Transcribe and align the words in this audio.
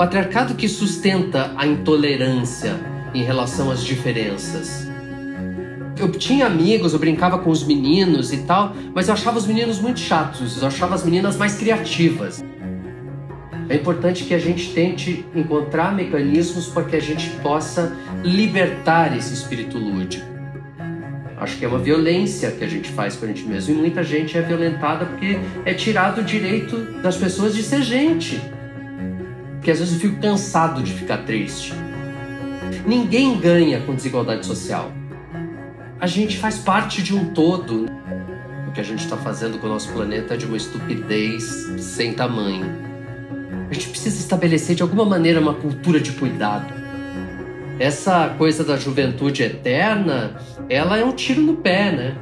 patriarcado 0.00 0.54
que 0.54 0.66
sustenta 0.66 1.52
a 1.58 1.66
intolerância 1.66 2.74
em 3.12 3.22
relação 3.22 3.70
às 3.70 3.84
diferenças. 3.84 4.90
Eu 5.94 6.10
tinha 6.10 6.46
amigos, 6.46 6.94
eu 6.94 6.98
brincava 6.98 7.38
com 7.38 7.50
os 7.50 7.62
meninos 7.62 8.32
e 8.32 8.38
tal, 8.38 8.74
mas 8.94 9.08
eu 9.08 9.12
achava 9.12 9.36
os 9.36 9.46
meninos 9.46 9.78
muito 9.78 10.00
chatos, 10.00 10.62
eu 10.62 10.66
achava 10.66 10.94
as 10.94 11.04
meninas 11.04 11.36
mais 11.36 11.54
criativas. 11.58 12.42
É 13.68 13.74
importante 13.74 14.24
que 14.24 14.32
a 14.32 14.38
gente 14.38 14.72
tente 14.72 15.26
encontrar 15.34 15.94
mecanismos 15.94 16.68
para 16.68 16.84
que 16.84 16.96
a 16.96 17.00
gente 17.00 17.28
possa 17.42 17.94
libertar 18.24 19.14
esse 19.14 19.34
espírito 19.34 19.76
lúdico. 19.76 20.24
Acho 21.36 21.58
que 21.58 21.64
é 21.66 21.68
uma 21.68 21.78
violência 21.78 22.50
que 22.52 22.64
a 22.64 22.68
gente 22.68 22.88
faz 22.88 23.16
com 23.16 23.26
a 23.26 23.28
gente 23.28 23.44
mesmo 23.44 23.74
e 23.74 23.76
muita 23.76 24.02
gente 24.02 24.38
é 24.38 24.40
violentada 24.40 25.04
porque 25.04 25.38
é 25.66 25.74
tirado 25.74 26.22
o 26.22 26.24
direito 26.24 27.02
das 27.02 27.18
pessoas 27.18 27.54
de 27.54 27.62
ser 27.62 27.82
gente. 27.82 28.40
Porque 29.70 29.82
às 29.82 29.88
vezes 29.88 29.94
eu 29.94 30.00
fico 30.10 30.20
cansado 30.20 30.82
de 30.82 30.92
ficar 30.92 31.18
triste. 31.18 31.72
Ninguém 32.84 33.38
ganha 33.38 33.80
com 33.82 33.94
desigualdade 33.94 34.44
social. 34.44 34.90
A 36.00 36.08
gente 36.08 36.38
faz 36.38 36.58
parte 36.58 37.00
de 37.00 37.14
um 37.14 37.32
todo. 37.32 37.86
O 38.66 38.72
que 38.72 38.80
a 38.80 38.82
gente 38.82 39.04
está 39.04 39.16
fazendo 39.16 39.60
com 39.60 39.68
o 39.68 39.70
nosso 39.70 39.92
planeta 39.92 40.34
é 40.34 40.36
de 40.36 40.44
uma 40.44 40.56
estupidez 40.56 41.44
sem 41.78 42.12
tamanho. 42.14 42.66
A 43.70 43.72
gente 43.72 43.90
precisa 43.90 44.18
estabelecer 44.18 44.74
de 44.74 44.82
alguma 44.82 45.04
maneira 45.04 45.38
uma 45.38 45.54
cultura 45.54 46.00
de 46.00 46.10
cuidado. 46.12 46.74
Essa 47.78 48.34
coisa 48.36 48.64
da 48.64 48.76
juventude 48.76 49.44
eterna, 49.44 50.34
ela 50.68 50.98
é 50.98 51.04
um 51.04 51.12
tiro 51.12 51.42
no 51.42 51.58
pé, 51.58 51.92
né? 51.92 52.16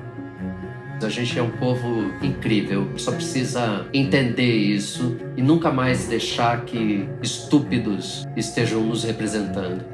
A 1.01 1.09
gente 1.09 1.39
é 1.39 1.43
um 1.43 1.57
povo 1.59 2.13
incrível, 2.21 2.99
só 2.99 3.13
precisa 3.13 3.89
entender 3.95 4.57
isso 4.57 5.17
e 5.37 5.43
nunca 5.43 5.71
mais 5.71 6.09
deixar 6.09 6.65
que 6.65 7.09
estúpidos 7.23 8.25
estejam 8.37 8.83
nos 8.83 9.05
representando. 9.05 9.85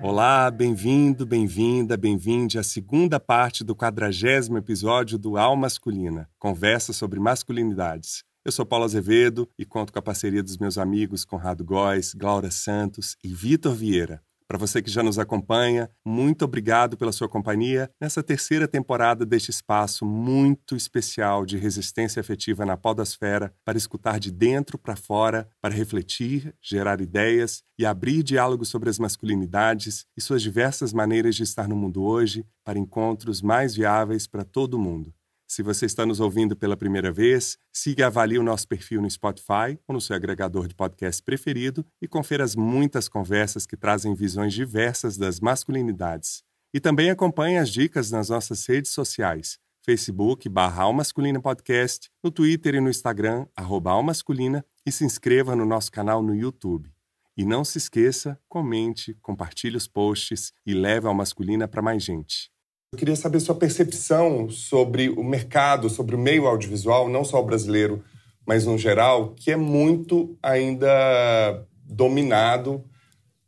Olá, 0.00 0.50
bem-vindo, 0.52 1.26
bem-vinda, 1.26 1.96
bem-vinde 1.96 2.60
à 2.60 2.62
segunda 2.62 3.18
parte 3.18 3.64
do 3.64 3.74
quadragésimo 3.74 4.56
episódio 4.56 5.18
do 5.18 5.36
Al 5.36 5.56
Masculina, 5.56 6.28
conversa 6.38 6.92
sobre 6.92 7.18
masculinidades. 7.18 8.22
Eu 8.44 8.52
sou 8.52 8.64
Paulo 8.64 8.84
Azevedo 8.84 9.48
e 9.58 9.64
conto 9.64 9.92
com 9.92 9.98
a 9.98 10.02
parceria 10.02 10.44
dos 10.44 10.58
meus 10.58 10.78
amigos 10.78 11.24
Conrado 11.24 11.64
Góes, 11.64 12.14
Glaura 12.14 12.52
Santos 12.52 13.16
e 13.24 13.28
Vitor 13.28 13.74
Vieira. 13.74 14.22
Para 14.46 14.58
você 14.58 14.82
que 14.82 14.90
já 14.90 15.02
nos 15.02 15.18
acompanha, 15.18 15.90
muito 16.04 16.44
obrigado 16.44 16.98
pela 16.98 17.12
sua 17.12 17.28
companhia 17.28 17.90
nessa 17.98 18.22
terceira 18.22 18.68
temporada 18.68 19.24
deste 19.24 19.50
espaço 19.50 20.04
muito 20.04 20.76
especial 20.76 21.46
de 21.46 21.56
resistência 21.56 22.20
afetiva 22.20 22.66
na 22.66 22.76
podosfera 22.76 23.54
para 23.64 23.78
escutar 23.78 24.20
de 24.20 24.30
dentro 24.30 24.76
para 24.76 24.96
fora, 24.96 25.48
para 25.62 25.74
refletir, 25.74 26.54
gerar 26.60 27.00
ideias 27.00 27.62
e 27.78 27.86
abrir 27.86 28.22
diálogo 28.22 28.66
sobre 28.66 28.90
as 28.90 28.98
masculinidades 28.98 30.04
e 30.14 30.20
suas 30.20 30.42
diversas 30.42 30.92
maneiras 30.92 31.34
de 31.34 31.42
estar 31.42 31.66
no 31.66 31.74
mundo 31.74 32.02
hoje 32.04 32.46
para 32.62 32.78
encontros 32.78 33.40
mais 33.40 33.74
viáveis 33.74 34.26
para 34.26 34.44
todo 34.44 34.78
mundo. 34.78 35.12
Se 35.54 35.62
você 35.62 35.86
está 35.86 36.04
nos 36.04 36.18
ouvindo 36.18 36.56
pela 36.56 36.76
primeira 36.76 37.12
vez, 37.12 37.56
siga 37.72 38.02
e 38.02 38.04
avalie 38.04 38.40
o 38.40 38.42
nosso 38.42 38.66
perfil 38.66 39.00
no 39.00 39.08
Spotify 39.08 39.78
ou 39.86 39.94
no 39.94 40.00
seu 40.00 40.16
agregador 40.16 40.66
de 40.66 40.74
podcast 40.74 41.22
preferido 41.22 41.86
e 42.02 42.08
confira 42.08 42.42
as 42.42 42.56
muitas 42.56 43.08
conversas 43.08 43.64
que 43.64 43.76
trazem 43.76 44.16
visões 44.16 44.52
diversas 44.52 45.16
das 45.16 45.38
masculinidades. 45.38 46.42
E 46.74 46.80
também 46.80 47.08
acompanhe 47.08 47.56
as 47.56 47.70
dicas 47.70 48.10
nas 48.10 48.30
nossas 48.30 48.66
redes 48.66 48.90
sociais, 48.90 49.56
Facebook 49.84 50.48
barra 50.48 50.82
Almasculina 50.82 51.40
Podcast, 51.40 52.10
no 52.20 52.32
Twitter 52.32 52.74
e 52.74 52.80
no 52.80 52.90
Instagram, 52.90 53.46
arroba 53.54 53.92
Almasculina, 53.92 54.66
e 54.84 54.90
se 54.90 55.04
inscreva 55.04 55.54
no 55.54 55.64
nosso 55.64 55.92
canal 55.92 56.20
no 56.20 56.34
YouTube. 56.34 56.92
E 57.36 57.44
não 57.44 57.64
se 57.64 57.78
esqueça, 57.78 58.36
comente, 58.48 59.14
compartilhe 59.22 59.76
os 59.76 59.86
posts 59.86 60.52
e 60.66 60.74
leve 60.74 61.06
a 61.06 61.10
Almasculina 61.10 61.68
para 61.68 61.80
mais 61.80 62.02
gente. 62.02 62.52
Eu 62.94 62.96
queria 62.96 63.16
saber 63.16 63.40
sua 63.40 63.56
percepção 63.56 64.48
sobre 64.48 65.08
o 65.08 65.24
mercado, 65.24 65.90
sobre 65.90 66.14
o 66.14 66.18
meio 66.18 66.46
audiovisual, 66.46 67.08
não 67.08 67.24
só 67.24 67.40
o 67.40 67.44
brasileiro, 67.44 68.04
mas 68.46 68.66
no 68.66 68.78
geral, 68.78 69.34
que 69.34 69.50
é 69.50 69.56
muito 69.56 70.38
ainda 70.40 71.66
dominado 71.84 72.84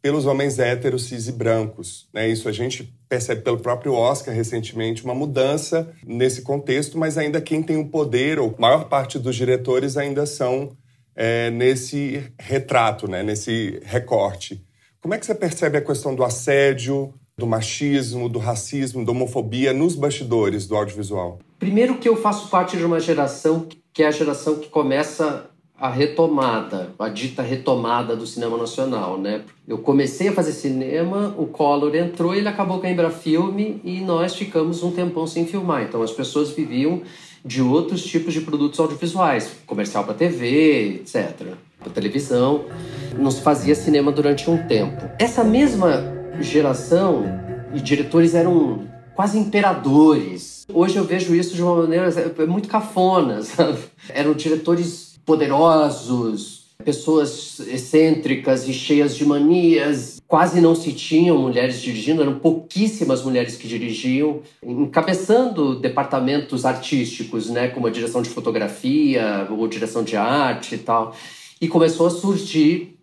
pelos 0.02 0.26
homens 0.26 0.58
héteros, 0.58 1.04
cis 1.04 1.28
e 1.28 1.32
brancos. 1.32 2.08
Né? 2.12 2.28
Isso 2.28 2.48
a 2.48 2.52
gente 2.52 2.92
percebe 3.08 3.42
pelo 3.42 3.60
próprio 3.60 3.92
Oscar 3.94 4.34
recentemente, 4.34 5.04
uma 5.04 5.14
mudança 5.14 5.94
nesse 6.04 6.42
contexto, 6.42 6.98
mas 6.98 7.16
ainda 7.16 7.40
quem 7.40 7.62
tem 7.62 7.76
o 7.76 7.88
poder, 7.88 8.40
ou 8.40 8.52
maior 8.58 8.88
parte 8.88 9.16
dos 9.16 9.36
diretores 9.36 9.96
ainda 9.96 10.26
são 10.26 10.76
é, 11.14 11.52
nesse 11.52 12.32
retrato, 12.36 13.08
né? 13.08 13.22
nesse 13.22 13.80
recorte. 13.84 14.66
Como 15.00 15.14
é 15.14 15.18
que 15.18 15.24
você 15.24 15.36
percebe 15.36 15.78
a 15.78 15.82
questão 15.82 16.16
do 16.16 16.24
assédio, 16.24 17.14
do 17.38 17.46
machismo, 17.46 18.30
do 18.30 18.38
racismo, 18.38 19.04
da 19.04 19.12
homofobia 19.12 19.70
nos 19.70 19.94
bastidores 19.94 20.66
do 20.66 20.74
audiovisual? 20.74 21.38
Primeiro 21.58 21.98
que 21.98 22.08
eu 22.08 22.16
faço 22.16 22.48
parte 22.48 22.78
de 22.78 22.84
uma 22.84 22.98
geração 22.98 23.66
que 23.92 24.02
é 24.02 24.06
a 24.06 24.10
geração 24.10 24.56
que 24.56 24.70
começa 24.70 25.50
a 25.78 25.90
retomada, 25.90 26.94
a 26.98 27.10
dita 27.10 27.42
retomada 27.42 28.16
do 28.16 28.26
cinema 28.26 28.56
nacional, 28.56 29.18
né? 29.18 29.42
Eu 29.68 29.76
comecei 29.76 30.28
a 30.28 30.32
fazer 30.32 30.52
cinema, 30.52 31.34
o 31.36 31.46
Collor 31.46 31.94
entrou, 31.94 32.34
ele 32.34 32.48
acabou 32.48 32.80
com 32.80 32.86
a 32.86 32.90
Embrafilme 32.90 33.82
e 33.84 34.00
nós 34.00 34.34
ficamos 34.34 34.82
um 34.82 34.90
tempão 34.90 35.26
sem 35.26 35.46
filmar. 35.46 35.82
Então 35.82 36.00
as 36.00 36.12
pessoas 36.12 36.50
viviam 36.50 37.02
de 37.44 37.60
outros 37.60 38.02
tipos 38.02 38.32
de 38.32 38.40
produtos 38.40 38.80
audiovisuais, 38.80 39.50
comercial 39.66 40.04
para 40.04 40.14
TV, 40.14 41.02
etc, 41.02 41.54
para 41.78 41.92
televisão. 41.92 42.64
Não 43.18 43.30
se 43.30 43.42
fazia 43.42 43.74
cinema 43.74 44.10
durante 44.10 44.48
um 44.50 44.66
tempo. 44.66 45.10
Essa 45.18 45.44
mesma 45.44 46.15
geração 46.40 47.24
e 47.74 47.80
diretores 47.80 48.34
eram 48.34 48.86
quase 49.14 49.38
imperadores. 49.38 50.64
Hoje 50.72 50.96
eu 50.96 51.04
vejo 51.04 51.34
isso 51.34 51.54
de 51.54 51.62
uma 51.62 51.82
maneira 51.82 52.08
é 52.38 52.46
muito 52.46 52.68
cafona, 52.68 53.40
sabe? 53.42 53.78
Eram 54.08 54.34
diretores 54.34 55.18
poderosos, 55.24 56.66
pessoas 56.84 57.58
excêntricas 57.60 58.68
e 58.68 58.72
cheias 58.72 59.16
de 59.16 59.24
manias. 59.24 60.20
Quase 60.28 60.60
não 60.60 60.74
se 60.74 60.92
tinham 60.92 61.38
mulheres 61.38 61.80
dirigindo, 61.80 62.22
eram 62.22 62.38
pouquíssimas 62.38 63.22
mulheres 63.22 63.56
que 63.56 63.66
dirigiam, 63.66 64.40
encabeçando 64.62 65.78
departamentos 65.78 66.64
artísticos, 66.64 67.48
né, 67.48 67.68
como 67.68 67.86
a 67.86 67.90
direção 67.90 68.22
de 68.22 68.28
fotografia 68.28 69.46
ou 69.50 69.66
direção 69.68 70.02
de 70.02 70.16
arte 70.16 70.74
e 70.74 70.78
tal. 70.78 71.14
E 71.60 71.68
começou 71.68 72.06
a 72.06 72.10
surgir 72.10 72.98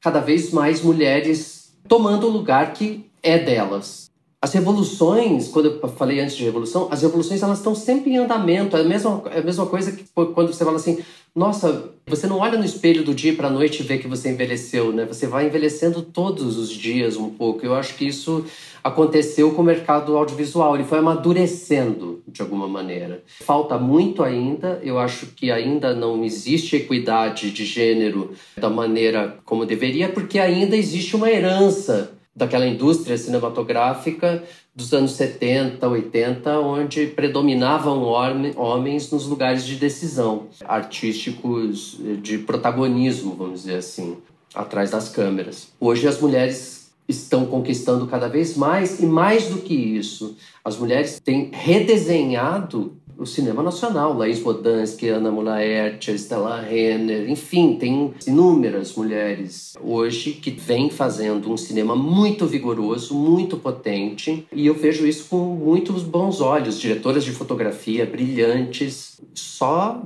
cada 0.00 0.20
vez 0.20 0.52
mais 0.52 0.82
mulheres 0.82 1.55
tomando 1.88 2.26
o 2.26 2.30
lugar 2.30 2.72
que 2.72 3.10
é 3.22 3.38
delas. 3.38 4.05
As 4.46 4.52
revoluções, 4.52 5.48
quando 5.48 5.66
eu 5.66 5.88
falei 5.88 6.20
antes 6.20 6.36
de 6.36 6.44
revolução, 6.44 6.86
as 6.88 7.02
revoluções 7.02 7.42
elas 7.42 7.58
estão 7.58 7.74
sempre 7.74 8.12
em 8.12 8.18
andamento. 8.18 8.76
É 8.76 8.80
a 8.80 8.84
mesma, 8.84 9.20
é 9.32 9.40
a 9.40 9.42
mesma 9.42 9.66
coisa 9.66 9.90
que 9.90 10.04
quando 10.14 10.54
você 10.54 10.64
fala 10.64 10.76
assim, 10.76 11.00
nossa, 11.34 11.90
você 12.06 12.28
não 12.28 12.38
olha 12.38 12.56
no 12.56 12.64
espelho 12.64 13.02
do 13.02 13.12
dia 13.12 13.34
para 13.34 13.48
a 13.48 13.50
noite 13.50 13.80
e 13.80 13.82
vê 13.82 13.98
que 13.98 14.06
você 14.06 14.30
envelheceu, 14.30 14.92
né? 14.92 15.04
Você 15.04 15.26
vai 15.26 15.46
envelhecendo 15.46 16.00
todos 16.00 16.56
os 16.58 16.70
dias 16.70 17.16
um 17.16 17.28
pouco. 17.28 17.66
Eu 17.66 17.74
acho 17.74 17.96
que 17.96 18.06
isso 18.06 18.44
aconteceu 18.84 19.50
com 19.50 19.62
o 19.62 19.64
mercado 19.64 20.16
audiovisual, 20.16 20.76
ele 20.76 20.84
foi 20.84 20.98
amadurecendo 20.98 22.22
de 22.28 22.40
alguma 22.40 22.68
maneira. 22.68 23.24
Falta 23.40 23.76
muito 23.76 24.22
ainda, 24.22 24.80
eu 24.80 24.96
acho 24.96 25.26
que 25.34 25.50
ainda 25.50 25.92
não 25.92 26.24
existe 26.24 26.76
equidade 26.76 27.50
de 27.50 27.64
gênero 27.64 28.30
da 28.56 28.70
maneira 28.70 29.38
como 29.44 29.66
deveria, 29.66 30.08
porque 30.08 30.38
ainda 30.38 30.76
existe 30.76 31.16
uma 31.16 31.28
herança 31.28 32.15
daquela 32.36 32.66
indústria 32.66 33.16
cinematográfica 33.16 34.44
dos 34.74 34.92
anos 34.92 35.12
70, 35.12 35.88
80, 35.88 36.60
onde 36.60 37.06
predominavam 37.06 38.02
homens 38.02 39.10
nos 39.10 39.26
lugares 39.26 39.64
de 39.64 39.76
decisão, 39.76 40.48
artísticos 40.66 41.98
de 42.22 42.36
protagonismo, 42.36 43.34
vamos 43.34 43.62
dizer 43.62 43.76
assim, 43.76 44.18
atrás 44.54 44.90
das 44.90 45.08
câmeras. 45.08 45.68
Hoje 45.80 46.06
as 46.06 46.20
mulheres 46.20 46.90
estão 47.08 47.46
conquistando 47.46 48.06
cada 48.06 48.28
vez 48.28 48.56
mais 48.56 49.00
e 49.00 49.06
mais 49.06 49.48
do 49.48 49.58
que 49.58 49.74
isso, 49.74 50.36
as 50.62 50.76
mulheres 50.76 51.18
têm 51.20 51.50
redesenhado 51.52 52.96
o 53.18 53.24
cinema 53.24 53.62
nacional, 53.62 54.12
Laís 54.12 54.40
Bodansky, 54.40 55.08
Ana 55.08 55.30
Mulaert, 55.30 56.08
Stella 56.08 56.60
Renner, 56.60 57.28
enfim, 57.30 57.76
tem 57.76 58.12
inúmeras 58.26 58.94
mulheres 58.94 59.74
hoje 59.80 60.32
que 60.32 60.50
vêm 60.50 60.90
fazendo 60.90 61.50
um 61.50 61.56
cinema 61.56 61.96
muito 61.96 62.46
vigoroso, 62.46 63.14
muito 63.14 63.56
potente, 63.56 64.46
e 64.52 64.66
eu 64.66 64.74
vejo 64.74 65.06
isso 65.06 65.28
com 65.28 65.38
muitos 65.38 66.02
bons 66.02 66.40
olhos. 66.40 66.78
Diretoras 66.78 67.24
de 67.24 67.32
fotografia 67.32 68.04
brilhantes, 68.04 69.20
só 69.34 70.02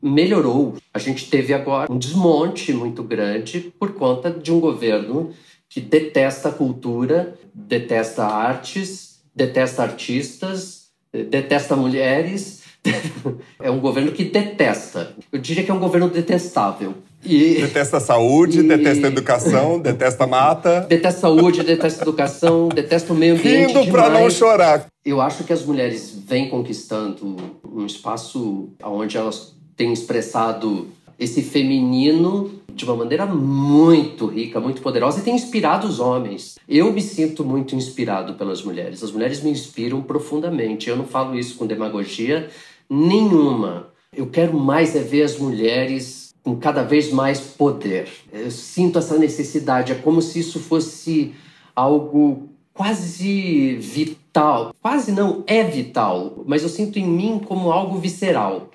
melhorou. 0.00 0.74
A 0.92 0.98
gente 0.98 1.28
teve 1.30 1.54
agora 1.54 1.90
um 1.90 1.98
desmonte 1.98 2.72
muito 2.72 3.02
grande 3.02 3.72
por 3.78 3.92
conta 3.94 4.30
de 4.30 4.52
um 4.52 4.60
governo 4.60 5.30
que 5.68 5.80
detesta 5.80 6.50
a 6.50 6.52
cultura, 6.52 7.36
detesta 7.52 8.24
artes, 8.24 9.22
detesta 9.34 9.82
artistas, 9.82 10.83
detesta 11.22 11.76
mulheres. 11.76 12.62
é 13.62 13.70
um 13.70 13.80
governo 13.80 14.12
que 14.12 14.24
detesta. 14.24 15.14
Eu 15.32 15.38
diria 15.38 15.64
que 15.64 15.70
é 15.70 15.74
um 15.74 15.78
governo 15.78 16.08
detestável. 16.10 16.94
E, 17.24 17.54
detesta 17.62 17.96
a 17.96 18.00
saúde, 18.00 18.60
e, 18.60 18.62
detesta 18.62 19.06
a 19.06 19.10
educação, 19.10 19.80
detesta 19.80 20.24
a 20.24 20.26
mata. 20.26 20.80
Detesta 20.82 21.18
a 21.18 21.20
saúde, 21.22 21.62
detesta 21.62 22.02
a 22.02 22.04
educação, 22.04 22.68
detesta 22.68 23.12
o 23.12 23.16
meio 23.16 23.36
ambiente. 23.36 23.72
Rindo 23.72 23.90
para 23.90 24.10
não 24.10 24.28
chorar. 24.28 24.86
Eu 25.04 25.20
acho 25.20 25.44
que 25.44 25.52
as 25.52 25.64
mulheres 25.64 26.14
vêm 26.26 26.50
conquistando 26.50 27.36
um 27.64 27.86
espaço 27.86 28.68
onde 28.82 29.16
elas 29.16 29.54
têm 29.76 29.92
expressado 29.92 30.88
esse 31.18 31.42
feminino 31.42 32.50
de 32.74 32.84
uma 32.84 32.96
maneira 32.96 33.24
muito 33.26 34.26
rica, 34.26 34.60
muito 34.60 34.82
poderosa 34.82 35.20
e 35.20 35.22
tem 35.22 35.34
inspirado 35.34 35.86
os 35.86 36.00
homens. 36.00 36.58
Eu 36.68 36.92
me 36.92 37.00
sinto 37.00 37.44
muito 37.44 37.76
inspirado 37.76 38.34
pelas 38.34 38.62
mulheres. 38.62 39.02
As 39.02 39.12
mulheres 39.12 39.42
me 39.42 39.50
inspiram 39.50 40.02
profundamente. 40.02 40.88
Eu 40.88 40.96
não 40.96 41.04
falo 41.06 41.38
isso 41.38 41.56
com 41.56 41.66
demagogia 41.66 42.48
nenhuma. 42.90 43.88
Eu 44.12 44.26
quero 44.26 44.58
mais 44.58 44.94
é 44.94 45.02
ver 45.02 45.22
as 45.22 45.38
mulheres 45.38 46.34
com 46.42 46.56
cada 46.56 46.82
vez 46.82 47.10
mais 47.10 47.40
poder. 47.40 48.08
Eu 48.32 48.50
sinto 48.50 48.98
essa 48.98 49.18
necessidade, 49.18 49.92
é 49.92 49.94
como 49.94 50.20
se 50.20 50.40
isso 50.40 50.60
fosse 50.60 51.34
algo 51.74 52.48
quase 52.74 53.76
vital. 53.76 54.74
Quase 54.82 55.10
não 55.10 55.42
é 55.46 55.62
vital, 55.64 56.44
mas 56.46 56.62
eu 56.62 56.68
sinto 56.68 56.98
em 56.98 57.06
mim 57.06 57.40
como 57.44 57.72
algo 57.72 57.98
visceral. 57.98 58.70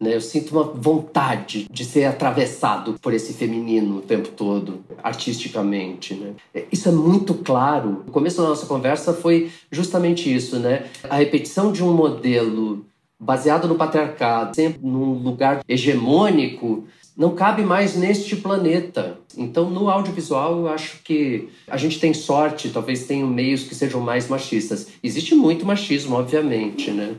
Né? 0.00 0.14
Eu 0.14 0.20
sinto 0.20 0.52
uma 0.52 0.64
vontade 0.64 1.66
de 1.70 1.84
ser 1.84 2.04
atravessado 2.04 2.96
por 3.00 3.14
esse 3.14 3.32
feminino 3.32 3.98
o 3.98 4.02
tempo 4.02 4.28
todo, 4.28 4.84
artisticamente. 5.02 6.14
Né? 6.14 6.34
Isso 6.70 6.88
é 6.88 6.92
muito 6.92 7.34
claro. 7.34 8.04
O 8.06 8.10
começo 8.10 8.40
da 8.40 8.48
nossa 8.48 8.66
conversa 8.66 9.14
foi 9.14 9.50
justamente 9.70 10.32
isso, 10.34 10.58
né? 10.58 10.86
A 11.08 11.16
repetição 11.16 11.72
de 11.72 11.82
um 11.82 11.92
modelo 11.92 12.84
baseado 13.18 13.66
no 13.66 13.74
patriarcado, 13.74 14.54
sempre 14.54 14.80
num 14.82 15.14
lugar 15.14 15.62
hegemônico, 15.66 16.84
não 17.16 17.34
cabe 17.34 17.62
mais 17.62 17.96
neste 17.96 18.36
planeta. 18.36 19.18
Então, 19.36 19.70
no 19.70 19.88
audiovisual, 19.88 20.58
eu 20.58 20.68
acho 20.68 21.02
que 21.02 21.48
a 21.66 21.78
gente 21.78 21.98
tem 21.98 22.12
sorte, 22.12 22.68
talvez 22.68 23.06
tenham 23.06 23.26
meios 23.26 23.62
que 23.62 23.74
sejam 23.74 24.02
mais 24.02 24.28
machistas. 24.28 24.88
Existe 25.02 25.34
muito 25.34 25.64
machismo, 25.64 26.16
obviamente, 26.16 26.90
né? 26.90 27.14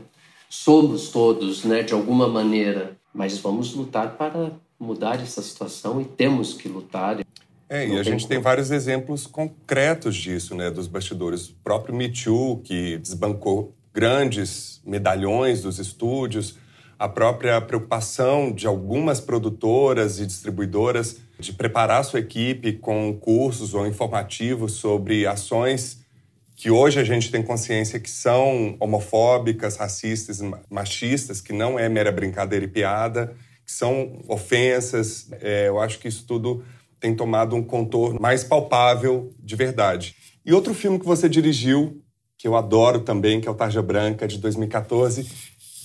Somos 0.48 1.10
todos, 1.10 1.64
né, 1.64 1.82
de 1.82 1.92
alguma 1.92 2.28
maneira, 2.28 2.96
mas 3.12 3.38
vamos 3.38 3.74
lutar 3.74 4.16
para 4.16 4.52
mudar 4.78 5.20
essa 5.20 5.42
situação 5.42 6.00
e 6.00 6.04
temos 6.04 6.54
que 6.54 6.68
lutar. 6.68 7.20
É, 7.68 7.86
e 7.86 7.98
a 7.98 8.02
gente 8.02 8.22
como. 8.22 8.28
tem 8.28 8.40
vários 8.40 8.70
exemplos 8.70 9.26
concretos 9.26 10.16
disso, 10.16 10.54
né, 10.54 10.70
dos 10.70 10.86
bastidores. 10.86 11.50
O 11.50 11.54
próprio 11.62 11.94
Me 11.94 12.08
Too, 12.08 12.60
que 12.64 12.96
desbancou 12.98 13.74
grandes 13.92 14.80
medalhões 14.86 15.62
dos 15.62 15.78
estúdios, 15.78 16.56
a 16.98 17.08
própria 17.08 17.60
preocupação 17.60 18.50
de 18.52 18.66
algumas 18.66 19.20
produtoras 19.20 20.18
e 20.18 20.26
distribuidoras 20.26 21.20
de 21.38 21.52
preparar 21.52 22.04
sua 22.04 22.20
equipe 22.20 22.72
com 22.72 23.16
cursos 23.16 23.74
ou 23.74 23.86
informativos 23.86 24.72
sobre 24.72 25.26
ações 25.26 25.97
que 26.58 26.72
hoje 26.72 26.98
a 26.98 27.04
gente 27.04 27.30
tem 27.30 27.40
consciência 27.40 28.00
que 28.00 28.10
são 28.10 28.76
homofóbicas, 28.80 29.76
racistas, 29.76 30.40
machistas, 30.68 31.40
que 31.40 31.52
não 31.52 31.78
é 31.78 31.88
mera 31.88 32.10
brincadeira 32.10 32.64
e 32.64 32.68
piada, 32.68 33.32
que 33.64 33.70
são 33.70 34.24
ofensas. 34.26 35.28
É, 35.40 35.68
eu 35.68 35.78
acho 35.78 36.00
que 36.00 36.08
isso 36.08 36.26
tudo 36.26 36.64
tem 36.98 37.14
tomado 37.14 37.54
um 37.54 37.62
contorno 37.62 38.20
mais 38.20 38.42
palpável 38.42 39.32
de 39.38 39.54
verdade. 39.54 40.16
E 40.44 40.52
outro 40.52 40.74
filme 40.74 40.98
que 40.98 41.06
você 41.06 41.28
dirigiu, 41.28 42.02
que 42.36 42.48
eu 42.48 42.56
adoro 42.56 43.02
também, 43.02 43.40
que 43.40 43.46
é 43.46 43.50
o 43.52 43.54
Tarja 43.54 43.80
Branca, 43.80 44.26
de 44.26 44.38
2014, 44.38 45.30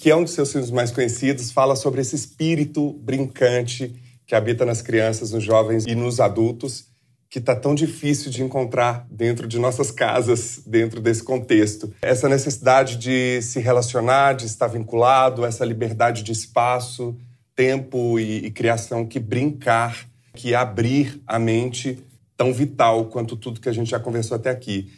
que 0.01 0.09
é 0.09 0.15
um 0.15 0.23
dos 0.23 0.33
seus 0.33 0.51
filmes 0.51 0.71
mais 0.71 0.89
conhecidos, 0.89 1.51
fala 1.51 1.75
sobre 1.75 2.01
esse 2.01 2.15
espírito 2.15 2.93
brincante 2.93 3.93
que 4.25 4.33
habita 4.33 4.65
nas 4.65 4.81
crianças, 4.81 5.33
nos 5.33 5.43
jovens 5.43 5.85
e 5.85 5.93
nos 5.93 6.19
adultos 6.19 6.91
que 7.33 7.39
está 7.39 7.55
tão 7.55 7.73
difícil 7.73 8.29
de 8.29 8.43
encontrar 8.43 9.07
dentro 9.09 9.47
de 9.47 9.57
nossas 9.57 9.89
casas, 9.89 10.61
dentro 10.67 11.01
desse 11.01 11.23
contexto. 11.23 11.91
Essa 11.99 12.29
necessidade 12.29 12.95
de 12.95 13.41
se 13.41 13.59
relacionar, 13.59 14.33
de 14.33 14.45
estar 14.45 14.67
vinculado, 14.67 15.43
essa 15.43 15.65
liberdade 15.65 16.21
de 16.21 16.31
espaço, 16.31 17.17
tempo 17.55 18.19
e, 18.19 18.45
e 18.45 18.51
criação 18.51 19.03
que 19.03 19.19
brincar, 19.19 20.07
que 20.35 20.53
abrir 20.53 21.23
a 21.25 21.39
mente 21.39 22.05
tão 22.37 22.53
vital 22.53 23.05
quanto 23.05 23.35
tudo 23.35 23.59
que 23.59 23.69
a 23.69 23.73
gente 23.73 23.89
já 23.89 23.99
conversou 23.99 24.35
até 24.37 24.51
aqui. 24.51 24.93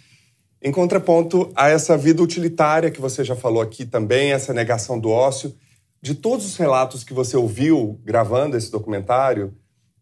Em 0.61 0.73
contraponto 0.73 1.49
a 1.55 1.69
essa 1.69 1.97
vida 1.97 2.21
utilitária 2.21 2.91
que 2.91 2.99
você 2.99 3.23
já 3.23 3.37
falou 3.37 3.61
aqui 3.61 3.85
também, 3.85 4.33
essa 4.33 4.53
negação 4.53 4.99
do 4.99 5.09
ócio, 5.09 5.55
de 6.01 6.13
todos 6.13 6.45
os 6.45 6.57
relatos 6.57 7.01
que 7.01 7.13
você 7.13 7.37
ouviu 7.37 7.97
gravando 8.03 8.57
esse 8.57 8.69
documentário, 8.69 9.53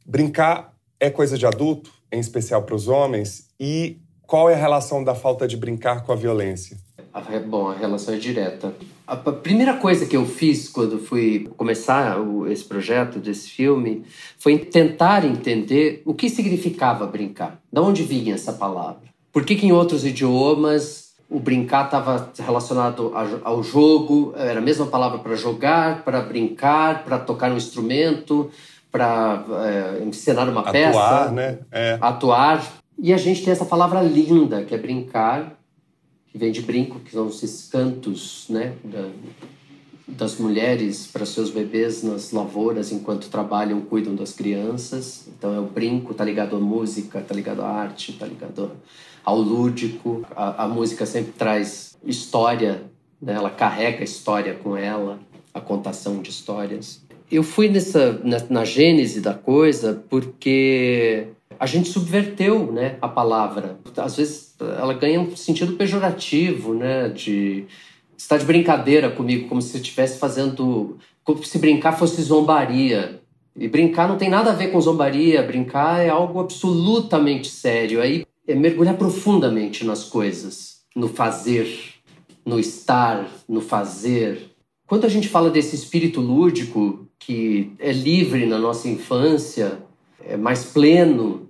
brincar 0.04 0.74
é 1.00 1.12
coisa 1.12 1.38
de 1.38 1.46
adulto? 1.46 1.92
Em 2.14 2.20
especial 2.20 2.62
para 2.62 2.76
os 2.76 2.88
homens, 2.88 3.50
e 3.60 3.98
qual 4.28 4.50
é 4.50 4.54
a 4.54 4.58
relação 4.58 5.04
da 5.04 5.16
falta 5.16 5.48
de 5.48 5.58
brincar 5.58 6.04
com 6.04 6.12
a 6.12 6.16
violência? 6.16 6.78
Bom, 7.48 7.70
a 7.70 7.76
relação 7.76 8.14
é 8.14 8.18
direta. 8.18 8.74
A 9.06 9.16
primeira 9.16 9.76
coisa 9.76 10.06
que 10.06 10.16
eu 10.16 10.26
fiz 10.26 10.70
quando 10.70 10.98
fui 10.98 11.50
começar 11.58 12.18
esse 12.50 12.64
projeto 12.64 13.20
desse 13.20 13.50
filme 13.50 14.04
foi 14.40 14.58
tentar 14.58 15.26
entender 15.26 16.02
o 16.06 16.14
que 16.14 16.30
significava 16.30 17.06
brincar. 17.06 17.60
De 17.72 17.80
onde 17.80 18.04
vinha 18.04 18.34
essa 18.34 18.54
palavra? 18.54 19.02
Por 19.32 19.44
que, 19.44 19.56
que 19.56 19.68
em 19.68 19.72
outros 19.72 20.06
idiomas 20.06 21.14
o 21.30 21.40
brincar 21.40 21.86
estava 21.86 22.32
relacionado 22.40 23.12
ao 23.44 23.62
jogo? 23.62 24.34
Era 24.36 24.60
a 24.60 24.64
mesma 24.64 24.86
palavra 24.86 25.20
para 25.20 25.36
jogar, 25.36 26.04
para 26.04 26.22
brincar, 26.22 27.04
para 27.04 27.20
tocar 27.20 27.52
um 27.52 27.58
instrumento? 27.58 28.50
Para 28.94 29.44
é, 29.66 30.04
encenar 30.04 30.48
uma 30.48 30.62
atuar, 30.62 30.72
peça. 30.72 31.00
Atuar, 31.00 31.32
né? 31.32 31.60
É. 31.72 31.98
Atuar. 32.00 32.74
E 33.00 33.12
a 33.12 33.18
gente 33.18 33.44
tem 33.44 33.52
essa 33.52 33.66
palavra 33.66 34.04
linda, 34.04 34.64
que 34.64 34.76
é 34.76 34.78
brincar, 34.78 35.60
que 36.28 36.38
vem 36.38 36.52
de 36.52 36.62
brinco, 36.62 37.00
que 37.00 37.12
são 37.12 37.28
esses 37.28 37.68
cantos, 37.68 38.46
né? 38.50 38.74
Da, 38.84 39.10
das 40.08 40.38
mulheres 40.38 41.08
para 41.08 41.26
seus 41.26 41.50
bebês 41.50 42.04
nas 42.04 42.32
lavouras 42.32 42.92
enquanto 42.92 43.30
trabalham, 43.30 43.82
cuidam 43.82 44.14
das 44.14 44.32
crianças. 44.32 45.28
Então 45.28 45.56
é 45.56 45.60
o 45.60 45.66
brinco, 45.66 46.14
tá 46.14 46.24
ligado 46.24 46.56
à 46.56 46.60
música, 46.60 47.20
tá 47.20 47.34
ligado 47.34 47.64
à 47.64 47.68
arte, 47.68 48.14
tá 48.14 48.28
ligado 48.28 48.74
ao 49.26 49.40
lúdico. 49.40 50.24
A, 50.36 50.66
a 50.66 50.68
música 50.68 51.08
sempre 51.08 51.32
traz 51.32 51.98
história, 52.06 52.84
né? 53.20 53.34
ela 53.34 53.50
carrega 53.50 54.04
história 54.04 54.54
com 54.54 54.78
ela, 54.78 55.20
a 55.52 55.60
contação 55.60 56.22
de 56.22 56.30
histórias 56.30 57.02
eu 57.32 57.44
fui 57.44 57.70
nessa 57.70 58.20
na, 58.24 58.38
na 58.50 58.66
gênese 58.66 59.22
da 59.22 59.34
coisa 59.34 60.04
porque 60.10 61.28
a 61.60 61.66
gente 61.66 61.90
subverteu 61.90 62.72
né, 62.72 62.98
a 63.02 63.08
palavra. 63.08 63.80
Às 63.98 64.18
vezes 64.18 64.56
ela 64.60 64.94
ganha 64.94 65.20
um 65.20 65.36
sentido 65.36 65.74
pejorativo, 65.74 66.74
né? 66.74 67.10
De 67.10 67.66
estar 68.18 68.38
de 68.38 68.46
brincadeira 68.46 69.10
comigo, 69.10 69.48
como 69.48 69.62
se 69.62 69.78
estivesse 69.78 70.20
fazendo. 70.20 70.98
Como 71.24 71.44
se 71.44 71.58
brincar 71.58 71.94
fosse 71.94 72.22
zombaria. 72.22 73.22
E 73.56 73.68
brincar 73.68 74.08
não 74.08 74.18
tem 74.18 74.30
nada 74.30 74.52
a 74.52 74.56
ver 74.56 74.72
com 74.72 74.82
zombaria, 74.82 75.44
brincar 75.44 76.02
é 76.02 76.10
algo 76.10 76.40
absolutamente 76.40 77.48
sério. 77.48 78.02
Aí 78.02 78.26
é 78.48 78.56
mergulhar 78.56 78.98
profundamente 78.98 79.86
nas 79.86 80.04
coisas, 80.04 80.80
no 80.96 81.08
fazer, 81.08 81.94
no 82.46 82.60
estar, 82.60 83.30
no 83.48 83.62
fazer. 83.62 84.52
Quando 84.88 85.06
a 85.06 85.10
gente 85.10 85.30
fala 85.30 85.50
desse 85.50 85.76
espírito 85.76 86.20
lúdico, 86.20 87.03
que 87.26 87.72
é 87.80 87.92
livre 87.92 88.46
na 88.46 88.60
nossa 88.60 88.88
infância, 88.88 89.80
é 90.26 90.36
mais 90.36 90.66
pleno 90.66 91.50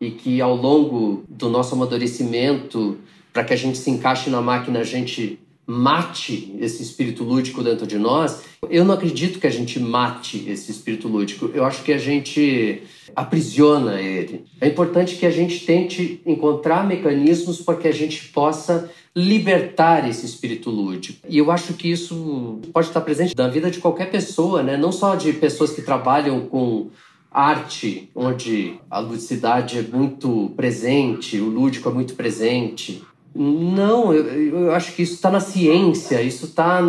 e 0.00 0.10
que 0.10 0.40
ao 0.40 0.56
longo 0.56 1.24
do 1.28 1.48
nosso 1.48 1.74
amadurecimento, 1.74 2.98
para 3.32 3.44
que 3.44 3.52
a 3.52 3.56
gente 3.56 3.78
se 3.78 3.90
encaixe 3.90 4.28
na 4.28 4.40
máquina, 4.40 4.80
a 4.80 4.84
gente 4.84 5.38
mate 5.66 6.54
esse 6.60 6.82
espírito 6.82 7.24
lúdico 7.24 7.62
dentro 7.62 7.86
de 7.86 7.98
nós. 7.98 8.42
Eu 8.68 8.84
não 8.84 8.94
acredito 8.94 9.38
que 9.38 9.46
a 9.46 9.50
gente 9.50 9.80
mate 9.80 10.44
esse 10.48 10.70
espírito 10.70 11.08
lúdico. 11.08 11.50
Eu 11.54 11.64
acho 11.64 11.82
que 11.82 11.92
a 11.92 11.98
gente 11.98 12.82
aprisiona 13.16 14.00
ele. 14.00 14.44
É 14.60 14.68
importante 14.68 15.16
que 15.16 15.24
a 15.24 15.30
gente 15.30 15.64
tente 15.64 16.20
encontrar 16.26 16.86
mecanismos 16.86 17.60
para 17.62 17.76
que 17.76 17.88
a 17.88 17.92
gente 17.92 18.28
possa 18.28 18.90
libertar 19.16 20.08
esse 20.08 20.26
espírito 20.26 20.70
lúdico. 20.70 21.26
E 21.28 21.38
eu 21.38 21.50
acho 21.50 21.74
que 21.74 21.88
isso 21.90 22.60
pode 22.72 22.88
estar 22.88 23.00
presente 23.00 23.34
na 23.36 23.46
vida 23.46 23.70
de 23.70 23.78
qualquer 23.78 24.10
pessoa, 24.10 24.62
né? 24.62 24.76
Não 24.76 24.90
só 24.90 25.14
de 25.14 25.32
pessoas 25.32 25.70
que 25.70 25.82
trabalham 25.82 26.40
com 26.46 26.88
arte, 27.30 28.10
onde 28.14 28.74
a 28.90 28.98
ludicidade 28.98 29.78
é 29.78 29.82
muito 29.82 30.52
presente, 30.56 31.38
o 31.38 31.48
lúdico 31.48 31.88
é 31.88 31.92
muito 31.92 32.14
presente. 32.14 33.02
Não, 33.34 34.14
eu, 34.14 34.24
eu 34.26 34.72
acho 34.72 34.92
que 34.94 35.02
isso 35.02 35.14
está 35.14 35.28
na 35.28 35.40
ciência, 35.40 36.22
isso 36.22 36.46
está 36.46 36.80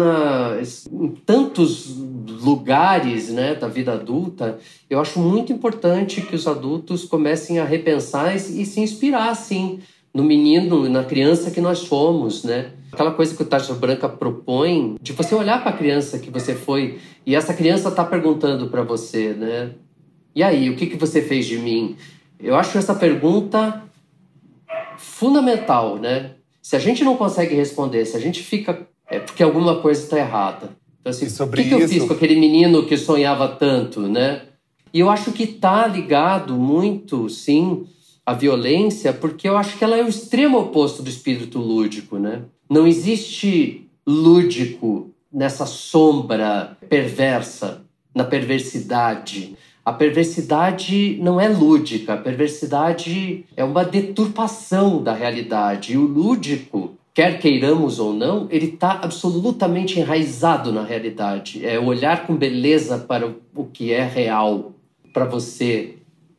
em 0.91 1.09
tantos 1.25 1.87
lugares 2.41 3.29
né, 3.29 3.55
da 3.55 3.67
vida 3.67 3.93
adulta. 3.93 4.59
Eu 4.87 4.99
acho 4.99 5.19
muito 5.19 5.51
importante 5.51 6.21
que 6.21 6.35
os 6.35 6.47
adultos 6.47 7.05
comecem 7.05 7.57
a 7.57 7.65
repensar 7.65 8.35
e, 8.35 8.61
e 8.61 8.65
se 8.65 8.79
inspirar, 8.79 9.33
sim, 9.35 9.79
no 10.15 10.23
menino, 10.23 10.87
na 10.87 11.03
criança 11.03 11.51
que 11.51 11.59
nós 11.59 11.85
fomos, 11.85 12.45
né? 12.45 12.71
Aquela 12.89 13.11
coisa 13.11 13.35
que 13.35 13.43
o 13.43 13.45
Taxa 13.45 13.73
Branca 13.73 14.07
propõe, 14.07 14.95
de 15.01 15.11
você 15.11 15.35
olhar 15.35 15.61
para 15.61 15.71
a 15.71 15.77
criança 15.77 16.17
que 16.17 16.31
você 16.31 16.55
foi 16.55 16.99
e 17.25 17.35
essa 17.35 17.53
criança 17.53 17.89
está 17.89 18.01
perguntando 18.01 18.67
para 18.67 18.81
você, 18.81 19.33
né? 19.33 19.71
E 20.33 20.41
aí, 20.41 20.69
o 20.69 20.77
que, 20.77 20.87
que 20.87 20.95
você 20.95 21.21
fez 21.21 21.45
de 21.45 21.57
mim? 21.57 21.97
Eu 22.39 22.55
acho 22.55 22.77
essa 22.77 22.95
pergunta 22.95 23.83
fundamental, 24.97 25.97
né? 25.97 26.31
Se 26.61 26.77
a 26.77 26.79
gente 26.79 27.03
não 27.03 27.17
consegue 27.17 27.53
responder, 27.53 28.05
se 28.05 28.15
a 28.15 28.19
gente 28.19 28.41
fica. 28.41 28.87
É 29.07 29.19
porque 29.19 29.43
alguma 29.43 29.81
coisa 29.81 30.01
está 30.01 30.17
errada. 30.17 30.69
Então, 31.01 31.11
assim, 31.11 31.25
o 31.43 31.47
que, 31.49 31.63
que 31.65 31.73
eu 31.73 31.87
fiz 31.89 32.05
com 32.05 32.13
aquele 32.13 32.39
menino 32.39 32.85
que 32.85 32.95
sonhava 32.95 33.49
tanto, 33.49 33.99
né? 34.01 34.43
E 34.93 35.01
eu 35.01 35.09
acho 35.09 35.33
que 35.33 35.43
está 35.43 35.85
ligado 35.85 36.55
muito, 36.55 37.29
sim, 37.29 37.85
à 38.25 38.33
violência, 38.33 39.13
porque 39.13 39.47
eu 39.47 39.57
acho 39.57 39.77
que 39.77 39.83
ela 39.83 39.97
é 39.97 40.03
o 40.03 40.09
extremo 40.09 40.57
oposto 40.57 41.03
do 41.03 41.09
espírito 41.09 41.59
lúdico, 41.59 42.17
né? 42.17 42.41
Não 42.69 42.87
existe 42.87 43.87
lúdico 44.05 45.11
nessa 45.31 45.65
sombra 45.65 46.77
perversa, 46.89 47.83
na 48.15 48.23
perversidade. 48.23 49.55
A 49.83 49.93
perversidade 49.93 51.19
não 51.21 51.39
é 51.39 51.47
lúdica, 51.47 52.13
a 52.13 52.17
perversidade 52.17 53.45
é 53.55 53.63
uma 53.63 53.83
deturpação 53.83 55.03
da 55.03 55.13
realidade. 55.13 55.93
E 55.93 55.97
o 55.97 56.07
lúdico, 56.07 56.95
quer 57.13 57.39
queiramos 57.39 57.99
ou 57.99 58.13
não, 58.13 58.47
ele 58.49 58.67
está 58.67 58.93
absolutamente 59.03 59.99
enraizado 59.99 60.71
na 60.71 60.83
realidade. 60.83 61.63
É 61.63 61.77
olhar 61.77 62.25
com 62.25 62.35
beleza 62.35 62.97
para 62.97 63.31
o 63.53 63.65
que 63.65 63.91
é 63.91 64.03
real 64.03 64.71
para 65.13 65.25
você, 65.25 65.94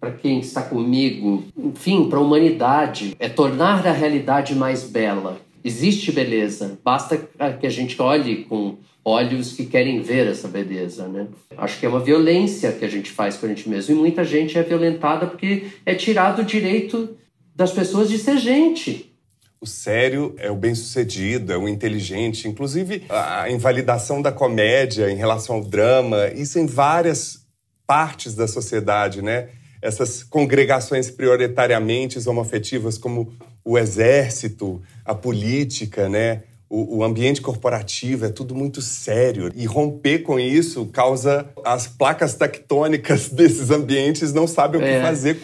para 0.06 0.12
quem 0.12 0.38
está 0.38 0.62
comigo, 0.62 1.44
enfim, 1.56 2.08
para 2.08 2.18
a 2.18 2.22
humanidade. 2.22 3.16
É 3.18 3.28
tornar 3.28 3.84
a 3.86 3.92
realidade 3.92 4.54
mais 4.54 4.84
bela. 4.84 5.40
Existe 5.64 6.12
beleza, 6.12 6.78
basta 6.84 7.18
que 7.58 7.66
a 7.66 7.70
gente 7.70 8.00
olhe 8.00 8.44
com 8.44 8.76
olhos 9.04 9.52
que 9.52 9.66
querem 9.66 10.00
ver 10.00 10.28
essa 10.28 10.46
beleza, 10.46 11.08
né? 11.08 11.26
Acho 11.56 11.80
que 11.80 11.86
é 11.86 11.88
uma 11.88 11.98
violência 11.98 12.70
que 12.70 12.84
a 12.84 12.88
gente 12.88 13.10
faz 13.10 13.36
com 13.36 13.46
a 13.46 13.48
gente 13.48 13.68
mesmo 13.68 13.94
e 13.94 13.98
muita 13.98 14.24
gente 14.24 14.56
é 14.56 14.62
violentada 14.62 15.26
porque 15.26 15.66
é 15.84 15.94
tirado 15.94 16.42
o 16.42 16.44
direito 16.44 17.16
das 17.54 17.72
pessoas 17.72 18.08
de 18.08 18.18
ser 18.18 18.38
gente. 18.38 19.12
O 19.60 19.66
sério 19.66 20.34
é 20.38 20.50
o 20.50 20.54
bem-sucedido, 20.54 21.52
é 21.52 21.56
o 21.56 21.68
inteligente, 21.68 22.46
inclusive 22.46 23.02
a 23.08 23.50
invalidação 23.50 24.22
da 24.22 24.30
comédia 24.30 25.10
em 25.10 25.16
relação 25.16 25.56
ao 25.56 25.64
drama, 25.64 26.28
isso 26.28 26.58
em 26.60 26.66
várias 26.66 27.44
partes 27.86 28.34
da 28.34 28.46
sociedade, 28.46 29.22
né? 29.22 29.48
Essas 29.80 30.22
congregações 30.22 31.10
prioritariamente 31.10 32.18
homoafetivas 32.28 32.98
como 32.98 33.32
o 33.64 33.78
exército, 33.78 34.80
a 35.04 35.14
política, 35.14 36.08
né? 36.08 36.42
o, 36.68 36.98
o, 36.98 37.04
ambiente 37.04 37.40
corporativo 37.40 38.26
é 38.26 38.28
tudo 38.28 38.54
muito 38.54 38.82
sério. 38.82 39.52
E 39.54 39.64
romper 39.66 40.20
com 40.20 40.38
isso 40.38 40.86
causa 40.86 41.48
as 41.64 41.86
placas 41.86 42.34
tectônicas 42.34 43.28
desses 43.30 43.70
ambientes 43.70 44.32
não 44.32 44.46
sabem 44.46 44.80
o 44.80 44.84
que 44.84 44.90
é. 44.90 45.00
fazer 45.00 45.40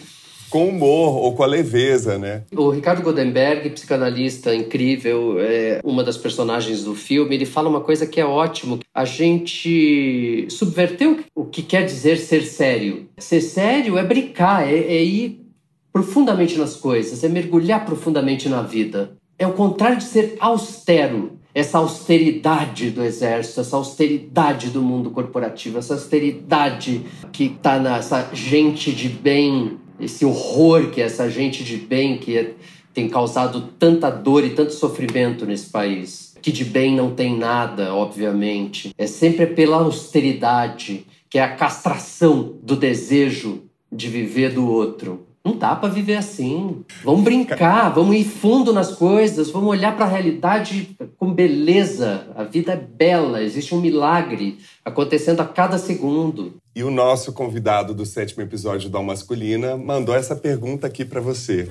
com 0.53 0.69
humor 0.69 1.17
ou 1.17 1.33
com 1.33 1.41
a 1.41 1.47
leveza, 1.47 2.19
né? 2.19 2.43
O 2.55 2.69
Ricardo 2.69 3.01
Goldenberg, 3.01 3.71
psicanalista 3.71 4.53
incrível, 4.53 5.37
é 5.39 5.81
uma 5.83 6.03
das 6.03 6.15
personagens 6.15 6.83
do 6.83 6.93
filme, 6.93 7.33
ele 7.33 7.45
fala 7.47 7.67
uma 7.67 7.81
coisa 7.81 8.05
que 8.05 8.21
é 8.21 8.25
ótimo. 8.25 8.77
A 8.93 9.03
gente 9.03 10.45
subverteu 10.51 11.21
o 11.33 11.45
que 11.45 11.63
quer 11.63 11.85
dizer 11.85 12.17
ser 12.17 12.43
sério. 12.43 13.09
Ser 13.17 13.41
sério 13.41 13.97
é 13.97 14.03
brincar, 14.03 14.71
é, 14.71 14.75
é 14.75 15.03
ir 15.03 15.43
profundamente 15.91 16.55
nas 16.55 16.75
coisas, 16.75 17.23
é 17.23 17.29
mergulhar 17.29 17.83
profundamente 17.83 18.47
na 18.47 18.61
vida 18.61 19.17
é 19.37 19.47
o 19.47 19.53
contrário 19.53 19.97
de 19.97 20.03
ser 20.03 20.35
austero. 20.39 21.39
Essa 21.55 21.77
austeridade 21.77 22.89
do 22.89 23.03
exército, 23.03 23.61
essa 23.61 23.75
austeridade 23.75 24.71
do 24.71 24.81
mundo 24.81 25.11
corporativo, 25.11 25.77
essa 25.77 25.93
austeridade 25.93 27.05
que 27.31 27.43
está 27.43 27.77
nessa 27.77 28.27
gente 28.33 28.91
de 28.91 29.07
bem, 29.07 29.77
esse 29.99 30.25
horror 30.25 30.89
que 30.89 31.01
essa 31.01 31.29
gente 31.29 31.63
de 31.63 31.77
bem 31.77 32.17
que 32.17 32.37
é, 32.37 32.53
tem 32.93 33.09
causado 33.09 33.69
tanta 33.79 34.09
dor 34.09 34.43
e 34.43 34.51
tanto 34.51 34.73
sofrimento 34.73 35.45
nesse 35.45 35.69
país. 35.69 36.35
Que 36.41 36.51
de 36.51 36.65
bem 36.65 36.95
não 36.95 37.15
tem 37.15 37.37
nada, 37.37 37.93
obviamente. 37.93 38.93
É 38.97 39.07
sempre 39.07 39.47
pela 39.47 39.77
austeridade, 39.77 41.05
que 41.29 41.39
é 41.39 41.43
a 41.43 41.55
castração 41.55 42.55
do 42.61 42.75
desejo 42.75 43.63
de 43.91 44.09
viver 44.09 44.53
do 44.53 44.69
outro. 44.69 45.25
Não 45.45 45.57
dá 45.57 45.75
para 45.75 45.89
viver 45.89 46.15
assim. 46.15 46.85
Vamos 47.03 47.21
brincar, 47.21 47.89
vamos 47.89 48.15
ir 48.15 48.23
fundo 48.23 48.71
nas 48.71 48.95
coisas, 48.95 49.49
vamos 49.49 49.69
olhar 49.69 49.93
para 49.93 50.05
a 50.05 50.07
realidade 50.07 50.95
com 51.17 51.33
beleza. 51.33 52.27
A 52.33 52.45
vida 52.45 52.71
é 52.71 52.77
bela, 52.77 53.43
existe 53.43 53.75
um 53.75 53.81
milagre 53.81 54.59
acontecendo 54.85 55.41
a 55.41 55.45
cada 55.45 55.77
segundo. 55.77 56.55
E 56.73 56.81
o 56.81 56.89
nosso 56.89 57.33
convidado 57.33 57.93
do 57.93 58.05
sétimo 58.05 58.41
episódio 58.41 58.89
da 58.89 59.01
Masculina 59.01 59.75
mandou 59.75 60.15
essa 60.15 60.33
pergunta 60.33 60.87
aqui 60.87 61.03
para 61.03 61.19
você. 61.19 61.67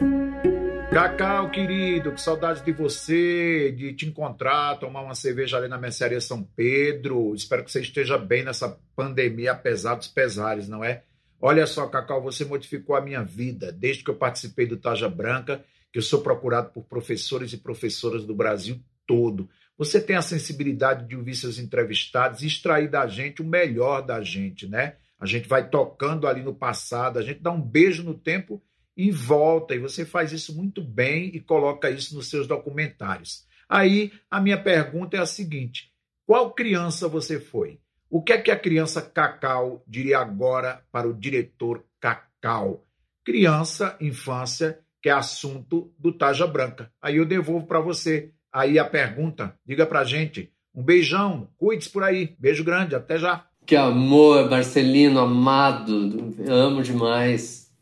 Cacau, 0.92 1.50
querido, 1.50 2.12
que 2.12 2.20
saudade 2.20 2.62
de 2.62 2.72
você, 2.72 3.72
de 3.72 3.94
te 3.94 4.04
encontrar, 4.04 4.78
tomar 4.78 5.00
uma 5.00 5.14
cerveja 5.14 5.56
ali 5.56 5.66
na 5.66 5.78
Mercearia 5.78 6.20
São 6.20 6.46
Pedro. 6.54 7.34
Espero 7.34 7.64
que 7.64 7.72
você 7.72 7.80
esteja 7.80 8.18
bem 8.18 8.44
nessa 8.44 8.76
pandemia, 8.94 9.52
apesar 9.52 9.94
dos 9.94 10.08
pesares, 10.08 10.68
não 10.68 10.84
é? 10.84 11.00
Olha 11.44 11.66
só, 11.66 11.88
Cacau, 11.88 12.22
você 12.22 12.44
modificou 12.44 12.94
a 12.94 13.00
minha 13.00 13.24
vida 13.24 13.72
desde 13.72 14.04
que 14.04 14.10
eu 14.10 14.14
participei 14.14 14.64
do 14.64 14.76
Taja 14.76 15.08
Branca, 15.08 15.64
que 15.92 15.98
eu 15.98 16.02
sou 16.02 16.22
procurado 16.22 16.70
por 16.70 16.84
professores 16.84 17.52
e 17.52 17.58
professoras 17.58 18.24
do 18.24 18.32
Brasil 18.32 18.80
todo. 19.04 19.50
Você 19.76 20.00
tem 20.00 20.14
a 20.14 20.22
sensibilidade 20.22 21.08
de 21.08 21.16
ouvir 21.16 21.34
seus 21.34 21.58
entrevistados 21.58 22.42
e 22.42 22.46
extrair 22.46 22.88
da 22.88 23.08
gente 23.08 23.42
o 23.42 23.44
melhor 23.44 24.02
da 24.02 24.22
gente, 24.22 24.68
né? 24.68 24.94
A 25.18 25.26
gente 25.26 25.48
vai 25.48 25.68
tocando 25.68 26.28
ali 26.28 26.44
no 26.44 26.54
passado, 26.54 27.18
a 27.18 27.22
gente 27.22 27.40
dá 27.40 27.50
um 27.50 27.60
beijo 27.60 28.04
no 28.04 28.14
tempo 28.14 28.62
e 28.96 29.10
volta. 29.10 29.74
E 29.74 29.80
você 29.80 30.04
faz 30.04 30.30
isso 30.30 30.54
muito 30.54 30.80
bem 30.80 31.32
e 31.34 31.40
coloca 31.40 31.90
isso 31.90 32.14
nos 32.14 32.30
seus 32.30 32.46
documentários. 32.46 33.44
Aí 33.68 34.12
a 34.30 34.40
minha 34.40 34.62
pergunta 34.62 35.16
é 35.16 35.20
a 35.20 35.26
seguinte: 35.26 35.92
qual 36.24 36.54
criança 36.54 37.08
você 37.08 37.40
foi? 37.40 37.81
O 38.12 38.20
que 38.20 38.34
é 38.34 38.36
que 38.36 38.50
a 38.50 38.58
criança 38.58 39.00
Cacau 39.00 39.82
diria 39.88 40.18
agora 40.18 40.82
para 40.92 41.08
o 41.08 41.14
diretor 41.14 41.82
Cacau? 41.98 42.84
Criança, 43.24 43.96
infância, 44.02 44.78
que 45.00 45.08
é 45.08 45.12
assunto 45.12 45.90
do 45.98 46.12
Taja 46.12 46.46
Branca. 46.46 46.92
Aí 47.00 47.16
eu 47.16 47.24
devolvo 47.24 47.66
para 47.66 47.80
você. 47.80 48.30
Aí 48.52 48.78
a 48.78 48.84
pergunta, 48.84 49.56
diga 49.64 49.86
pra 49.86 50.04
gente. 50.04 50.52
Um 50.74 50.82
beijão, 50.82 51.48
cuide-se 51.56 51.88
por 51.88 52.02
aí. 52.02 52.36
Beijo 52.38 52.62
grande, 52.62 52.94
até 52.94 53.18
já. 53.18 53.46
Que 53.64 53.76
amor, 53.76 54.50
Marcelino, 54.50 55.18
amado. 55.18 56.34
Amo 56.46 56.82
demais. 56.82 57.72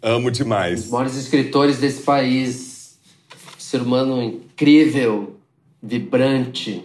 Amo 0.00 0.30
demais. 0.30 0.84
Os 0.84 0.90
maiores 0.90 1.16
escritores 1.16 1.78
desse 1.78 2.02
país. 2.02 2.98
Ser 3.58 3.82
humano 3.82 4.22
incrível, 4.22 5.38
vibrante, 5.82 6.82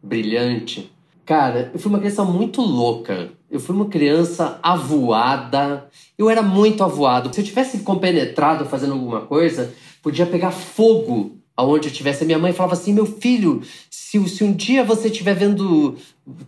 brilhante. 0.00 0.93
Cara, 1.24 1.70
eu 1.72 1.78
fui 1.78 1.90
uma 1.90 1.98
criança 1.98 2.24
muito 2.24 2.60
louca. 2.60 3.30
Eu 3.50 3.58
fui 3.58 3.74
uma 3.74 3.86
criança 3.86 4.58
avoada. 4.62 5.88
Eu 6.18 6.28
era 6.28 6.42
muito 6.42 6.84
avoado. 6.84 7.32
Se 7.32 7.40
eu 7.40 7.44
tivesse 7.44 7.78
compenetrado 7.78 8.66
fazendo 8.66 8.92
alguma 8.92 9.22
coisa, 9.22 9.72
podia 10.02 10.26
pegar 10.26 10.50
fogo 10.50 11.38
aonde 11.56 11.88
eu 11.88 11.92
estivesse. 11.92 12.22
A 12.22 12.26
minha 12.26 12.38
mãe 12.38 12.52
falava 12.52 12.74
assim: 12.74 12.92
meu 12.92 13.06
filho, 13.06 13.62
se, 13.90 14.28
se 14.28 14.44
um 14.44 14.52
dia 14.52 14.84
você 14.84 15.08
estiver 15.08 15.34
vendo 15.34 15.96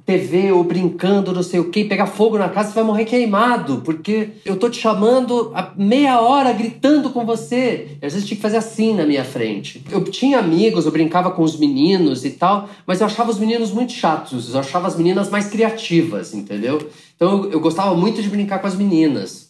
TV 0.07 0.53
ou 0.53 0.65
brincando, 0.65 1.33
não 1.33 1.43
sei 1.43 1.61
o 1.61 1.71
que, 1.71 1.85
pegar 1.85 2.07
fogo 2.07 2.39
na 2.39 2.49
casa, 2.49 2.71
você 2.71 2.77
vai 2.77 2.85
morrer 2.85 3.05
queimado, 3.05 3.83
porque 3.85 4.31
eu 4.45 4.57
tô 4.57 4.71
te 4.71 4.81
chamando 4.81 5.53
há 5.55 5.73
meia 5.77 6.21
hora 6.21 6.53
gritando 6.53 7.11
com 7.11 7.27
você. 7.27 7.99
Às 8.03 8.15
vezes 8.15 8.27
tinha 8.27 8.37
que 8.37 8.43
fazer 8.43 8.57
assim 8.57 8.95
na 8.95 9.05
minha 9.05 9.25
frente. 9.25 9.85
Eu 9.91 10.03
tinha 10.05 10.39
amigos, 10.39 10.87
eu 10.87 10.93
brincava 10.93 11.31
com 11.31 11.43
os 11.43 11.59
meninos 11.59 12.25
e 12.25 12.31
tal, 12.31 12.69
mas 12.87 13.01
eu 13.01 13.07
achava 13.07 13.31
os 13.31 13.39
meninos 13.39 13.71
muito 13.71 13.93
chatos, 13.93 14.55
eu 14.55 14.61
achava 14.61 14.87
as 14.87 14.97
meninas 14.97 15.29
mais 15.29 15.47
criativas, 15.47 16.33
entendeu? 16.33 16.89
Então 17.15 17.45
eu, 17.45 17.53
eu 17.53 17.61
gostava 17.61 17.95
muito 17.95 18.23
de 18.23 18.29
brincar 18.29 18.61
com 18.61 18.67
as 18.67 18.77
meninas. 18.77 19.46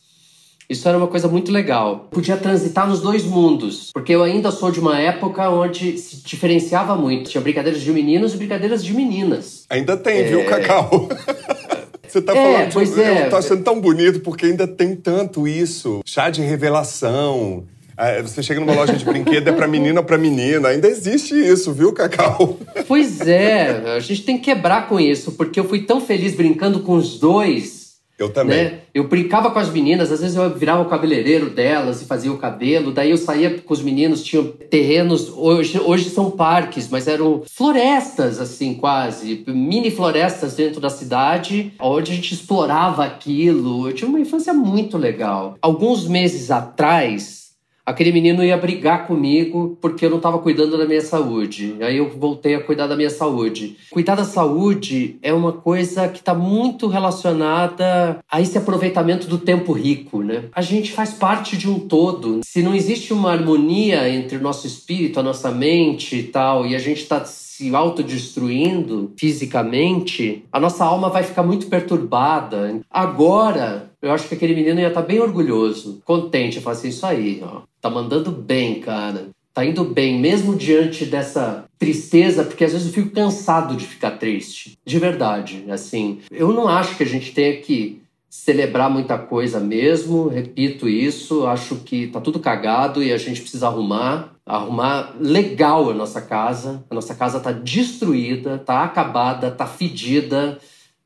Isso 0.68 0.88
era 0.88 0.98
uma 0.98 1.06
coisa 1.06 1.28
muito 1.28 1.52
legal. 1.52 2.08
Podia 2.10 2.36
transitar 2.36 2.88
nos 2.88 3.00
dois 3.00 3.24
mundos, 3.24 3.90
porque 3.92 4.12
eu 4.12 4.22
ainda 4.22 4.50
sou 4.50 4.70
de 4.70 4.80
uma 4.80 4.98
época 5.00 5.48
onde 5.48 5.96
se 5.96 6.16
diferenciava 6.24 6.96
muito. 6.96 7.30
Tinha 7.30 7.40
brincadeiras 7.40 7.80
de 7.80 7.92
meninos 7.92 8.34
e 8.34 8.36
brincadeiras 8.36 8.84
de 8.84 8.92
meninas. 8.92 9.64
Ainda 9.70 9.96
tem, 9.96 10.18
é... 10.18 10.22
viu, 10.24 10.44
Cacau? 10.44 11.08
Você 12.08 12.22
tá 12.22 12.34
é, 12.34 12.70
falando 12.70 12.94
de... 12.94 13.00
é. 13.00 13.26
Eu 13.26 13.30
tô 13.30 13.36
achando 13.36 13.62
tão 13.62 13.80
bonito 13.80 14.20
porque 14.20 14.46
ainda 14.46 14.66
tem 14.66 14.96
tanto 14.96 15.46
isso. 15.46 16.00
Chá 16.04 16.30
de 16.30 16.40
revelação. 16.40 17.64
É, 17.98 18.20
você 18.20 18.42
chega 18.42 18.60
numa 18.60 18.74
loja 18.74 18.92
de 18.92 19.04
brinquedo, 19.04 19.48
é 19.48 19.52
pra 19.52 19.66
menina 19.66 20.00
ou 20.00 20.06
pra 20.06 20.18
menina. 20.18 20.68
Ainda 20.68 20.86
existe 20.86 21.34
isso, 21.34 21.72
viu, 21.72 21.92
Cacau? 21.94 22.58
Pois 22.86 23.22
é, 23.22 23.94
a 23.96 24.00
gente 24.00 24.22
tem 24.22 24.36
que 24.36 24.44
quebrar 24.44 24.86
com 24.86 25.00
isso, 25.00 25.32
porque 25.32 25.58
eu 25.58 25.64
fui 25.64 25.82
tão 25.82 26.00
feliz 26.00 26.34
brincando 26.34 26.80
com 26.80 26.94
os 26.94 27.18
dois 27.18 27.75
Eu 28.18 28.32
também. 28.32 28.64
Né? 28.64 28.78
Eu 28.94 29.08
brincava 29.08 29.50
com 29.50 29.58
as 29.58 29.70
meninas, 29.70 30.10
às 30.10 30.20
vezes 30.20 30.36
eu 30.36 30.54
virava 30.54 30.82
o 30.82 30.88
cabeleireiro 30.88 31.50
delas 31.50 32.00
e 32.00 32.06
fazia 32.06 32.32
o 32.32 32.38
cabelo, 32.38 32.90
daí 32.90 33.10
eu 33.10 33.18
saía 33.18 33.58
com 33.58 33.74
os 33.74 33.82
meninos, 33.82 34.24
tinham 34.24 34.44
terrenos, 34.44 35.28
hoje, 35.28 35.78
hoje 35.78 36.08
são 36.08 36.30
parques, 36.30 36.88
mas 36.88 37.06
eram 37.06 37.42
florestas, 37.46 38.40
assim, 38.40 38.74
quase, 38.74 39.44
mini 39.46 39.90
florestas 39.90 40.54
dentro 40.54 40.80
da 40.80 40.88
cidade, 40.88 41.74
onde 41.78 42.12
a 42.12 42.14
gente 42.14 42.32
explorava 42.32 43.04
aquilo. 43.04 43.88
Eu 43.88 43.94
tive 43.94 44.08
uma 44.08 44.20
infância 44.20 44.54
muito 44.54 44.96
legal. 44.96 45.56
Alguns 45.60 46.08
meses 46.08 46.50
atrás, 46.50 47.45
aquele 47.86 48.10
menino 48.10 48.44
ia 48.44 48.56
brigar 48.56 49.06
comigo 49.06 49.78
porque 49.80 50.04
eu 50.04 50.10
não 50.10 50.16
estava 50.16 50.38
cuidando 50.40 50.76
da 50.76 50.84
minha 50.84 51.00
saúde. 51.00 51.76
Aí 51.80 51.96
eu 51.98 52.10
voltei 52.10 52.56
a 52.56 52.62
cuidar 52.62 52.88
da 52.88 52.96
minha 52.96 53.08
saúde. 53.08 53.76
Cuidar 53.90 54.16
da 54.16 54.24
saúde 54.24 55.16
é 55.22 55.32
uma 55.32 55.52
coisa 55.52 56.08
que 56.08 56.18
está 56.18 56.34
muito 56.34 56.88
relacionada 56.88 58.18
a 58.30 58.40
esse 58.40 58.58
aproveitamento 58.58 59.28
do 59.28 59.38
tempo 59.38 59.72
rico, 59.72 60.22
né? 60.22 60.44
A 60.52 60.62
gente 60.62 60.90
faz 60.90 61.14
parte 61.14 61.56
de 61.56 61.70
um 61.70 61.78
todo. 61.78 62.40
Se 62.44 62.62
não 62.62 62.74
existe 62.74 63.12
uma 63.12 63.30
harmonia 63.30 64.08
entre 64.08 64.36
o 64.36 64.42
nosso 64.42 64.66
espírito, 64.66 65.20
a 65.20 65.22
nossa 65.22 65.50
mente 65.52 66.16
e 66.16 66.22
tal, 66.24 66.66
e 66.66 66.74
a 66.74 66.78
gente 66.78 67.02
está 67.02 67.24
se 67.24 67.74
autodestruindo 67.74 69.12
fisicamente, 69.16 70.44
a 70.52 70.60
nossa 70.60 70.84
alma 70.84 71.08
vai 71.08 71.22
ficar 71.22 71.42
muito 71.42 71.68
perturbada. 71.68 72.80
Agora, 72.90 73.90
eu 74.06 74.12
acho 74.12 74.28
que 74.28 74.34
aquele 74.34 74.54
menino 74.54 74.80
ia 74.80 74.88
estar 74.88 75.02
tá 75.02 75.06
bem 75.06 75.20
orgulhoso, 75.20 76.00
contente, 76.04 76.60
falar 76.60 76.76
assim, 76.76 76.88
isso 76.88 77.04
aí, 77.04 77.42
ó, 77.42 77.62
tá 77.80 77.90
mandando 77.90 78.30
bem, 78.30 78.80
cara. 78.80 79.28
Tá 79.52 79.64
indo 79.64 79.84
bem, 79.84 80.20
mesmo 80.20 80.54
diante 80.54 81.06
dessa 81.06 81.64
tristeza, 81.78 82.44
porque 82.44 82.64
às 82.64 82.72
vezes 82.72 82.86
eu 82.86 82.92
fico 82.92 83.14
cansado 83.14 83.74
de 83.74 83.86
ficar 83.86 84.12
triste. 84.12 84.76
De 84.84 84.98
verdade, 84.98 85.64
assim. 85.70 86.20
Eu 86.30 86.52
não 86.52 86.68
acho 86.68 86.94
que 86.94 87.02
a 87.02 87.06
gente 87.06 87.32
tenha 87.32 87.56
que 87.56 88.02
celebrar 88.28 88.90
muita 88.90 89.16
coisa 89.16 89.58
mesmo, 89.58 90.28
repito 90.28 90.86
isso, 90.86 91.46
acho 91.46 91.76
que 91.76 92.08
tá 92.08 92.20
tudo 92.20 92.38
cagado 92.38 93.02
e 93.02 93.10
a 93.10 93.16
gente 93.16 93.40
precisa 93.40 93.66
arrumar, 93.66 94.34
arrumar 94.44 95.16
legal 95.18 95.90
a 95.90 95.94
nossa 95.94 96.20
casa. 96.20 96.84
A 96.90 96.94
nossa 96.94 97.14
casa 97.14 97.40
tá 97.40 97.50
destruída, 97.50 98.58
tá 98.58 98.84
acabada, 98.84 99.50
tá 99.50 99.66
fedida, 99.66 100.58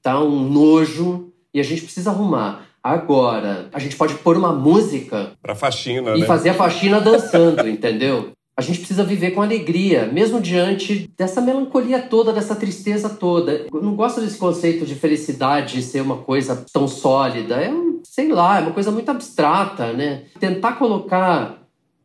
tá 0.02 0.20
um 0.20 0.48
nojo 0.48 1.32
e 1.54 1.60
a 1.60 1.62
gente 1.62 1.82
precisa 1.82 2.10
arrumar. 2.10 2.66
Agora, 2.82 3.68
a 3.72 3.78
gente 3.78 3.96
pode 3.96 4.14
pôr 4.14 4.36
uma 4.36 4.52
música 4.52 5.32
para 5.42 5.54
faxina, 5.54 6.16
e 6.16 6.20
né? 6.20 6.26
fazer 6.26 6.50
a 6.50 6.54
faxina 6.54 7.00
dançando, 7.00 7.66
entendeu? 7.68 8.32
A 8.56 8.62
gente 8.62 8.78
precisa 8.78 9.04
viver 9.04 9.30
com 9.30 9.40
alegria, 9.40 10.06
mesmo 10.06 10.40
diante 10.40 11.10
dessa 11.16 11.40
melancolia 11.40 12.00
toda, 12.00 12.32
dessa 12.32 12.54
tristeza 12.54 13.08
toda. 13.08 13.66
Eu 13.72 13.82
não 13.82 13.94
gosto 13.94 14.20
desse 14.20 14.36
conceito 14.36 14.84
de 14.84 14.94
felicidade 14.94 15.82
ser 15.82 16.02
uma 16.02 16.18
coisa 16.18 16.64
tão 16.70 16.86
sólida. 16.86 17.56
É, 17.56 17.72
sei 18.02 18.28
lá, 18.28 18.58
é 18.58 18.62
uma 18.62 18.72
coisa 18.72 18.90
muito 18.90 19.10
abstrata, 19.10 19.92
né? 19.92 20.24
Tentar 20.38 20.72
colocar 20.72 21.62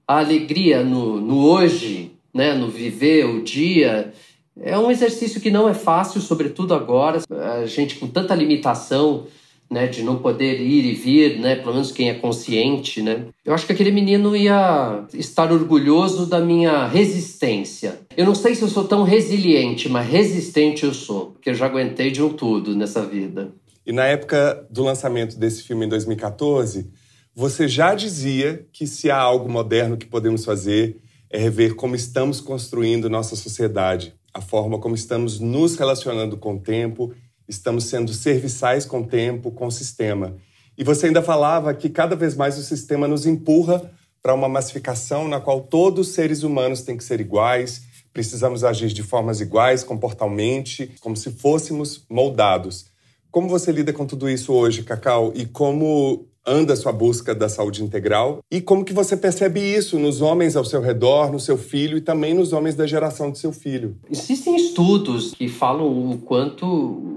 a 0.08 0.20
alegria 0.20 0.84
no, 0.84 1.20
no 1.20 1.46
hoje, 1.46 2.14
né? 2.34 2.54
no 2.54 2.70
viver 2.70 3.26
o 3.26 3.44
dia, 3.44 4.14
é 4.62 4.78
um 4.78 4.90
exercício 4.90 5.42
que 5.42 5.52
não 5.52 5.68
é 5.68 5.74
fácil, 5.74 6.22
sobretudo 6.22 6.74
agora. 6.74 7.22
A 7.62 7.66
gente 7.66 7.96
com 7.96 8.08
tanta 8.08 8.34
limitação 8.34 9.26
né, 9.70 9.88
de 9.88 10.04
não 10.04 10.18
poder 10.20 10.62
ir 10.62 10.86
e 10.86 10.94
vir, 10.94 11.40
né, 11.40 11.56
pelo 11.56 11.74
menos 11.74 11.92
quem 11.92 12.10
é 12.10 12.14
consciente, 12.14 13.02
né. 13.02 13.26
Eu 13.44 13.54
acho 13.54 13.66
que 13.66 13.74
aquele 13.74 13.92
menino 13.92 14.36
ia 14.36 15.06
estar 15.14 15.52
orgulhoso 15.52 16.26
da 16.26 16.40
minha 16.40 16.88
resistência. 16.88 18.00
Eu 18.16 18.26
não 18.26 18.36
sei 18.36 18.56
se 18.56 18.62
eu 18.62 18.68
sou 18.68 18.86
tão 18.86 19.04
resiliente, 19.04 19.90
mas 19.90 20.08
resistente 20.08 20.84
eu 20.84 20.94
sou, 20.94 21.32
porque 21.32 21.50
eu 21.50 21.56
já 21.56 21.66
aguentei 21.66 22.12
de 22.12 22.22
um 22.22 22.30
tudo 22.30 22.76
nessa 22.76 23.06
vida. 23.06 23.52
E 23.86 23.92
na 23.92 24.06
época 24.06 24.66
do 24.70 24.84
lançamento 24.84 25.38
desse 25.38 25.64
filme 25.64 25.86
em 25.86 25.90
2014, 25.90 26.90
você 27.36 27.68
já 27.68 27.94
dizia 27.94 28.66
que 28.72 28.88
se 28.88 29.12
há 29.12 29.18
algo 29.18 29.50
moderno 29.50 29.98
que 29.98 30.06
podemos 30.06 30.46
fazer 30.46 30.98
é 31.30 31.38
rever 31.38 31.76
como 31.76 31.96
estamos 31.96 32.40
construindo 32.40 33.10
nossa 33.10 33.36
sociedade, 33.36 34.14
a 34.34 34.42
forma 34.42 34.80
como 34.80 34.96
estamos 34.96 35.40
nos 35.40 35.76
relacionando 35.76 36.38
com 36.38 36.56
o 36.56 36.60
tempo 36.60 37.14
estamos 37.48 37.86
sendo 37.86 38.14
serviçais 38.14 38.86
com 38.86 39.02
o 39.02 39.08
tempo, 39.08 39.52
com 39.52 39.68
o 39.68 39.72
sistema. 39.72 40.36
E 40.78 40.84
você 40.84 41.08
ainda 41.08 41.22
falava 41.22 41.74
que 41.74 41.90
cada 41.90 42.16
vez 42.16 42.36
mais 42.36 42.58
o 42.58 42.64
sistema 42.64 43.08
nos 43.08 43.26
empurra 43.26 43.92
para 44.22 44.34
uma 44.34 44.50
massificação 44.50 45.28
na 45.28 45.40
qual 45.40 45.62
todos 45.62 46.08
os 46.08 46.14
seres 46.14 46.44
humanos 46.44 46.82
têm 46.82 46.98
que 46.98 47.04
ser 47.04 47.22
iguais, 47.22 47.84
precisamos 48.12 48.64
agir 48.64 48.88
de 48.88 49.04
formas 49.04 49.40
iguais, 49.40 49.84
comportalmente, 49.84 50.92
como 51.00 51.16
se 51.16 51.32
fôssemos 51.32 52.06
moldados. 52.10 52.88
Como 53.30 53.48
você 53.48 53.72
lida 53.72 53.94
com 53.94 54.06
tudo 54.06 54.30
isso 54.30 54.54
hoje, 54.54 54.84
Cacau? 54.84 55.32
E 55.36 55.46
como 55.46 56.28
anda 56.46 56.74
a 56.74 56.76
sua 56.76 56.92
busca 56.92 57.34
da 57.34 57.50
saúde 57.50 57.84
integral 57.84 58.40
e 58.52 58.62
como 58.62 58.86
que 58.86 58.94
você 58.94 59.18
percebe 59.18 59.60
isso 59.60 59.98
nos 59.98 60.22
homens 60.22 60.56
ao 60.56 60.66
seu 60.66 60.82
redor, 60.82 61.32
no 61.32 61.40
seu 61.40 61.58
filho 61.58 61.98
e 61.98 62.02
também 62.02 62.34
nos 62.34 62.54
homens 62.54 62.76
da 62.76 62.86
geração 62.86 63.32
do 63.32 63.38
seu 63.38 63.52
filho. 63.52 63.96
Existem 64.10 64.56
estudos 64.56 65.34
que 65.34 65.48
falam 65.48 66.12
o 66.12 66.18
quanto 66.20 66.66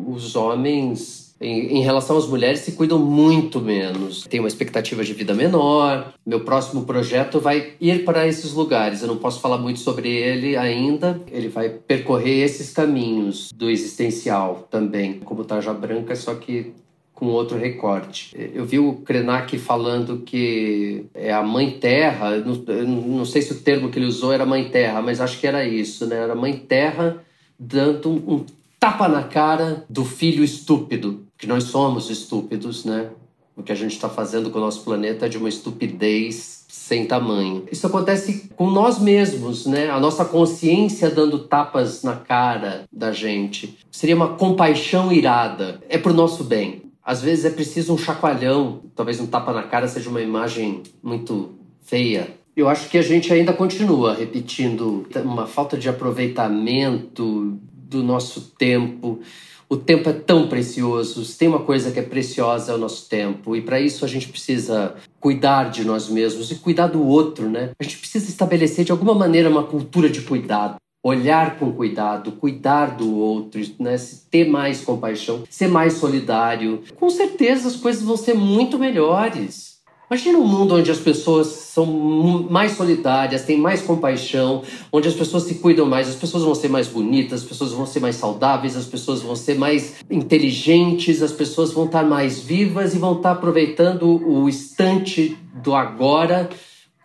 os 0.08 0.34
homens 0.34 1.28
em, 1.40 1.82
relação 1.82 2.16
às 2.16 2.26
mulheres 2.26 2.60
se 2.60 2.72
cuidam 2.72 2.98
muito 2.98 3.60
menos. 3.60 4.24
Tem 4.24 4.40
uma 4.40 4.48
expectativa 4.48 5.04
de 5.04 5.12
vida 5.12 5.34
menor. 5.34 6.12
Meu 6.26 6.40
próximo 6.40 6.84
projeto 6.84 7.40
vai 7.40 7.74
ir 7.80 8.04
para 8.04 8.26
esses 8.26 8.52
lugares. 8.52 9.02
Eu 9.02 9.08
não 9.08 9.18
posso 9.18 9.40
falar 9.40 9.58
muito 9.58 9.80
sobre 9.80 10.08
ele 10.10 10.56
ainda. 10.56 11.20
Ele 11.30 11.48
vai 11.48 11.68
percorrer 11.68 12.44
esses 12.44 12.72
caminhos 12.72 13.52
do 13.54 13.70
existencial 13.70 14.66
também, 14.70 15.20
como 15.20 15.44
Tarja 15.44 15.72
Branca, 15.72 16.16
só 16.16 16.34
que 16.34 16.72
com 17.18 17.26
outro 17.26 17.58
recorte. 17.58 18.32
Eu 18.54 18.64
vi 18.64 18.78
o 18.78 18.92
Krenak 19.04 19.58
falando 19.58 20.18
que 20.18 21.06
é 21.12 21.32
a 21.32 21.42
mãe 21.42 21.72
terra, 21.72 22.36
não, 22.36 22.54
não 22.86 23.24
sei 23.24 23.42
se 23.42 23.52
o 23.52 23.60
termo 23.60 23.88
que 23.88 23.98
ele 23.98 24.06
usou 24.06 24.32
era 24.32 24.46
mãe 24.46 24.68
terra, 24.70 25.02
mas 25.02 25.20
acho 25.20 25.40
que 25.40 25.46
era 25.46 25.66
isso, 25.66 26.06
né? 26.06 26.14
Era 26.14 26.36
mãe 26.36 26.56
terra 26.56 27.16
dando 27.58 28.08
um, 28.08 28.34
um 28.34 28.46
tapa 28.78 29.08
na 29.08 29.24
cara 29.24 29.84
do 29.90 30.04
filho 30.04 30.44
estúpido, 30.44 31.26
que 31.36 31.48
nós 31.48 31.64
somos 31.64 32.08
estúpidos, 32.08 32.84
né? 32.84 33.10
O 33.56 33.64
que 33.64 33.72
a 33.72 33.74
gente 33.74 33.94
está 33.96 34.08
fazendo 34.08 34.50
com 34.50 34.58
o 34.58 34.62
nosso 34.62 34.84
planeta 34.84 35.26
é 35.26 35.28
de 35.28 35.38
uma 35.38 35.48
estupidez 35.48 36.64
sem 36.68 37.04
tamanho. 37.04 37.64
Isso 37.72 37.84
acontece 37.84 38.48
com 38.54 38.70
nós 38.70 39.00
mesmos, 39.00 39.66
né? 39.66 39.90
A 39.90 39.98
nossa 39.98 40.24
consciência 40.24 41.10
dando 41.10 41.40
tapas 41.40 42.04
na 42.04 42.14
cara 42.14 42.84
da 42.92 43.10
gente. 43.10 43.76
Seria 43.90 44.14
uma 44.14 44.34
compaixão 44.36 45.12
irada. 45.12 45.80
É 45.88 45.98
pro 45.98 46.14
nosso 46.14 46.44
bem. 46.44 46.87
Às 47.08 47.22
vezes 47.22 47.46
é 47.46 47.50
preciso 47.50 47.94
um 47.94 47.96
chacoalhão, 47.96 48.82
talvez 48.94 49.18
um 49.18 49.26
tapa 49.26 49.50
na 49.50 49.62
cara 49.62 49.88
seja 49.88 50.10
uma 50.10 50.20
imagem 50.20 50.82
muito 51.02 51.54
feia. 51.80 52.28
Eu 52.54 52.68
acho 52.68 52.90
que 52.90 52.98
a 52.98 53.02
gente 53.02 53.32
ainda 53.32 53.50
continua 53.54 54.12
repetindo 54.12 55.06
uma 55.24 55.46
falta 55.46 55.78
de 55.78 55.88
aproveitamento 55.88 57.58
do 57.72 58.02
nosso 58.02 58.52
tempo. 58.58 59.20
O 59.70 59.74
tempo 59.78 60.10
é 60.10 60.12
tão 60.12 60.48
precioso. 60.48 61.24
Se 61.24 61.38
tem 61.38 61.48
uma 61.48 61.60
coisa 61.60 61.90
que 61.90 61.98
é 61.98 62.02
preciosa 62.02 62.72
é 62.72 62.74
o 62.74 62.78
nosso 62.78 63.08
tempo. 63.08 63.56
E 63.56 63.62
para 63.62 63.80
isso 63.80 64.04
a 64.04 64.08
gente 64.08 64.28
precisa 64.28 64.94
cuidar 65.18 65.70
de 65.70 65.86
nós 65.86 66.10
mesmos 66.10 66.50
e 66.50 66.56
cuidar 66.56 66.88
do 66.88 67.02
outro, 67.02 67.48
né? 67.48 67.70
A 67.80 67.84
gente 67.84 67.96
precisa 67.96 68.28
estabelecer 68.28 68.84
de 68.84 68.92
alguma 68.92 69.14
maneira 69.14 69.48
uma 69.48 69.64
cultura 69.64 70.10
de 70.10 70.20
cuidado 70.20 70.76
olhar 71.08 71.58
com 71.58 71.72
cuidado, 71.72 72.32
cuidar 72.32 72.96
do 72.96 73.16
outro, 73.16 73.60
né? 73.78 73.96
ter 74.30 74.48
mais 74.48 74.80
compaixão, 74.80 75.42
ser 75.48 75.68
mais 75.68 75.94
solidário. 75.94 76.82
Com 76.96 77.10
certeza 77.10 77.68
as 77.68 77.76
coisas 77.76 78.02
vão 78.02 78.16
ser 78.16 78.34
muito 78.34 78.78
melhores. 78.78 79.68
Imagina 80.10 80.38
um 80.38 80.46
mundo 80.46 80.74
onde 80.74 80.90
as 80.90 80.98
pessoas 80.98 81.48
são 81.48 81.84
mais 81.84 82.72
solidárias, 82.72 83.42
têm 83.42 83.58
mais 83.58 83.82
compaixão, 83.82 84.62
onde 84.90 85.06
as 85.06 85.12
pessoas 85.12 85.42
se 85.42 85.56
cuidam 85.56 85.84
mais, 85.84 86.08
as 86.08 86.14
pessoas 86.14 86.42
vão 86.44 86.54
ser 86.54 86.68
mais 86.68 86.88
bonitas, 86.88 87.42
as 87.42 87.46
pessoas 87.46 87.72
vão 87.72 87.84
ser 87.84 88.00
mais 88.00 88.16
saudáveis, 88.16 88.74
as 88.74 88.86
pessoas 88.86 89.20
vão 89.20 89.36
ser 89.36 89.58
mais 89.58 89.96
inteligentes, 90.10 91.22
as 91.22 91.32
pessoas 91.32 91.72
vão 91.72 91.84
estar 91.84 92.04
mais 92.04 92.40
vivas 92.40 92.94
e 92.94 92.98
vão 92.98 93.16
estar 93.16 93.32
aproveitando 93.32 94.06
o 94.26 94.48
instante 94.48 95.36
do 95.62 95.74
agora 95.74 96.48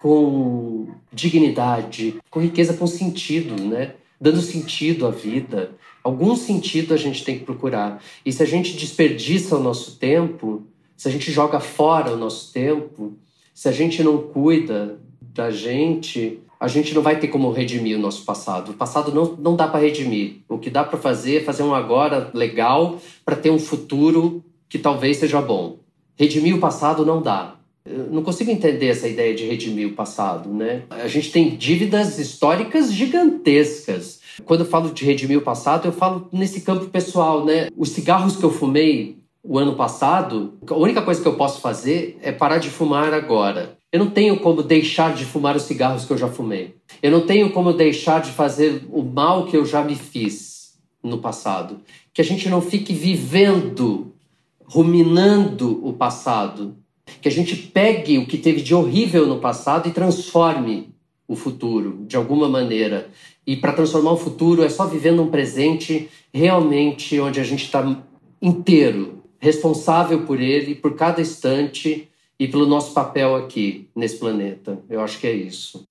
com 0.03 0.89
dignidade, 1.13 2.15
com 2.29 2.41
riqueza, 2.41 2.73
com 2.73 2.85
sentido, 2.85 3.63
né? 3.63 3.93
Dando 4.19 4.41
sentido 4.41 5.07
à 5.07 5.11
vida. 5.11 5.71
Algum 6.03 6.35
sentido 6.35 6.93
a 6.93 6.97
gente 6.97 7.23
tem 7.23 7.39
que 7.39 7.45
procurar. 7.45 8.03
E 8.25 8.29
se 8.33 8.43
a 8.43 8.45
gente 8.45 8.75
desperdiça 8.75 9.55
o 9.55 9.63
nosso 9.63 9.95
tempo, 9.95 10.63
se 10.97 11.07
a 11.07 11.11
gente 11.11 11.31
joga 11.31 11.61
fora 11.61 12.11
o 12.11 12.17
nosso 12.17 12.51
tempo, 12.51 13.17
se 13.53 13.69
a 13.69 13.71
gente 13.71 14.03
não 14.03 14.17
cuida 14.17 14.99
da 15.21 15.49
gente, 15.49 16.41
a 16.59 16.67
gente 16.67 16.93
não 16.93 17.01
vai 17.01 17.17
ter 17.17 17.29
como 17.29 17.49
redimir 17.53 17.97
o 17.97 18.01
nosso 18.01 18.25
passado. 18.25 18.71
O 18.71 18.73
passado 18.73 19.09
não, 19.13 19.37
não 19.37 19.55
dá 19.55 19.69
para 19.69 19.79
redimir. 19.79 20.41
O 20.49 20.57
que 20.57 20.69
dá 20.69 20.83
para 20.83 20.99
fazer 20.99 21.37
é 21.37 21.43
fazer 21.45 21.63
um 21.63 21.73
agora 21.73 22.29
legal 22.33 22.99
para 23.23 23.37
ter 23.37 23.51
um 23.51 23.59
futuro 23.59 24.43
que 24.67 24.77
talvez 24.77 25.15
seja 25.15 25.41
bom. 25.41 25.77
Redimir 26.17 26.57
o 26.57 26.59
passado 26.59 27.05
não 27.05 27.21
dá. 27.21 27.55
Eu 27.85 28.09
não 28.09 28.23
consigo 28.23 28.49
entender 28.49 28.87
essa 28.87 29.07
ideia 29.07 29.35
de 29.35 29.45
redimir 29.45 29.89
o 29.89 29.93
passado, 29.93 30.49
né? 30.49 30.83
A 30.89 31.07
gente 31.07 31.31
tem 31.31 31.55
dívidas 31.55 32.17
históricas 32.17 32.93
gigantescas. 32.93 34.21
Quando 34.45 34.61
eu 34.61 34.65
falo 34.65 34.91
de 34.91 35.03
redimir 35.03 35.37
o 35.37 35.41
passado, 35.41 35.87
eu 35.87 35.91
falo 35.91 36.29
nesse 36.31 36.61
campo 36.61 36.85
pessoal, 36.85 37.43
né? 37.43 37.67
Os 37.75 37.89
cigarros 37.89 38.37
que 38.37 38.43
eu 38.43 38.51
fumei 38.51 39.17
o 39.43 39.59
ano 39.59 39.75
passado, 39.75 40.53
a 40.65 40.75
única 40.75 41.01
coisa 41.01 41.21
que 41.21 41.27
eu 41.27 41.35
posso 41.35 41.59
fazer 41.59 42.17
é 42.21 42.31
parar 42.31 42.57
de 42.57 42.69
fumar 42.69 43.13
agora. 43.13 43.77
Eu 43.91 43.99
não 43.99 44.09
tenho 44.09 44.39
como 44.39 44.63
deixar 44.63 45.13
de 45.13 45.25
fumar 45.25 45.55
os 45.55 45.63
cigarros 45.63 46.05
que 46.05 46.13
eu 46.13 46.17
já 46.17 46.29
fumei. 46.29 46.75
Eu 47.01 47.11
não 47.11 47.21
tenho 47.21 47.51
como 47.51 47.73
deixar 47.73 48.21
de 48.21 48.31
fazer 48.31 48.85
o 48.89 49.03
mal 49.03 49.45
que 49.45 49.57
eu 49.57 49.65
já 49.65 49.83
me 49.83 49.95
fiz 49.95 50.73
no 51.03 51.17
passado. 51.17 51.81
Que 52.13 52.21
a 52.21 52.25
gente 52.25 52.47
não 52.47 52.61
fique 52.61 52.93
vivendo, 52.93 54.13
ruminando 54.65 55.85
o 55.85 55.91
passado. 55.91 56.75
Que 57.21 57.27
a 57.27 57.31
gente 57.31 57.55
pegue 57.55 58.17
o 58.17 58.25
que 58.25 58.37
teve 58.37 58.61
de 58.61 58.73
horrível 58.73 59.25
no 59.25 59.39
passado 59.39 59.87
e 59.87 59.91
transforme 59.91 60.93
o 61.27 61.35
futuro 61.35 62.05
de 62.07 62.15
alguma 62.15 62.47
maneira. 62.49 63.09
E 63.45 63.55
para 63.55 63.73
transformar 63.73 64.11
o 64.11 64.17
futuro 64.17 64.63
é 64.63 64.69
só 64.69 64.85
vivendo 64.85 65.21
um 65.21 65.29
presente 65.29 66.09
realmente 66.33 67.19
onde 67.19 67.39
a 67.39 67.43
gente 67.43 67.65
está 67.65 68.03
inteiro, 68.41 69.23
responsável 69.39 70.25
por 70.25 70.39
ele, 70.39 70.75
por 70.75 70.95
cada 70.95 71.21
instante 71.21 72.09
e 72.39 72.47
pelo 72.47 72.65
nosso 72.65 72.93
papel 72.93 73.35
aqui 73.35 73.89
nesse 73.95 74.17
planeta. 74.17 74.79
Eu 74.89 75.01
acho 75.01 75.19
que 75.19 75.27
é 75.27 75.33
isso. 75.33 75.85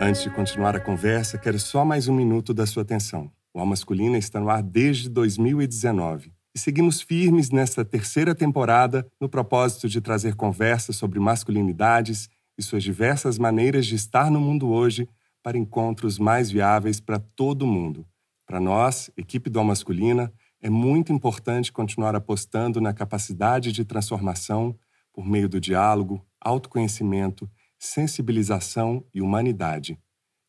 Antes 0.00 0.22
de 0.22 0.30
continuar 0.30 0.74
a 0.74 0.80
conversa, 0.80 1.38
quero 1.38 1.58
só 1.58 1.84
mais 1.84 2.08
um 2.08 2.14
minuto 2.14 2.52
da 2.52 2.66
sua 2.66 2.82
atenção. 2.82 3.30
O 3.54 3.60
Alma 3.60 3.70
Masculina 3.70 4.18
está 4.18 4.40
no 4.40 4.50
ar 4.50 4.62
desde 4.62 5.08
2019 5.08 6.31
e 6.54 6.58
seguimos 6.58 7.00
firmes 7.00 7.50
nesta 7.50 7.84
terceira 7.84 8.34
temporada 8.34 9.06
no 9.20 9.28
propósito 9.28 9.88
de 9.88 10.00
trazer 10.00 10.34
conversas 10.34 10.96
sobre 10.96 11.18
masculinidades 11.18 12.28
e 12.58 12.62
suas 12.62 12.82
diversas 12.82 13.38
maneiras 13.38 13.86
de 13.86 13.94
estar 13.94 14.30
no 14.30 14.40
mundo 14.40 14.68
hoje 14.68 15.08
para 15.42 15.56
encontros 15.56 16.18
mais 16.18 16.50
viáveis 16.50 17.00
para 17.00 17.18
todo 17.18 17.66
mundo. 17.66 18.06
Para 18.46 18.60
nós, 18.60 19.10
equipe 19.16 19.48
do 19.48 19.64
Masculina, 19.64 20.32
é 20.60 20.68
muito 20.68 21.12
importante 21.12 21.72
continuar 21.72 22.14
apostando 22.14 22.80
na 22.80 22.92
capacidade 22.92 23.72
de 23.72 23.84
transformação 23.84 24.78
por 25.12 25.26
meio 25.26 25.48
do 25.48 25.60
diálogo, 25.60 26.24
autoconhecimento, 26.40 27.50
sensibilização 27.78 29.04
e 29.12 29.20
humanidade. 29.20 29.98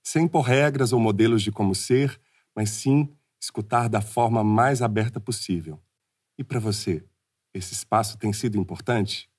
Sem 0.03 0.25
impor 0.25 0.41
regras 0.43 0.91
ou 0.91 0.99
modelos 0.99 1.41
de 1.41 1.51
como 1.51 1.73
ser, 1.73 2.19
mas 2.55 2.69
sim 2.69 3.09
escutar 3.41 3.87
da 3.87 4.01
forma 4.01 4.43
mais 4.43 4.81
aberta 4.81 5.19
possível. 5.19 5.79
E 6.37 6.43
para 6.43 6.59
você, 6.59 7.05
esse 7.53 7.73
espaço 7.73 8.17
tem 8.17 8.33
sido 8.33 8.57
importante? 8.57 9.29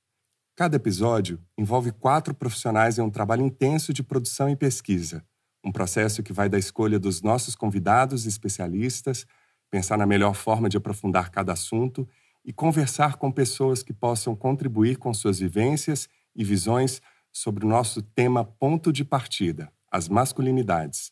Cada 0.55 0.77
episódio 0.77 1.43
envolve 1.59 1.91
quatro 1.91 2.33
profissionais 2.33 2.99
em 2.99 3.03
um 3.03 3.11
trabalho 3.11 3.45
intenso 3.45 3.93
de 3.93 4.05
produção 4.05 4.49
e 4.49 4.55
pesquisa, 4.55 5.25
um 5.65 5.73
processo 5.73 6.23
que 6.23 6.33
vai 6.33 6.49
da 6.49 6.57
escolha 6.57 6.97
dos 6.97 7.21
nossos 7.21 7.57
convidados 7.57 8.25
e 8.25 8.29
especialistas, 8.29 9.27
pensar 9.69 9.99
na 9.99 10.07
melhor 10.07 10.35
forma 10.35 10.69
de 10.69 10.77
aprofundar 10.77 11.31
cada 11.31 11.53
assunto 11.53 12.09
e 12.45 12.53
conversar 12.53 13.17
com 13.17 13.33
pessoas 13.33 13.83
que 13.83 13.93
possam 13.93 14.37
contribuir 14.37 14.97
com 14.97 15.13
suas 15.13 15.41
vivências 15.41 16.09
e 16.37 16.45
visões 16.45 17.03
sobre 17.33 17.65
o 17.65 17.69
nosso 17.69 18.01
tema 18.01 18.45
ponto 18.45 18.93
de 18.93 19.05
partida, 19.05 19.73
as 19.91 20.09
masculinidades. 20.09 21.11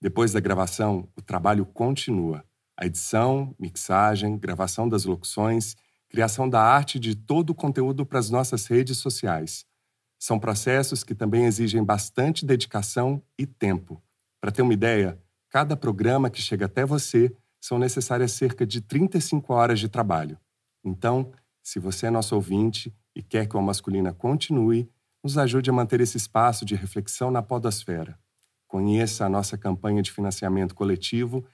Depois 0.00 0.32
da 0.32 0.40
gravação, 0.40 1.06
o 1.14 1.20
trabalho 1.20 1.66
continua 1.66 2.42
a 2.80 2.86
edição, 2.86 3.54
mixagem, 3.58 4.38
gravação 4.38 4.88
das 4.88 5.04
locuções, 5.04 5.76
criação 6.08 6.48
da 6.48 6.62
arte 6.62 6.98
de 6.98 7.14
todo 7.14 7.50
o 7.50 7.54
conteúdo 7.54 8.06
para 8.06 8.18
as 8.18 8.30
nossas 8.30 8.66
redes 8.66 8.96
sociais. 8.96 9.66
São 10.18 10.38
processos 10.38 11.04
que 11.04 11.14
também 11.14 11.44
exigem 11.44 11.84
bastante 11.84 12.46
dedicação 12.46 13.22
e 13.38 13.46
tempo. 13.46 14.02
Para 14.40 14.50
ter 14.50 14.62
uma 14.62 14.72
ideia, 14.72 15.20
cada 15.50 15.76
programa 15.76 16.30
que 16.30 16.40
chega 16.40 16.64
até 16.64 16.86
você 16.86 17.30
são 17.60 17.78
necessárias 17.78 18.32
cerca 18.32 18.66
de 18.66 18.80
35 18.80 19.52
horas 19.52 19.78
de 19.78 19.88
trabalho. 19.88 20.38
Então, 20.82 21.30
se 21.62 21.78
você 21.78 22.06
é 22.06 22.10
nosso 22.10 22.34
ouvinte 22.34 22.94
e 23.14 23.22
quer 23.22 23.46
que 23.46 23.58
o 23.58 23.62
Masculina 23.62 24.14
continue, 24.14 24.90
nos 25.22 25.36
ajude 25.36 25.68
a 25.68 25.72
manter 25.72 26.00
esse 26.00 26.16
espaço 26.16 26.64
de 26.64 26.74
reflexão 26.74 27.30
na 27.30 27.42
podosfera. 27.42 28.18
Conheça 28.66 29.26
a 29.26 29.28
nossa 29.28 29.58
campanha 29.58 30.00
de 30.00 30.10
financiamento 30.10 30.74
coletivo 30.74 31.44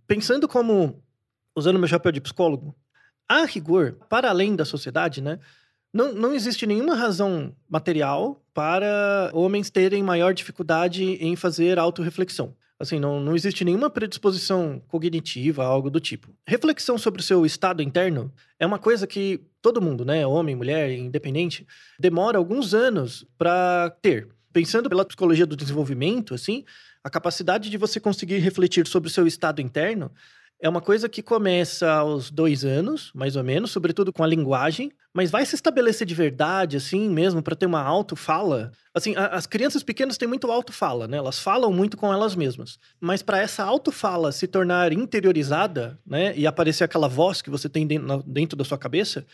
Pensando 0.04 0.48
como, 0.48 1.00
usando 1.54 1.78
meu 1.78 1.86
chapéu 1.86 2.10
de 2.10 2.20
psicólogo, 2.20 2.74
a 3.28 3.44
rigor, 3.44 3.92
para 4.10 4.30
além 4.30 4.56
da 4.56 4.64
sociedade, 4.64 5.22
né, 5.22 5.38
não, 5.96 6.12
não 6.12 6.34
existe 6.34 6.66
nenhuma 6.66 6.94
razão 6.94 7.54
material 7.68 8.40
para 8.52 9.30
homens 9.32 9.70
terem 9.70 10.02
maior 10.02 10.34
dificuldade 10.34 11.02
em 11.02 11.34
fazer 11.34 11.78
autorreflexão. 11.78 12.54
Assim, 12.78 13.00
não, 13.00 13.18
não 13.18 13.34
existe 13.34 13.64
nenhuma 13.64 13.88
predisposição 13.88 14.82
cognitiva, 14.88 15.64
algo 15.64 15.88
do 15.88 15.98
tipo. 15.98 16.28
Reflexão 16.46 16.98
sobre 16.98 17.22
o 17.22 17.24
seu 17.24 17.46
estado 17.46 17.82
interno 17.82 18.30
é 18.60 18.66
uma 18.66 18.78
coisa 18.78 19.06
que 19.06 19.40
todo 19.62 19.80
mundo, 19.80 20.04
né, 20.04 20.26
homem, 20.26 20.54
mulher, 20.54 20.90
independente, 20.90 21.66
demora 21.98 22.36
alguns 22.36 22.74
anos 22.74 23.26
para 23.38 23.90
ter. 24.02 24.28
Pensando 24.52 24.90
pela 24.90 25.04
psicologia 25.04 25.46
do 25.46 25.56
desenvolvimento, 25.56 26.34
assim, 26.34 26.64
a 27.02 27.08
capacidade 27.08 27.70
de 27.70 27.78
você 27.78 27.98
conseguir 27.98 28.38
refletir 28.38 28.86
sobre 28.86 29.08
o 29.08 29.12
seu 29.12 29.26
estado 29.26 29.62
interno 29.62 30.10
é 30.58 30.68
uma 30.68 30.80
coisa 30.80 31.08
que 31.08 31.22
começa 31.22 31.90
aos 31.90 32.30
dois 32.30 32.64
anos, 32.64 33.10
mais 33.14 33.36
ou 33.36 33.44
menos, 33.44 33.70
sobretudo 33.70 34.12
com 34.12 34.24
a 34.24 34.26
linguagem, 34.26 34.90
mas 35.12 35.30
vai 35.30 35.44
se 35.44 35.54
estabelecer 35.54 36.06
de 36.06 36.14
verdade, 36.14 36.76
assim 36.76 37.10
mesmo, 37.10 37.42
para 37.42 37.54
ter 37.54 37.66
uma 37.66 37.82
autofala. 37.82 38.72
Assim, 38.94 39.14
a, 39.16 39.26
as 39.28 39.46
crianças 39.46 39.82
pequenas 39.82 40.16
têm 40.16 40.26
muito 40.26 40.50
autofala, 40.50 41.06
né? 41.06 41.18
Elas 41.18 41.38
falam 41.38 41.72
muito 41.72 41.96
com 41.96 42.12
elas 42.12 42.34
mesmas. 42.34 42.78
Mas 42.98 43.22
para 43.22 43.38
essa 43.38 43.64
autofala 43.64 44.32
se 44.32 44.46
tornar 44.46 44.92
interiorizada, 44.92 45.98
né? 46.06 46.36
E 46.36 46.46
aparecer 46.46 46.84
aquela 46.84 47.08
voz 47.08 47.42
que 47.42 47.50
você 47.50 47.68
tem 47.68 47.86
dentro, 47.86 48.22
dentro 48.26 48.56
da 48.56 48.64
sua 48.64 48.78
cabeça, 48.78 49.26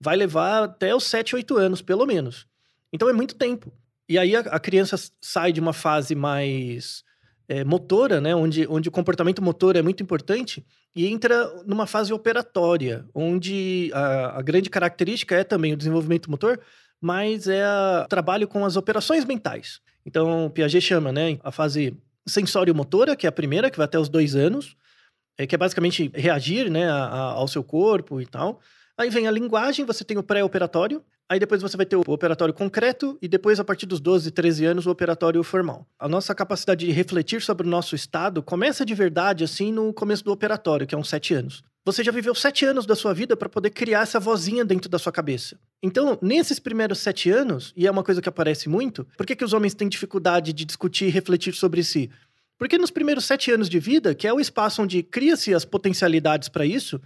vai 0.00 0.16
levar 0.16 0.64
até 0.64 0.94
os 0.94 1.04
7, 1.04 1.34
8 1.34 1.56
anos, 1.56 1.82
pelo 1.82 2.06
menos. 2.06 2.46
Então 2.92 3.08
é 3.08 3.12
muito 3.12 3.34
tempo. 3.34 3.72
E 4.08 4.18
aí 4.18 4.34
a, 4.36 4.40
a 4.40 4.60
criança 4.60 4.96
sai 5.20 5.52
de 5.52 5.60
uma 5.60 5.72
fase 5.72 6.14
mais 6.14 7.04
é, 7.50 7.64
motora, 7.64 8.20
né, 8.20 8.32
onde, 8.32 8.64
onde 8.68 8.88
o 8.88 8.92
comportamento 8.92 9.42
motor 9.42 9.74
é 9.74 9.82
muito 9.82 10.00
importante, 10.04 10.64
e 10.94 11.08
entra 11.08 11.52
numa 11.66 11.84
fase 11.84 12.12
operatória, 12.12 13.04
onde 13.12 13.90
a, 13.92 14.38
a 14.38 14.42
grande 14.42 14.70
característica 14.70 15.34
é 15.34 15.42
também 15.42 15.72
o 15.72 15.76
desenvolvimento 15.76 16.30
motor, 16.30 16.60
mas 17.00 17.48
é 17.48 17.64
o 18.04 18.06
trabalho 18.06 18.46
com 18.46 18.64
as 18.64 18.76
operações 18.76 19.24
mentais. 19.24 19.80
Então, 20.06 20.48
Piaget 20.54 20.80
chama 20.80 21.10
né, 21.10 21.40
a 21.42 21.50
fase 21.50 21.96
sensório-motora, 22.24 23.16
que 23.16 23.26
é 23.26 23.28
a 23.28 23.32
primeira, 23.32 23.68
que 23.68 23.78
vai 23.78 23.86
até 23.86 23.98
os 23.98 24.08
dois 24.08 24.36
anos, 24.36 24.76
é, 25.36 25.44
que 25.44 25.54
é 25.54 25.58
basicamente 25.58 26.08
reagir 26.14 26.70
né, 26.70 26.88
a, 26.88 27.04
a, 27.04 27.20
ao 27.32 27.48
seu 27.48 27.64
corpo 27.64 28.20
e 28.20 28.26
tal. 28.26 28.60
Aí 29.00 29.08
vem 29.08 29.26
a 29.26 29.30
linguagem, 29.30 29.86
você 29.86 30.04
tem 30.04 30.18
o 30.18 30.22
pré-operatório, 30.22 31.02
Aí 31.26 31.38
depois 31.38 31.62
você 31.62 31.76
vai 31.76 31.86
ter 31.86 31.94
o 31.94 32.02
operatório 32.08 32.52
concreto 32.52 33.16
e 33.22 33.28
depois, 33.28 33.60
a 33.60 33.64
partir 33.64 33.86
dos 33.86 34.00
12, 34.00 34.32
13 34.32 34.64
anos, 34.64 34.86
o 34.86 34.90
operatório 34.90 35.40
formal. 35.44 35.86
A 35.96 36.08
nossa 36.08 36.34
capacidade 36.34 36.84
de 36.84 36.90
refletir 36.90 37.40
sobre 37.40 37.64
o 37.64 37.70
nosso 37.70 37.94
estado 37.94 38.42
começa 38.42 38.84
de 38.84 38.96
verdade, 38.96 39.44
assim, 39.44 39.70
no 39.70 39.94
começo 39.94 40.24
do 40.24 40.32
operatório, 40.32 40.88
que 40.88 40.92
é 40.92 40.98
uns 40.98 41.08
7 41.08 41.34
anos. 41.34 41.62
Você 41.84 42.02
já 42.02 42.10
viveu 42.10 42.34
sete 42.34 42.64
anos 42.64 42.84
da 42.84 42.96
sua 42.96 43.14
vida 43.14 43.36
para 43.36 43.48
poder 43.48 43.70
criar 43.70 44.00
essa 44.00 44.18
vozinha 44.18 44.64
dentro 44.64 44.90
da 44.90 44.98
sua 44.98 45.12
cabeça. 45.12 45.56
Então, 45.80 46.18
nesses 46.20 46.58
primeiros 46.58 46.98
sete 46.98 47.30
anos, 47.30 47.72
e 47.76 47.86
é 47.86 47.90
uma 47.92 48.02
coisa 48.02 48.20
que 48.20 48.28
aparece 48.28 48.68
muito, 48.68 49.06
por 49.16 49.24
que, 49.24 49.36
que 49.36 49.44
os 49.44 49.52
homens 49.52 49.72
têm 49.72 49.88
dificuldade 49.88 50.52
de 50.52 50.64
discutir 50.64 51.06
e 51.06 51.10
refletir 51.10 51.54
sobre 51.54 51.84
si? 51.84 52.10
Porque 52.58 52.76
nos 52.76 52.90
primeiros 52.90 53.24
sete 53.24 53.52
anos 53.52 53.68
de 53.68 53.78
vida, 53.78 54.16
que 54.16 54.26
é 54.26 54.32
o 54.32 54.40
espaço 54.40 54.82
onde 54.82 55.00
cria-se 55.02 55.54
as 55.54 55.64
potencialidades 55.64 56.48
para 56.48 56.66
isso, 56.66 57.00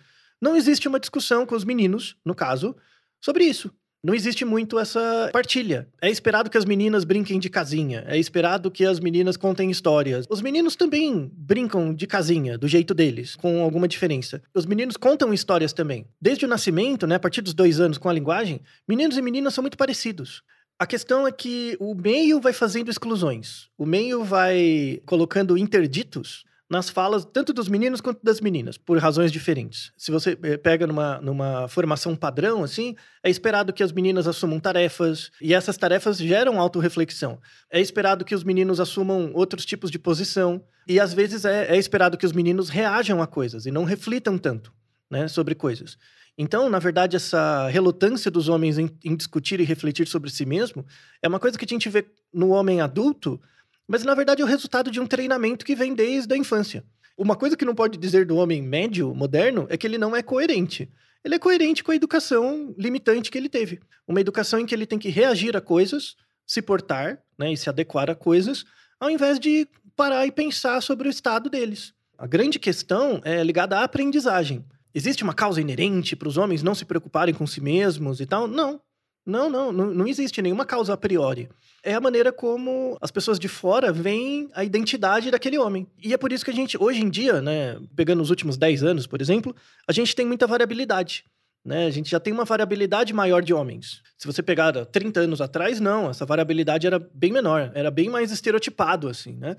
não 0.44 0.54
existe 0.54 0.86
uma 0.86 1.00
discussão 1.00 1.46
com 1.46 1.54
os 1.54 1.64
meninos, 1.64 2.16
no 2.22 2.34
caso, 2.34 2.76
sobre 3.18 3.44
isso. 3.44 3.72
não 4.04 4.14
existe 4.14 4.44
muito 4.44 4.78
essa 4.78 5.30
partilha. 5.32 5.88
É 6.02 6.10
esperado 6.10 6.50
que 6.50 6.58
as 6.58 6.66
meninas 6.66 7.04
brinquem 7.04 7.40
de 7.40 7.48
casinha, 7.48 8.04
é 8.06 8.18
esperado 8.18 8.70
que 8.70 8.84
as 8.84 9.00
meninas 9.00 9.38
contem 9.38 9.70
histórias. 9.70 10.26
Os 10.28 10.42
meninos 10.42 10.76
também 10.76 11.32
brincam 11.32 11.94
de 11.94 12.06
casinha, 12.06 12.58
do 12.58 12.68
jeito 12.68 12.92
deles, 12.92 13.34
com 13.34 13.62
alguma 13.62 13.88
diferença. 13.88 14.42
Os 14.54 14.66
meninos 14.66 14.98
contam 14.98 15.32
histórias 15.32 15.72
também. 15.72 16.06
Desde 16.20 16.44
o 16.44 16.48
nascimento, 16.48 17.06
né, 17.06 17.14
a 17.14 17.20
partir 17.20 17.40
dos 17.40 17.54
dois 17.54 17.80
anos 17.80 17.96
com 17.96 18.10
a 18.10 18.12
linguagem, 18.12 18.60
meninos 18.86 19.16
e 19.16 19.22
meninas 19.22 19.54
são 19.54 19.62
muito 19.62 19.78
parecidos. 19.78 20.42
A 20.78 20.86
questão 20.86 21.26
é 21.26 21.32
que 21.32 21.74
o 21.80 21.94
meio 21.94 22.38
vai 22.38 22.52
fazendo 22.52 22.90
exclusões, 22.90 23.70
o 23.78 23.86
meio 23.86 24.22
vai 24.22 25.00
colocando 25.06 25.56
interditos 25.56 26.44
nas 26.68 26.88
falas 26.88 27.24
tanto 27.24 27.52
dos 27.52 27.68
meninos 27.68 28.00
quanto 28.00 28.20
das 28.22 28.40
meninas, 28.40 28.78
por 28.78 28.98
razões 28.98 29.30
diferentes. 29.30 29.92
Se 29.96 30.10
você 30.10 30.38
eh, 30.42 30.56
pega 30.56 30.86
numa, 30.86 31.20
numa 31.20 31.68
formação 31.68 32.16
padrão, 32.16 32.64
assim, 32.64 32.96
é 33.22 33.28
esperado 33.28 33.72
que 33.72 33.82
as 33.82 33.92
meninas 33.92 34.26
assumam 34.26 34.58
tarefas, 34.58 35.30
e 35.40 35.52
essas 35.52 35.76
tarefas 35.76 36.16
geram 36.18 36.58
autorreflexão. 36.58 37.38
É 37.70 37.80
esperado 37.80 38.24
que 38.24 38.34
os 38.34 38.42
meninos 38.42 38.80
assumam 38.80 39.30
outros 39.34 39.64
tipos 39.64 39.90
de 39.90 39.98
posição, 39.98 40.64
e 40.88 40.98
às 40.98 41.12
vezes 41.12 41.44
é, 41.44 41.74
é 41.74 41.76
esperado 41.76 42.16
que 42.16 42.26
os 42.26 42.32
meninos 42.32 42.68
reajam 42.68 43.20
a 43.22 43.26
coisas 43.26 43.66
e 43.66 43.70
não 43.70 43.84
reflitam 43.84 44.38
tanto 44.38 44.72
né, 45.10 45.28
sobre 45.28 45.54
coisas. 45.54 45.98
Então, 46.36 46.68
na 46.68 46.78
verdade, 46.78 47.14
essa 47.14 47.68
relutância 47.68 48.30
dos 48.30 48.48
homens 48.48 48.76
em, 48.78 48.90
em 49.04 49.14
discutir 49.14 49.60
e 49.60 49.64
refletir 49.64 50.08
sobre 50.08 50.30
si 50.30 50.44
mesmo 50.44 50.84
é 51.22 51.28
uma 51.28 51.38
coisa 51.38 51.56
que 51.56 51.64
a 51.64 51.68
gente 51.68 51.88
vê 51.88 52.04
no 52.32 52.48
homem 52.50 52.80
adulto 52.80 53.40
mas 53.86 54.04
na 54.04 54.14
verdade 54.14 54.42
é 54.42 54.44
o 54.44 54.48
resultado 54.48 54.90
de 54.90 55.00
um 55.00 55.06
treinamento 55.06 55.64
que 55.64 55.74
vem 55.74 55.94
desde 55.94 56.32
a 56.32 56.36
infância. 56.36 56.84
Uma 57.16 57.36
coisa 57.36 57.56
que 57.56 57.64
não 57.64 57.74
pode 57.74 57.96
dizer 57.96 58.26
do 58.26 58.36
homem 58.36 58.60
médio 58.60 59.14
moderno 59.14 59.66
é 59.70 59.76
que 59.76 59.86
ele 59.86 59.98
não 59.98 60.16
é 60.16 60.22
coerente. 60.22 60.90
Ele 61.24 61.36
é 61.36 61.38
coerente 61.38 61.84
com 61.84 61.92
a 61.92 61.96
educação 61.96 62.74
limitante 62.76 63.30
que 63.30 63.38
ele 63.38 63.48
teve. 63.48 63.80
Uma 64.06 64.20
educação 64.20 64.58
em 64.58 64.66
que 64.66 64.74
ele 64.74 64.84
tem 64.84 64.98
que 64.98 65.08
reagir 65.08 65.56
a 65.56 65.60
coisas, 65.60 66.16
se 66.46 66.60
portar 66.60 67.22
né, 67.38 67.52
e 67.52 67.56
se 67.56 67.68
adequar 67.68 68.10
a 68.10 68.14
coisas, 68.14 68.64
ao 68.98 69.08
invés 69.08 69.38
de 69.38 69.66
parar 69.96 70.26
e 70.26 70.32
pensar 70.32 70.82
sobre 70.82 71.08
o 71.08 71.10
estado 71.10 71.48
deles. 71.48 71.94
A 72.18 72.26
grande 72.26 72.58
questão 72.58 73.20
é 73.24 73.42
ligada 73.42 73.78
à 73.78 73.84
aprendizagem. 73.84 74.64
Existe 74.94 75.24
uma 75.24 75.34
causa 75.34 75.60
inerente 75.60 76.14
para 76.14 76.28
os 76.28 76.36
homens 76.36 76.62
não 76.62 76.74
se 76.74 76.84
preocuparem 76.84 77.34
com 77.34 77.46
si 77.46 77.60
mesmos 77.60 78.20
e 78.20 78.26
tal? 78.26 78.46
Não. 78.46 78.80
Não, 79.26 79.48
não, 79.48 79.72
não, 79.72 80.06
existe 80.06 80.42
nenhuma 80.42 80.66
causa 80.66 80.92
a 80.92 80.96
priori. 80.96 81.48
É 81.82 81.94
a 81.94 82.00
maneira 82.00 82.30
como 82.30 82.96
as 83.00 83.10
pessoas 83.10 83.38
de 83.38 83.48
fora 83.48 83.90
veem 83.90 84.50
a 84.54 84.62
identidade 84.62 85.30
daquele 85.30 85.58
homem. 85.58 85.86
E 86.02 86.12
é 86.12 86.18
por 86.18 86.30
isso 86.30 86.44
que 86.44 86.50
a 86.50 86.54
gente, 86.54 86.76
hoje 86.76 87.00
em 87.00 87.08
dia, 87.08 87.40
né, 87.40 87.78
pegando 87.96 88.22
os 88.22 88.28
últimos 88.28 88.58
10 88.58 88.82
anos, 88.84 89.06
por 89.06 89.22
exemplo, 89.22 89.56
a 89.88 89.92
gente 89.92 90.14
tem 90.14 90.26
muita 90.26 90.46
variabilidade. 90.46 91.24
Né? 91.64 91.86
A 91.86 91.90
gente 91.90 92.10
já 92.10 92.20
tem 92.20 92.32
uma 92.32 92.44
variabilidade 92.44 93.14
maior 93.14 93.42
de 93.42 93.54
homens. 93.54 94.02
Se 94.18 94.26
você 94.26 94.42
pegar 94.42 94.72
30 94.84 95.20
anos 95.20 95.40
atrás, 95.40 95.80
não, 95.80 96.10
essa 96.10 96.26
variabilidade 96.26 96.86
era 96.86 96.98
bem 96.98 97.32
menor, 97.32 97.72
era 97.74 97.90
bem 97.90 98.10
mais 98.10 98.30
estereotipado, 98.30 99.08
assim, 99.08 99.32
né? 99.36 99.56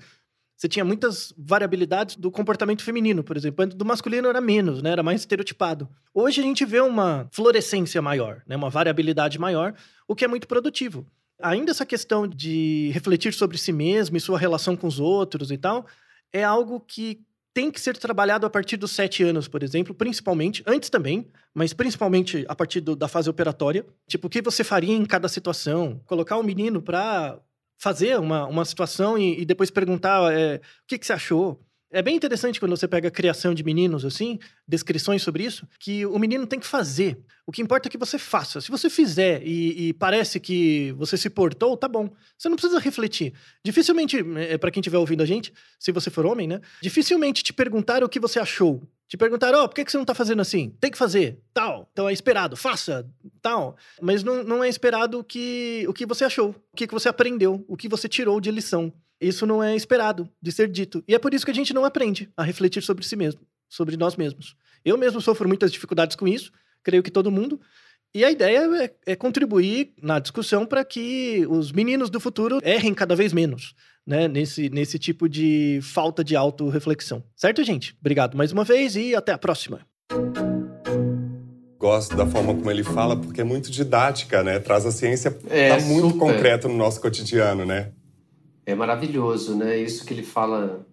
Você 0.56 0.68
tinha 0.68 0.84
muitas 0.84 1.34
variabilidades 1.36 2.16
do 2.16 2.30
comportamento 2.30 2.82
feminino, 2.82 3.22
por 3.22 3.36
exemplo. 3.36 3.66
Do 3.66 3.84
masculino 3.84 4.28
era 4.28 4.40
menos, 4.40 4.82
né? 4.82 4.90
Era 4.90 5.02
mais 5.02 5.20
estereotipado. 5.20 5.88
Hoje 6.14 6.40
a 6.40 6.44
gente 6.44 6.64
vê 6.64 6.80
uma 6.80 7.28
florescência 7.30 8.00
maior, 8.00 8.42
né? 8.46 8.56
Uma 8.56 8.70
variabilidade 8.70 9.38
maior, 9.38 9.74
o 10.08 10.14
que 10.14 10.24
é 10.24 10.28
muito 10.28 10.48
produtivo. 10.48 11.06
Ainda 11.42 11.70
essa 11.70 11.84
questão 11.84 12.26
de 12.26 12.90
refletir 12.94 13.34
sobre 13.34 13.58
si 13.58 13.70
mesmo 13.70 14.16
e 14.16 14.20
sua 14.20 14.38
relação 14.38 14.74
com 14.74 14.86
os 14.86 14.98
outros 14.98 15.50
e 15.50 15.58
tal, 15.58 15.86
é 16.32 16.42
algo 16.42 16.80
que 16.80 17.20
tem 17.52 17.70
que 17.70 17.80
ser 17.80 17.96
trabalhado 17.96 18.46
a 18.46 18.50
partir 18.50 18.76
dos 18.76 18.90
sete 18.90 19.22
anos, 19.22 19.48
por 19.48 19.62
exemplo, 19.62 19.94
principalmente, 19.94 20.62
antes 20.66 20.90
também, 20.90 21.26
mas 21.54 21.72
principalmente 21.72 22.44
a 22.48 22.54
partir 22.54 22.80
do, 22.80 22.94
da 22.94 23.08
fase 23.08 23.30
operatória. 23.30 23.84
Tipo, 24.06 24.26
o 24.26 24.30
que 24.30 24.42
você 24.42 24.62
faria 24.62 24.94
em 24.94 25.06
cada 25.06 25.26
situação? 25.26 26.00
Colocar 26.04 26.36
o 26.36 26.42
menino 26.42 26.82
para 26.82 27.38
fazer 27.78 28.18
uma, 28.18 28.46
uma 28.46 28.64
situação 28.64 29.18
e, 29.18 29.40
e 29.40 29.44
depois 29.44 29.70
perguntar 29.70 30.32
é, 30.32 30.56
o 30.56 30.60
que, 30.86 30.98
que 30.98 31.06
você 31.06 31.12
achou. 31.12 31.60
É 31.90 32.02
bem 32.02 32.16
interessante 32.16 32.58
quando 32.58 32.76
você 32.76 32.88
pega 32.88 33.08
a 33.08 33.12
criação 33.12 33.54
de 33.54 33.62
meninos, 33.62 34.04
assim, 34.04 34.38
descrições 34.66 35.22
sobre 35.22 35.44
isso, 35.44 35.66
que 35.78 36.04
o 36.04 36.18
menino 36.18 36.46
tem 36.46 36.58
que 36.58 36.66
fazer. 36.66 37.18
O 37.46 37.52
que 37.52 37.62
importa 37.62 37.88
é 37.88 37.90
que 37.90 37.96
você 37.96 38.18
faça. 38.18 38.60
Se 38.60 38.70
você 38.70 38.90
fizer 38.90 39.40
e, 39.46 39.88
e 39.88 39.92
parece 39.92 40.40
que 40.40 40.92
você 40.98 41.16
se 41.16 41.30
portou, 41.30 41.76
tá 41.76 41.86
bom. 41.86 42.10
Você 42.36 42.48
não 42.48 42.56
precisa 42.56 42.80
refletir. 42.80 43.32
Dificilmente, 43.64 44.18
é, 44.36 44.58
para 44.58 44.72
quem 44.72 44.80
estiver 44.80 44.98
ouvindo 44.98 45.22
a 45.22 45.26
gente, 45.26 45.52
se 45.78 45.92
você 45.92 46.10
for 46.10 46.26
homem, 46.26 46.48
né? 46.48 46.60
Dificilmente 46.82 47.44
te 47.44 47.52
perguntar 47.52 48.02
o 48.02 48.08
que 48.08 48.18
você 48.18 48.40
achou. 48.40 48.82
Te 49.08 49.16
perguntaram, 49.16 49.62
oh, 49.62 49.68
por 49.68 49.74
que, 49.74 49.84
que 49.84 49.92
você 49.92 49.98
não 49.98 50.04
tá 50.04 50.14
fazendo 50.14 50.42
assim? 50.42 50.70
Tem 50.80 50.90
que 50.90 50.98
fazer, 50.98 51.38
tal. 51.54 51.88
Então 51.92 52.08
é 52.08 52.12
esperado, 52.12 52.56
faça, 52.56 53.08
tal. 53.40 53.76
Mas 54.02 54.24
não, 54.24 54.42
não 54.42 54.64
é 54.64 54.68
esperado 54.68 55.22
que, 55.22 55.84
o 55.88 55.92
que 55.92 56.04
você 56.04 56.24
achou, 56.24 56.50
o 56.72 56.76
que, 56.76 56.88
que 56.88 56.94
você 56.94 57.08
aprendeu, 57.08 57.64
o 57.68 57.76
que 57.76 57.88
você 57.88 58.08
tirou 58.08 58.40
de 58.40 58.50
lição. 58.50 58.92
Isso 59.20 59.46
não 59.46 59.62
é 59.62 59.76
esperado 59.76 60.28
de 60.42 60.50
ser 60.50 60.68
dito. 60.68 61.04
E 61.06 61.14
é 61.14 61.18
por 61.18 61.32
isso 61.32 61.44
que 61.44 61.52
a 61.52 61.54
gente 61.54 61.72
não 61.72 61.84
aprende 61.84 62.28
a 62.36 62.42
refletir 62.42 62.82
sobre 62.82 63.04
si 63.04 63.14
mesmo, 63.14 63.40
sobre 63.68 63.96
nós 63.96 64.16
mesmos. 64.16 64.56
Eu 64.84 64.98
mesmo 64.98 65.20
sofro 65.20 65.46
muitas 65.46 65.72
dificuldades 65.72 66.16
com 66.16 66.26
isso, 66.26 66.50
creio 66.82 67.02
que 67.02 67.10
todo 67.10 67.30
mundo. 67.30 67.60
E 68.12 68.24
a 68.24 68.30
ideia 68.30 68.84
é, 68.84 69.12
é 69.12 69.16
contribuir 69.16 69.94
na 70.02 70.18
discussão 70.18 70.66
para 70.66 70.84
que 70.84 71.46
os 71.48 71.70
meninos 71.70 72.10
do 72.10 72.18
futuro 72.18 72.58
errem 72.64 72.92
cada 72.92 73.14
vez 73.14 73.32
menos 73.32 73.74
né, 74.06 74.28
nesse, 74.28 74.70
nesse 74.70 74.98
tipo 74.98 75.28
de 75.28 75.80
falta 75.82 76.22
de 76.22 76.36
autorreflexão. 76.36 77.22
Certo, 77.34 77.64
gente? 77.64 77.96
Obrigado 78.00 78.36
mais 78.36 78.52
uma 78.52 78.64
vez 78.64 78.94
e 78.94 79.14
até 79.14 79.32
a 79.32 79.38
próxima. 79.38 79.80
Gosto 81.78 82.16
da 82.16 82.26
forma 82.26 82.54
como 82.54 82.70
ele 82.70 82.84
fala, 82.84 83.16
porque 83.16 83.40
é 83.40 83.44
muito 83.44 83.70
didática, 83.70 84.42
né? 84.42 84.58
Traz 84.58 84.86
a 84.86 84.90
ciência 84.90 85.36
é, 85.48 85.76
tá 85.76 85.84
muito 85.84 86.12
super. 86.12 86.18
concreto 86.18 86.68
no 86.68 86.76
nosso 86.76 87.00
cotidiano, 87.00 87.66
né? 87.66 87.92
É 88.64 88.74
maravilhoso, 88.74 89.56
né? 89.56 89.76
Isso 89.76 90.04
que 90.04 90.14
ele 90.14 90.22
fala 90.22 90.84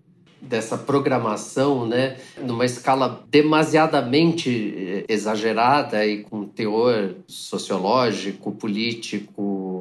dessa 0.43 0.77
programação, 0.77 1.87
né, 1.87 2.17
numa 2.41 2.65
escala 2.65 3.23
demasiadamente 3.31 4.75
eh, 4.77 5.05
exagerada 5.07 6.05
e 6.05 6.21
com 6.23 6.45
teor 6.45 7.15
sociológico, 7.27 8.51
político. 8.51 9.72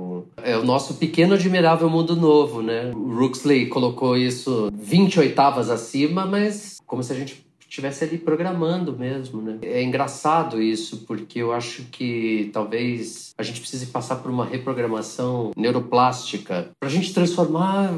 É 0.42 0.56
o 0.56 0.64
nosso 0.64 0.94
pequeno 0.94 1.34
admirável 1.34 1.88
mundo 1.88 2.16
novo, 2.16 2.62
né? 2.62 2.90
O 2.94 3.14
Ruxley 3.14 3.66
colocou 3.66 4.16
isso 4.16 4.70
20 4.74 5.20
oitavas 5.20 5.70
acima, 5.70 6.26
mas 6.26 6.78
como 6.86 7.02
se 7.02 7.12
a 7.12 7.16
gente 7.16 7.44
estivesse 7.72 8.04
ali 8.04 8.18
programando 8.18 8.96
mesmo, 8.96 9.40
né? 9.40 9.58
É 9.62 9.82
engraçado 9.82 10.60
isso, 10.60 11.04
porque 11.06 11.38
eu 11.38 11.52
acho 11.52 11.84
que 11.84 12.50
talvez 12.52 13.32
a 13.38 13.42
gente 13.42 13.60
precise 13.60 13.86
passar 13.86 14.16
por 14.16 14.30
uma 14.30 14.44
reprogramação 14.44 15.52
neuroplástica 15.56 16.68
para 16.78 16.88
a 16.88 16.92
gente 16.92 17.14
transformar 17.14 17.96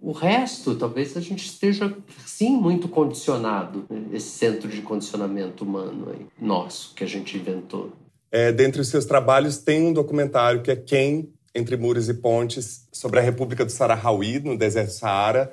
o 0.00 0.12
resto, 0.12 0.74
talvez 0.74 1.14
a 1.16 1.20
gente 1.20 1.44
esteja, 1.44 1.94
sim, 2.24 2.56
muito 2.56 2.88
condicionado, 2.88 3.84
né? 3.90 4.06
esse 4.14 4.30
centro 4.30 4.68
de 4.68 4.80
condicionamento 4.80 5.64
humano 5.64 6.08
aí, 6.10 6.26
nosso, 6.40 6.94
que 6.94 7.04
a 7.04 7.06
gente 7.06 7.36
inventou. 7.36 7.92
É, 8.32 8.50
dentre 8.50 8.80
os 8.80 8.88
seus 8.88 9.04
trabalhos, 9.04 9.58
tem 9.58 9.86
um 9.86 9.92
documentário 9.92 10.62
que 10.62 10.70
é 10.70 10.76
Quem, 10.76 11.28
Entre 11.54 11.76
Muros 11.76 12.08
e 12.08 12.14
Pontes, 12.14 12.86
sobre 12.92 13.18
a 13.18 13.22
República 13.22 13.64
do 13.64 13.72
Saharaui, 13.72 14.38
no 14.40 14.56
deserto 14.56 14.92
Saara, 14.92 15.52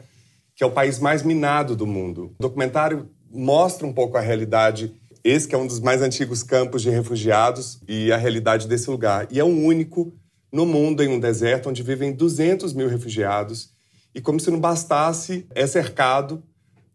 que 0.55 0.63
é 0.63 0.67
o 0.67 0.71
país 0.71 0.99
mais 0.99 1.23
minado 1.23 1.75
do 1.75 1.87
mundo. 1.87 2.35
O 2.39 2.43
documentário 2.43 3.09
mostra 3.31 3.85
um 3.85 3.93
pouco 3.93 4.17
a 4.17 4.21
realidade, 4.21 4.93
esse 5.23 5.47
que 5.47 5.55
é 5.55 5.57
um 5.57 5.67
dos 5.67 5.79
mais 5.79 6.01
antigos 6.01 6.43
campos 6.43 6.81
de 6.81 6.89
refugiados, 6.89 7.81
e 7.87 8.11
a 8.11 8.17
realidade 8.17 8.67
desse 8.67 8.89
lugar. 8.89 9.27
E 9.31 9.39
é 9.39 9.43
o 9.43 9.47
único 9.47 10.13
no 10.51 10.65
mundo 10.65 11.03
em 11.03 11.09
um 11.09 11.19
deserto 11.19 11.69
onde 11.69 11.83
vivem 11.83 12.13
200 12.13 12.73
mil 12.73 12.87
refugiados 12.87 13.75
e 14.17 14.21
como 14.21 14.39
se 14.39 14.49
não 14.49 14.59
bastasse, 14.59 15.45
é 15.53 15.67
cercado 15.67 16.41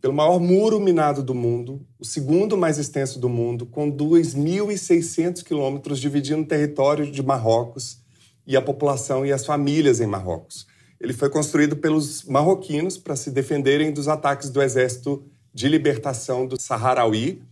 pelo 0.01 0.13
maior 0.13 0.41
muro 0.41 0.81
minado 0.81 1.23
do 1.23 1.33
mundo, 1.33 1.87
o 1.97 2.05
segundo 2.05 2.59
mais 2.59 2.79
extenso 2.79 3.21
do 3.21 3.29
mundo, 3.29 3.65
com 3.65 3.89
2.600 3.89 5.45
quilômetros 5.45 6.01
dividindo 6.01 6.43
o 6.43 6.47
território 6.47 7.09
de 7.09 7.23
Marrocos 7.23 8.02
e 8.47 8.57
a 8.57 8.63
população 8.63 9.25
e 9.25 9.33
as 9.33 9.45
famílias 9.45 10.01
em 10.01 10.07
Marrocos. 10.07 10.67
Ele 11.01 11.13
foi 11.13 11.29
construído 11.29 11.77
pelos 11.77 12.25
marroquinos 12.25 12.97
para 12.97 13.17
se 13.17 13.31
defenderem 13.31 13.93
dos 13.93 14.09
ataques 14.09 14.51
do 14.51 14.63
Exército 14.63 15.25
de 15.53 15.69
Libertação 15.69 16.47
do 16.47 16.61
Saharaui 16.61 17.43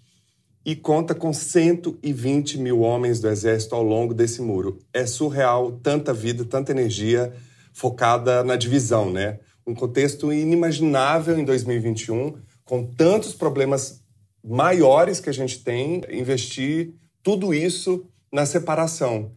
e 0.65 0.77
conta 0.77 1.15
com 1.15 1.33
120 1.33 2.59
mil 2.59 2.81
homens 2.81 3.21
do 3.21 3.29
Exército 3.29 3.75
ao 3.75 3.83
longo 3.83 4.15
desse 4.15 4.41
muro. 4.41 4.79
É 4.93 5.07
surreal 5.07 5.73
tanta 5.83 6.13
vida, 6.13 6.45
tanta 6.45 6.73
energia 6.73 7.33
focada 7.73 8.45
na 8.45 8.57
divisão, 8.57 9.11
né? 9.11 9.39
um 9.67 9.75
contexto 9.75 10.33
inimaginável 10.33 11.39
em 11.39 11.45
2021, 11.45 12.35
com 12.65 12.85
tantos 12.85 13.35
problemas 13.35 14.03
maiores 14.45 15.21
que 15.21 15.31
a 15.31 15.33
gente 15.33 15.63
tem, 15.63 16.03
investir 16.11 16.95
tudo 17.23 17.53
isso 17.55 18.05
na 18.33 18.47
separação. 18.47 19.33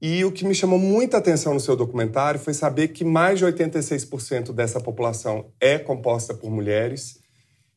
E 0.00 0.24
o 0.24 0.32
que 0.32 0.44
me 0.44 0.54
chamou 0.54 0.78
muita 0.78 1.16
atenção 1.16 1.54
no 1.54 1.60
seu 1.60 1.74
documentário 1.74 2.38
foi 2.38 2.52
saber 2.52 2.88
que 2.88 3.04
mais 3.04 3.38
de 3.38 3.46
86% 3.46 4.52
dessa 4.52 4.78
população 4.78 5.46
é 5.58 5.78
composta 5.78 6.34
por 6.34 6.50
mulheres 6.50 7.18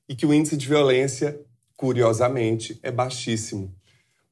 e 0.07 0.15
que 0.15 0.25
o 0.25 0.33
índice 0.33 0.57
de 0.57 0.67
violência, 0.67 1.39
curiosamente, 1.77 2.77
é 2.83 2.91
baixíssimo. 2.91 3.73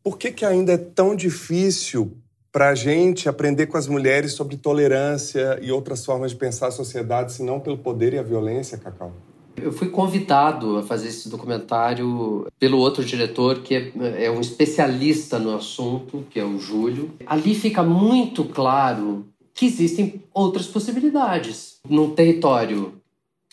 Por 0.03 0.17
que, 0.17 0.31
que 0.31 0.45
ainda 0.45 0.73
é 0.73 0.77
tão 0.77 1.15
difícil 1.15 2.17
para 2.51 2.69
a 2.69 2.75
gente 2.75 3.29
aprender 3.29 3.67
com 3.67 3.77
as 3.77 3.87
mulheres 3.87 4.33
sobre 4.33 4.57
tolerância 4.57 5.57
e 5.61 5.71
outras 5.71 6.03
formas 6.03 6.31
de 6.31 6.37
pensar 6.37 6.67
a 6.67 6.71
sociedade, 6.71 7.31
se 7.31 7.43
não 7.43 7.59
pelo 7.59 7.77
poder 7.77 8.13
e 8.13 8.17
a 8.17 8.23
violência, 8.23 8.77
Cacau? 8.77 9.13
Eu 9.59 9.71
fui 9.71 9.89
convidado 9.89 10.77
a 10.77 10.83
fazer 10.83 11.07
esse 11.07 11.29
documentário 11.29 12.47
pelo 12.59 12.77
outro 12.77 13.03
diretor, 13.03 13.59
que 13.61 13.75
é, 13.75 14.25
é 14.25 14.31
um 14.31 14.39
especialista 14.39 15.39
no 15.39 15.55
assunto, 15.55 16.25
que 16.29 16.39
é 16.39 16.45
o 16.45 16.59
Júlio. 16.59 17.11
Ali 17.25 17.55
fica 17.55 17.81
muito 17.81 18.45
claro 18.45 19.25
que 19.53 19.65
existem 19.65 20.21
outras 20.33 20.67
possibilidades 20.67 21.79
num 21.89 22.11
território 22.11 22.93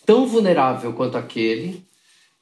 tão 0.05 0.27
vulnerável 0.27 0.93
quanto 0.93 1.17
aquele, 1.17 1.83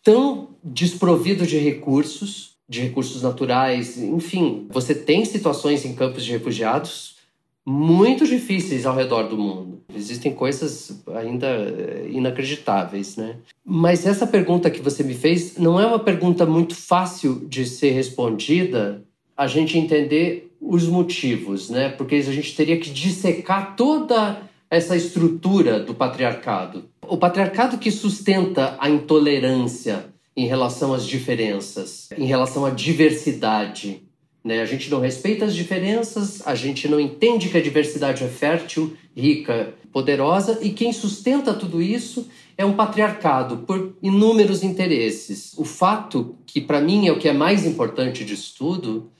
tão 0.03 0.49
desprovido 0.65 1.47
de 1.47 1.59
recursos, 1.59 2.57
de 2.69 2.81
recursos 2.81 3.23
naturais, 3.23 3.97
enfim, 3.99 4.67
você 4.71 4.95
tem 4.95 5.25
situações 5.25 5.85
em 5.85 5.95
campos 5.95 6.25
de 6.25 6.33
refugiados 6.33 7.17
muito 7.65 8.27
difíceis 8.27 8.85
ao 8.85 8.97
redor 8.97 9.29
do 9.29 9.39
mundo. 9.39 9.72
Existem 9.95 10.33
coisas 10.33 11.03
ainda 11.15 11.47
eh, 11.47 12.09
inacreditáveis, 12.11 13.17
né? 13.17 13.37
Mas 13.65 14.07
essa 14.07 14.27
pergunta 14.27 14.71
que 14.71 14.81
você 14.81 15.03
me 15.03 15.15
fez 15.15 15.57
não 15.57 15.79
é 15.79 15.87
uma 15.87 15.99
pergunta 15.99 16.45
muito 16.47 16.75
fácil 16.75 17.47
de 17.49 17.65
ser 17.67 17.91
respondida, 17.91 19.03
a 19.37 19.47
gente 19.47 19.79
entender 19.79 20.53
os 20.61 20.87
motivos, 20.87 21.69
né? 21.69 21.89
Porque 21.91 22.17
a 22.17 22.23
gente 22.23 22.55
teria 22.55 22.79
que 22.79 22.91
dissecar 22.91 23.77
toda 23.77 24.41
essa 24.71 24.97
estrutura 24.97 25.81
do 25.81 25.95
patriarcado. 25.95 26.85
O 27.07 27.17
patriarcado 27.17 27.77
que 27.79 27.91
sustenta 27.91 28.77
a 28.81 28.89
intolerância 28.89 30.07
em 30.35 30.47
relação 30.47 30.95
às 30.95 31.07
diferenças, 31.07 32.09
em 32.17 32.25
relação 32.25 32.65
à 32.65 32.71
diversidade, 32.71 34.03
né? 34.45 34.61
A 34.61 34.65
gente 34.65 34.91
não 34.91 35.01
respeita 35.01 35.45
as 35.45 35.55
diferenças, 35.55 36.47
a 36.47 36.55
gente 36.55 36.89
não 36.89 36.99
entende 36.99 37.49
que 37.49 37.57
a 37.57 37.63
diversidade 37.63 38.25
é 38.25 38.29
fértil, 38.29 38.97
rica, 39.17 39.75
poderosa 39.93 40.59
e 40.63 40.71
quem 40.71 40.93
sustenta 40.93 41.53
tudo 41.53 41.83
isso 41.83 42.29
é 42.57 42.65
um 42.65 42.75
patriarcado 42.75 43.59
por 43.59 43.97
inúmeros 44.03 44.63
interesses. 44.63 45.53
O 45.57 45.65
fato 45.65 46.37
que 46.47 46.61
para 46.61 46.81
mim 46.81 47.07
é 47.07 47.13
o 47.13 47.19
que 47.19 47.29
é 47.29 47.33
mais 47.33 47.67
importante 47.67 48.25
disso 48.25 48.55
tudo 48.57 49.11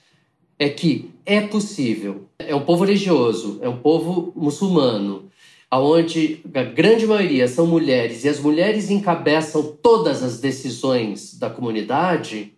é 0.57 0.69
que 0.69 1.11
é 1.25 1.41
possível. 1.41 2.25
É 2.39 2.55
um 2.55 2.61
povo 2.61 2.85
religioso, 2.85 3.59
é 3.61 3.69
um 3.69 3.77
povo 3.77 4.33
muçulmano, 4.35 5.29
aonde 5.69 6.41
a 6.53 6.63
grande 6.63 7.05
maioria 7.05 7.47
são 7.47 7.65
mulheres 7.67 8.23
e 8.23 8.29
as 8.29 8.39
mulheres 8.39 8.89
encabeçam 8.89 9.75
todas 9.81 10.23
as 10.23 10.39
decisões 10.39 11.37
da 11.37 11.49
comunidade 11.49 12.53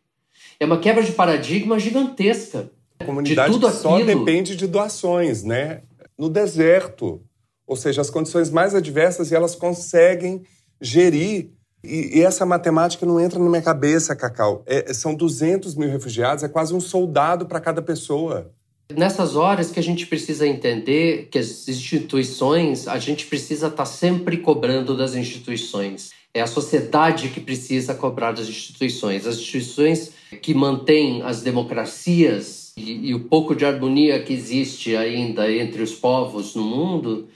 é 0.59 0.65
uma 0.65 0.79
quebra 0.79 1.03
de 1.03 1.11
paradigma 1.11 1.77
gigantesca. 1.79 2.71
A 2.99 3.05
comunidade 3.05 3.53
de 3.53 3.59
tudo 3.59 3.71
só 3.73 3.99
depende 3.99 4.55
de 4.55 4.67
doações, 4.67 5.43
né? 5.43 5.81
No 6.17 6.29
deserto, 6.29 7.21
ou 7.67 7.75
seja, 7.75 8.01
as 8.01 8.09
condições 8.09 8.49
mais 8.49 8.75
adversas 8.75 9.31
e 9.31 9.35
elas 9.35 9.55
conseguem 9.55 10.43
gerir. 10.79 11.51
E, 11.83 12.19
e 12.19 12.21
essa 12.21 12.45
matemática 12.45 13.05
não 13.05 13.19
entra 13.19 13.39
na 13.39 13.49
minha 13.49 13.61
cabeça, 13.61 14.15
Cacau. 14.15 14.63
É, 14.65 14.93
são 14.93 15.13
200 15.13 15.75
mil 15.75 15.89
refugiados, 15.89 16.43
é 16.43 16.47
quase 16.47 16.73
um 16.73 16.79
soldado 16.79 17.45
para 17.45 17.59
cada 17.59 17.81
pessoa. 17.81 18.51
Nessas 18.93 19.35
horas 19.35 19.71
que 19.71 19.79
a 19.79 19.83
gente 19.83 20.05
precisa 20.05 20.47
entender 20.47 21.27
que 21.31 21.39
as 21.39 21.67
instituições, 21.67 22.87
a 22.87 22.99
gente 22.99 23.25
precisa 23.25 23.67
estar 23.67 23.77
tá 23.77 23.85
sempre 23.85 24.37
cobrando 24.37 24.95
das 24.95 25.15
instituições. 25.15 26.11
É 26.33 26.41
a 26.41 26.47
sociedade 26.47 27.29
que 27.29 27.39
precisa 27.39 27.95
cobrar 27.95 28.33
das 28.33 28.47
instituições. 28.47 29.25
As 29.25 29.37
instituições 29.37 30.11
que 30.41 30.53
mantêm 30.53 31.23
as 31.23 31.41
democracias 31.41 32.73
e, 32.77 33.09
e 33.09 33.13
o 33.15 33.21
pouco 33.21 33.55
de 33.55 33.65
harmonia 33.65 34.21
que 34.21 34.33
existe 34.33 34.95
ainda 34.95 35.51
entre 35.51 35.81
os 35.81 35.95
povos 35.95 36.53
no 36.53 36.63
mundo 36.63 37.27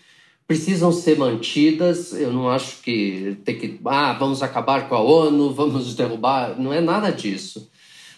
precisam 0.49 0.91
ser 0.91 1.15
mantidas. 1.15 2.11
Eu 2.11 2.33
não 2.33 2.49
acho 2.49 2.81
que 2.81 3.37
tem 3.45 3.55
que, 3.55 3.79
ah, 3.85 4.13
vamos 4.13 4.41
acabar 4.41 4.89
com 4.89 4.95
a 4.95 4.99
ONU, 4.99 5.53
vamos 5.53 5.93
derrubar. 5.93 6.59
Não 6.59 6.73
é 6.73 6.81
nada 6.81 7.11
disso. 7.11 7.69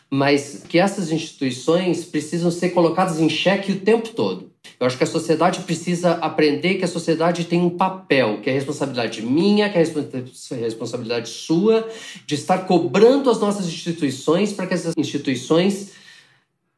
Mas 0.10 0.64
que 0.68 0.80
essas 0.80 1.12
instituições 1.12 2.06
precisam 2.06 2.50
ser 2.50 2.70
colocadas 2.70 3.20
em 3.20 3.28
xeque 3.28 3.74
o 3.74 3.82
tempo 3.82 4.10
todo. 4.12 4.50
Eu 4.80 4.88
acho 4.88 4.98
que 4.98 5.04
a 5.04 5.08
sociedade 5.08 5.60
precisa 5.64 6.14
aprender 6.14 6.76
que 6.76 6.86
a 6.86 6.88
sociedade 6.88 7.44
tem 7.44 7.60
um 7.60 7.72
papel, 7.72 8.40
que 8.42 8.50
é 8.50 8.54
responsabilidade 8.54 9.22
minha, 9.22 9.70
que 9.70 9.78
é 9.78 9.82
responsabilidade 9.82 11.28
sua, 11.28 11.86
de 12.26 12.36
estar 12.36 12.60
cobrando 12.60 13.30
as 13.30 13.42
nossas 13.42 13.68
instituições 13.68 14.54
para 14.54 14.68
que 14.68 14.74
essas 14.74 14.94
instituições 14.96 15.92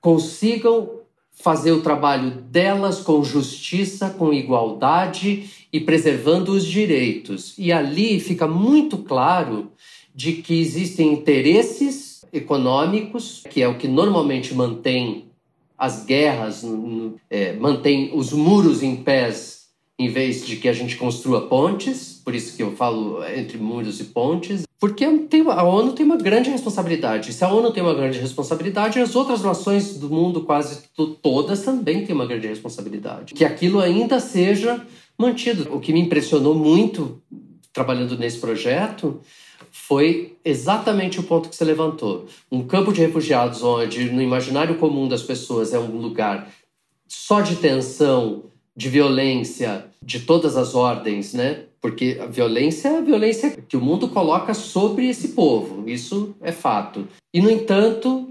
consigam 0.01 1.02
fazer 1.33 1.71
o 1.71 1.81
trabalho 1.81 2.31
delas 2.31 3.01
com 3.01 3.23
justiça, 3.23 4.09
com 4.09 4.31
igualdade 4.31 5.49
e 5.71 5.79
preservando 5.79 6.51
os 6.51 6.65
direitos. 6.65 7.53
E 7.57 7.71
ali 7.71 8.19
fica 8.19 8.47
muito 8.47 8.99
claro 8.99 9.71
de 10.13 10.33
que 10.33 10.59
existem 10.59 11.11
interesses 11.11 12.23
econômicos, 12.31 13.43
que 13.49 13.61
é 13.61 13.67
o 13.67 13.77
que 13.77 13.87
normalmente 13.87 14.53
mantém 14.53 15.25
as 15.77 16.05
guerras, 16.05 16.63
é, 17.29 17.53
mantém 17.53 18.11
os 18.13 18.31
muros 18.31 18.83
em 18.83 18.95
pés 18.95 19.63
em 19.97 20.09
vez 20.09 20.45
de 20.45 20.55
que 20.55 20.69
a 20.69 20.73
gente 20.73 20.95
construa 20.95 21.47
pontes, 21.47 22.12
por 22.23 22.33
isso 22.33 22.55
que 22.55 22.63
eu 22.63 22.75
falo 22.75 23.23
entre 23.25 23.57
muros 23.57 23.99
e 23.99 24.05
pontes, 24.05 24.63
porque 24.79 25.05
tem, 25.29 25.41
a 25.47 25.63
ONU 25.63 25.93
tem 25.93 26.05
uma 26.05 26.17
grande 26.17 26.49
responsabilidade. 26.49 27.33
Se 27.33 27.43
a 27.43 27.49
ONU 27.49 27.71
tem 27.71 27.81
uma 27.81 27.93
grande 27.93 28.19
responsabilidade, 28.19 28.99
as 28.99 29.15
outras 29.15 29.41
nações 29.41 29.97
do 29.97 30.09
mundo, 30.09 30.41
quase 30.41 30.83
todas, 31.21 31.63
também 31.63 32.05
têm 32.05 32.15
uma 32.15 32.25
grande 32.25 32.47
responsabilidade. 32.47 33.33
Que 33.33 33.45
aquilo 33.45 33.79
ainda 33.79 34.19
seja 34.19 34.85
mantido. 35.17 35.73
O 35.73 35.79
que 35.79 35.93
me 35.93 36.01
impressionou 36.01 36.55
muito 36.55 37.21
trabalhando 37.71 38.17
nesse 38.17 38.37
projeto 38.37 39.19
foi 39.71 40.35
exatamente 40.45 41.19
o 41.19 41.23
ponto 41.23 41.49
que 41.49 41.55
você 41.55 41.63
levantou. 41.63 42.25
Um 42.51 42.63
campo 42.63 42.93
de 42.93 43.01
refugiados 43.01 43.63
onde, 43.63 44.11
no 44.11 44.21
imaginário 44.21 44.75
comum 44.75 45.07
das 45.07 45.23
pessoas, 45.23 45.73
é 45.73 45.79
um 45.79 45.97
lugar 45.97 46.51
só 47.07 47.41
de 47.41 47.55
tensão, 47.55 48.43
de 48.75 48.89
violência, 48.89 49.85
de 50.01 50.19
todas 50.19 50.57
as 50.57 50.75
ordens, 50.75 51.33
né? 51.33 51.63
Porque 51.83 52.17
a 52.21 52.27
violência 52.27 52.87
é 52.87 52.97
a 52.99 53.01
violência 53.01 53.51
que 53.67 53.75
o 53.75 53.81
mundo 53.81 54.07
coloca 54.07 54.53
sobre 54.53 55.09
esse 55.09 55.33
povo, 55.33 55.83
isso 55.85 56.33
é 56.39 56.49
fato. 56.49 57.05
E, 57.33 57.41
no 57.41 57.51
entanto, 57.51 58.29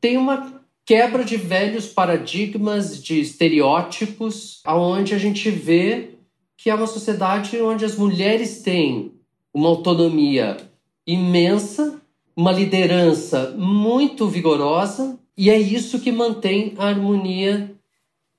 tem 0.00 0.16
uma 0.16 0.60
quebra 0.84 1.22
de 1.22 1.36
velhos 1.36 1.86
paradigmas, 1.86 3.00
de 3.00 3.20
estereótipos, 3.20 4.60
aonde 4.64 5.14
a 5.14 5.18
gente 5.18 5.48
vê 5.50 6.16
que 6.56 6.68
é 6.68 6.74
uma 6.74 6.88
sociedade 6.88 7.62
onde 7.62 7.84
as 7.84 7.94
mulheres 7.94 8.60
têm 8.62 9.12
uma 9.54 9.68
autonomia 9.68 10.56
imensa, 11.06 12.02
uma 12.34 12.50
liderança 12.50 13.54
muito 13.56 14.26
vigorosa, 14.26 15.16
e 15.38 15.48
é 15.48 15.56
isso 15.56 16.00
que 16.00 16.10
mantém 16.10 16.74
a 16.76 16.88
harmonia 16.88 17.72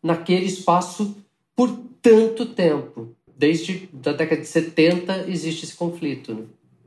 naquele 0.04 0.46
espaço 0.46 1.16
por 1.56 1.70
tanto 2.02 2.46
tempo. 2.46 3.15
Desde 3.38 3.90
a 4.06 4.12
década 4.12 4.42
de 4.42 4.48
70 4.48 5.26
existe 5.28 5.66
esse 5.66 5.76
conflito. 5.76 6.34
Né? 6.34 6.44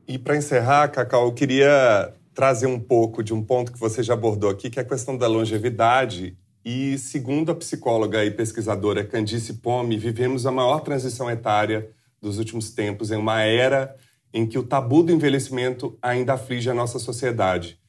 E 0.07 0.17
para 0.17 0.35
encerrar, 0.35 0.87
Cacau, 0.89 1.25
eu 1.25 1.33
queria 1.33 2.13
trazer 2.33 2.67
um 2.67 2.79
pouco 2.79 3.23
de 3.23 3.33
um 3.33 3.43
ponto 3.43 3.71
que 3.71 3.79
você 3.79 4.01
já 4.01 4.13
abordou 4.13 4.49
aqui, 4.49 4.69
que 4.69 4.79
é 4.79 4.81
a 4.81 4.85
questão 4.85 5.17
da 5.17 5.27
longevidade. 5.27 6.37
E 6.63 6.97
segundo 6.97 7.51
a 7.51 7.55
psicóloga 7.55 8.23
e 8.25 8.31
pesquisadora 8.31 9.03
Candice 9.03 9.55
Pome, 9.55 9.97
vivemos 9.97 10.45
a 10.45 10.51
maior 10.51 10.79
transição 10.79 11.29
etária 11.29 11.89
dos 12.21 12.37
últimos 12.37 12.71
tempos 12.71 13.11
em 13.11 13.15
uma 13.15 13.41
era 13.41 13.95
em 14.33 14.45
que 14.45 14.57
o 14.57 14.63
tabu 14.63 15.03
do 15.03 15.11
envelhecimento 15.11 15.97
ainda 16.01 16.33
aflige 16.33 16.69
a 16.69 16.73
nossa 16.73 16.99
sociedade. 16.99 17.79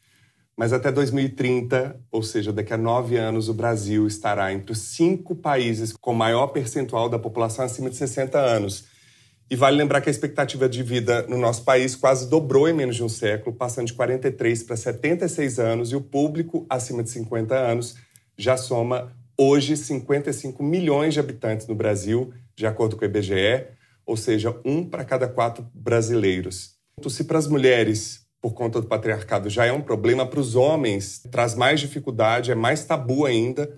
Mas 0.60 0.74
até 0.74 0.92
2030, 0.92 1.98
ou 2.12 2.22
seja, 2.22 2.52
daqui 2.52 2.74
a 2.74 2.76
nove 2.76 3.16
anos, 3.16 3.48
o 3.48 3.54
Brasil 3.54 4.06
estará 4.06 4.52
entre 4.52 4.72
os 4.72 4.78
cinco 4.78 5.34
países 5.34 5.94
com 5.98 6.12
maior 6.12 6.48
percentual 6.48 7.08
da 7.08 7.18
população 7.18 7.64
acima 7.64 7.88
de 7.88 7.96
60 7.96 8.38
anos. 8.38 8.84
E 9.50 9.56
vale 9.56 9.78
lembrar 9.78 10.02
que 10.02 10.10
a 10.10 10.12
expectativa 10.12 10.68
de 10.68 10.82
vida 10.82 11.22
no 11.26 11.38
nosso 11.38 11.64
país 11.64 11.96
quase 11.96 12.28
dobrou 12.28 12.68
em 12.68 12.74
menos 12.74 12.96
de 12.96 13.02
um 13.02 13.08
século, 13.08 13.56
passando 13.56 13.86
de 13.86 13.94
43 13.94 14.62
para 14.64 14.76
76 14.76 15.58
anos, 15.58 15.92
e 15.92 15.96
o 15.96 16.00
público 16.02 16.66
acima 16.68 17.02
de 17.02 17.08
50 17.08 17.54
anos 17.54 17.96
já 18.36 18.58
soma 18.58 19.16
hoje 19.38 19.78
55 19.78 20.62
milhões 20.62 21.14
de 21.14 21.20
habitantes 21.20 21.66
no 21.68 21.74
Brasil, 21.74 22.34
de 22.54 22.66
acordo 22.66 22.96
com 22.96 23.02
o 23.02 23.08
IBGE, 23.08 23.66
ou 24.04 24.14
seja, 24.14 24.54
um 24.62 24.84
para 24.84 25.06
cada 25.06 25.26
quatro 25.26 25.66
brasileiros. 25.72 26.74
Se 27.08 27.24
para 27.24 27.38
as 27.38 27.46
mulheres, 27.46 28.19
por 28.40 28.54
conta 28.54 28.80
do 28.80 28.86
patriarcado, 28.86 29.50
já 29.50 29.66
é 29.66 29.72
um 29.72 29.82
problema, 29.82 30.26
para 30.26 30.40
os 30.40 30.56
homens 30.56 31.22
traz 31.30 31.54
mais 31.54 31.80
dificuldade, 31.80 32.50
é 32.50 32.54
mais 32.54 32.84
tabu 32.84 33.26
ainda. 33.26 33.70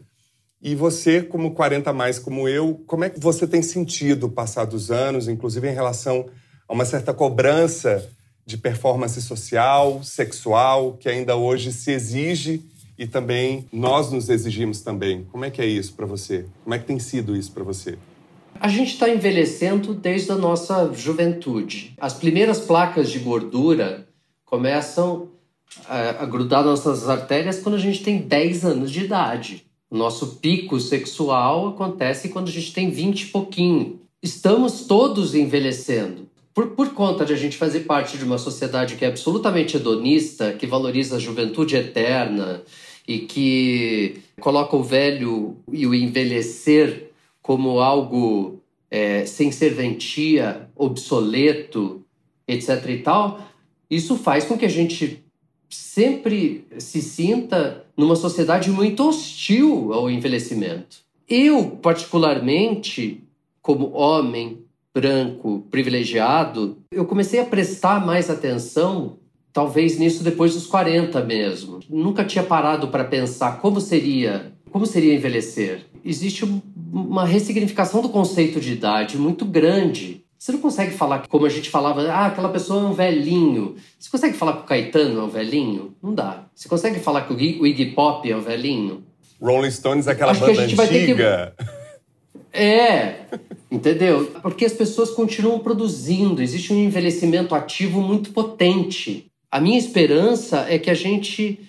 E 0.60 0.76
você, 0.76 1.20
como 1.20 1.52
40 1.52 1.92
mais 1.92 2.18
como 2.18 2.48
eu, 2.48 2.80
como 2.86 3.02
é 3.02 3.10
que 3.10 3.18
você 3.18 3.46
tem 3.46 3.60
sentido 3.62 4.28
passar 4.28 4.64
dos 4.64 4.90
anos, 4.92 5.26
inclusive 5.26 5.68
em 5.68 5.74
relação 5.74 6.26
a 6.68 6.72
uma 6.72 6.84
certa 6.84 7.12
cobrança 7.12 8.08
de 8.46 8.56
performance 8.56 9.20
social, 9.20 10.02
sexual, 10.04 10.96
que 10.96 11.08
ainda 11.08 11.34
hoje 11.34 11.72
se 11.72 11.90
exige 11.90 12.62
e 12.96 13.06
também 13.06 13.66
nós 13.72 14.12
nos 14.12 14.28
exigimos 14.28 14.80
também. 14.80 15.24
Como 15.24 15.44
é 15.44 15.50
que 15.50 15.60
é 15.60 15.66
isso 15.66 15.94
para 15.94 16.06
você? 16.06 16.46
Como 16.62 16.74
é 16.74 16.78
que 16.78 16.86
tem 16.86 17.00
sido 17.00 17.36
isso 17.36 17.50
para 17.50 17.64
você? 17.64 17.98
A 18.60 18.68
gente 18.68 18.92
está 18.92 19.08
envelhecendo 19.08 19.92
desde 19.92 20.30
a 20.30 20.36
nossa 20.36 20.92
juventude. 20.92 21.94
As 22.00 22.14
primeiras 22.14 22.60
placas 22.60 23.10
de 23.10 23.18
gordura 23.18 24.06
começam 24.53 25.30
a, 25.88 26.24
a 26.24 26.26
grudar 26.26 26.62
nossas 26.62 27.09
artérias 27.09 27.59
quando 27.61 27.76
a 27.76 27.78
gente 27.78 28.03
tem 28.03 28.18
10 28.18 28.66
anos 28.66 28.90
de 28.90 29.05
idade. 29.05 29.64
Nosso 29.90 30.36
pico 30.42 30.78
sexual 30.78 31.68
acontece 31.68 32.28
quando 32.28 32.48
a 32.48 32.53
gente 32.53 32.70
tem 32.70 32.90
20 32.90 33.22
e 33.22 33.26
pouquinho. 33.28 34.00
Estamos 34.22 34.84
todos 34.84 35.34
envelhecendo. 35.34 36.28
Por, 36.53 36.72
por 36.72 36.90
conta 36.92 37.24
de 37.24 37.32
a 37.32 37.36
gente 37.36 37.57
fazer 37.57 37.80
parte 37.80 38.18
de 38.18 38.24
uma 38.24 38.36
sociedade 38.36 38.96
que 38.96 39.07
é 39.07 39.09
absolutamente 39.09 39.78
hedonista, 39.78 40.53
que 40.53 40.66
valoriza 40.66 41.16
a 41.16 41.18
juventude 41.18 41.74
eterna 41.74 42.62
e 43.09 43.20
que 43.20 44.20
coloca 44.38 44.76
o 44.76 44.82
velho 44.82 45.57
e 45.72 45.86
o 45.86 45.94
envelhecer 45.94 47.11
como 47.40 47.80
algo 47.80 48.61
é, 48.90 49.24
sem 49.24 49.50
serventia, 49.50 50.68
obsoleto, 50.76 52.05
etc. 52.46 52.86
e 52.90 52.98
tal, 52.98 53.51
isso 53.95 54.16
faz 54.16 54.45
com 54.45 54.57
que 54.57 54.64
a 54.64 54.70
gente 54.70 55.22
sempre 55.68 56.66
se 56.78 57.03
sinta 57.03 57.84
numa 57.95 58.16
sociedade 58.16 58.70
muito 58.70 59.07
hostil 59.07 59.93
ao 59.93 60.11
envelhecimento. 60.11 61.03
Eu, 61.28 61.78
particularmente, 61.82 63.22
como 63.61 63.93
homem 63.93 64.64
branco 64.95 65.66
privilegiado, 65.70 66.78
eu 66.90 67.05
comecei 67.05 67.38
a 67.38 67.45
prestar 67.45 68.05
mais 68.05 68.30
atenção, 68.30 69.18
talvez 69.53 69.99
nisso 69.99 70.24
depois 70.24 70.55
dos 70.55 70.66
40 70.66 71.22
mesmo. 71.24 71.80
Nunca 71.86 72.24
tinha 72.24 72.45
parado 72.45 72.88
para 72.88 73.05
pensar 73.05 73.61
como 73.61 73.78
seria, 73.78 74.55
como 74.70 74.86
seria 74.86 75.14
envelhecer. 75.14 75.84
Existe 76.03 76.47
uma 76.90 77.26
ressignificação 77.26 78.01
do 78.01 78.09
conceito 78.09 78.59
de 78.59 78.72
idade 78.72 79.18
muito 79.18 79.45
grande. 79.45 80.21
Você 80.43 80.51
não 80.51 80.59
consegue 80.59 80.90
falar 80.90 81.28
como 81.28 81.47
a 81.47 81.49
gente 81.49 81.70
falava, 81.70 82.03
ah, 82.11 82.26
aquela 82.26 82.49
pessoa 82.49 82.82
é 82.82 82.86
um 82.86 82.93
velhinho. 82.93 83.76
Você 83.97 84.11
consegue 84.11 84.36
falar 84.36 84.55
que 84.55 84.62
o 84.62 84.64
Caetano 84.64 85.20
é 85.20 85.22
um 85.22 85.28
velhinho? 85.28 85.95
Não 86.03 86.12
dá. 86.12 86.47
Você 86.53 86.68
consegue 86.68 86.99
falar 86.99 87.28
que 87.28 87.32
o 87.32 87.64
Iggy 87.64 87.93
Pop 87.93 88.28
é 88.28 88.36
um 88.36 88.40
velhinho? 88.40 89.05
Rolling 89.40 89.70
Stones, 89.70 90.09
aquela 90.09 90.32
Acho 90.32 90.40
banda 90.40 90.62
antiga. 90.62 91.55
Que... 91.57 91.82
É, 92.55 93.20
entendeu? 93.70 94.32
Porque 94.43 94.64
as 94.64 94.72
pessoas 94.72 95.11
continuam 95.11 95.61
produzindo, 95.61 96.43
existe 96.43 96.70
um 96.72 96.76
envelhecimento 96.76 97.55
ativo 97.55 98.03
muito 98.03 98.30
potente. 98.32 99.30
A 99.51 99.61
minha 99.61 99.78
esperança 99.78 100.66
é 100.68 100.76
que 100.76 100.90
a 100.90 100.95
gente 100.95 101.61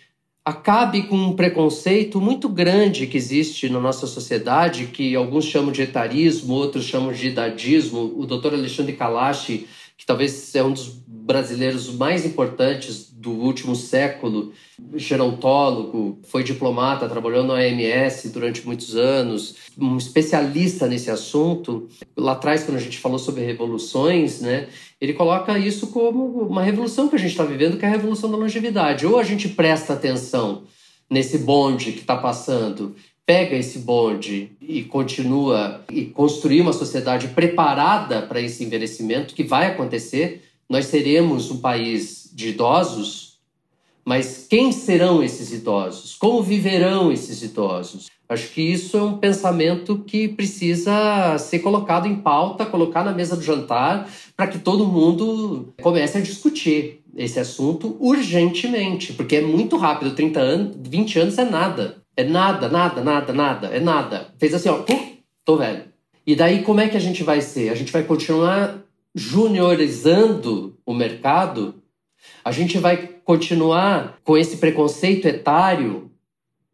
acabe 0.46 1.04
com 1.04 1.16
um 1.16 1.36
preconceito 1.36 2.20
muito 2.20 2.50
grande 2.50 3.08
que 3.08 3.16
existe 3.16 3.70
na 3.70 3.80
nossa 3.80 4.06
sociedade, 4.06 4.88
que 4.88 5.16
alguns 5.16 5.46
chamam 5.46 5.72
de 5.72 5.82
etarismo, 5.82 6.54
outros 6.54 6.86
chamam 6.86 7.14
de 7.14 7.28
idadismo. 7.30 8.14
O 8.18 8.26
doutor 8.26 8.54
Alexandre 8.54 8.94
Kalash, 8.94 9.66
que 9.98 10.06
talvez 10.06 10.54
é 10.54 10.64
um 10.64 10.74
dos 10.74 11.03
brasileiros 11.26 11.94
mais 11.94 12.26
importantes 12.26 13.10
do 13.12 13.32
último 13.32 13.76
século, 13.76 14.52
gerontólogo, 14.96 16.20
foi 16.24 16.44
diplomata, 16.44 17.08
trabalhou 17.08 17.44
na 17.46 17.54
OMS 17.54 18.30
durante 18.30 18.66
muitos 18.66 18.96
anos, 18.98 19.56
um 19.80 19.96
especialista 19.98 20.86
nesse 20.86 21.10
assunto. 21.10 21.88
Lá 22.18 22.34
atrás, 22.34 22.64
quando 22.64 22.78
a 22.78 22.82
gente 22.82 22.98
falou 22.98 23.18
sobre 23.18 23.46
revoluções, 23.46 24.42
né, 24.42 24.68
ele 25.00 25.14
coloca 25.14 25.58
isso 25.58 25.88
como 25.88 26.26
uma 26.42 26.62
revolução 26.62 27.08
que 27.08 27.16
a 27.16 27.20
gente 27.20 27.32
está 27.32 27.46
vivendo, 27.46 27.78
que 27.78 27.86
é 27.86 27.88
a 27.88 27.92
revolução 27.92 28.30
da 28.30 28.38
longevidade. 28.38 29.06
Ou 29.08 29.18
a 29.18 29.24
gente 29.24 29.48
presta 29.48 29.94
atenção 29.94 30.64
nesse 31.10 31.38
bonde 31.38 31.94
que 31.94 32.00
está 32.00 32.18
passando, 32.18 32.96
pega 33.26 33.56
esse 33.56 33.80
bonde 33.80 34.52
e 34.62 34.84
continua 34.84 35.86
e 35.90 36.06
construir 36.06 36.60
uma 36.60 36.74
sociedade 36.74 37.30
preparada 37.30 38.22
para 38.22 38.42
esse 38.42 38.64
envelhecimento 38.66 39.34
que 39.34 39.44
vai 39.44 39.68
acontecer. 39.68 40.42
Nós 40.74 40.88
seremos 40.88 41.52
um 41.52 41.58
país 41.58 42.32
de 42.34 42.50
idosos, 42.50 43.38
mas 44.04 44.48
quem 44.50 44.72
serão 44.72 45.22
esses 45.22 45.54
idosos? 45.54 46.16
Como 46.16 46.42
viverão 46.42 47.12
esses 47.12 47.44
idosos? 47.44 48.08
Acho 48.28 48.50
que 48.50 48.60
isso 48.60 48.98
é 48.98 49.04
um 49.04 49.20
pensamento 49.20 50.00
que 50.00 50.28
precisa 50.28 51.38
ser 51.38 51.60
colocado 51.60 52.08
em 52.08 52.16
pauta, 52.16 52.66
colocar 52.66 53.04
na 53.04 53.12
mesa 53.12 53.36
do 53.36 53.44
jantar, 53.44 54.10
para 54.36 54.48
que 54.48 54.58
todo 54.58 54.88
mundo 54.88 55.72
comece 55.80 56.18
a 56.18 56.22
discutir 56.22 57.04
esse 57.16 57.40
assunto 57.40 57.96
urgentemente, 58.00 59.14
porque 59.14 59.36
é 59.36 59.42
muito 59.42 59.78
rápido, 59.78 60.16
30 60.16 60.40
anos, 60.40 60.76
20 60.90 61.20
anos 61.20 61.38
é 61.38 61.46
nada. 61.46 61.98
É 62.18 62.24
nada, 62.24 62.68
nada, 62.68 63.04
nada, 63.04 63.32
nada, 63.32 63.68
é 63.68 63.80
nada. 63.80 64.34
Fez 64.40 64.56
assim, 64.56 64.70
ó, 64.70 64.84
tô 65.46 65.56
velho. 65.56 65.84
E 66.26 66.36
daí 66.36 66.64
como 66.64 66.82
é 66.82 66.90
que 66.90 66.98
a 66.98 67.00
gente 67.00 67.22
vai 67.22 67.42
ser? 67.42 67.70
A 67.70 67.76
gente 67.76 67.92
vai 67.92 68.02
continuar 68.02 68.84
juniorizando 69.14 70.78
o 70.86 70.94
mercado? 70.94 71.76
A 72.44 72.52
gente 72.52 72.78
vai 72.78 72.98
continuar 73.24 74.20
com 74.24 74.38
esse 74.38 74.58
preconceito 74.58 75.28
etário 75.28 76.12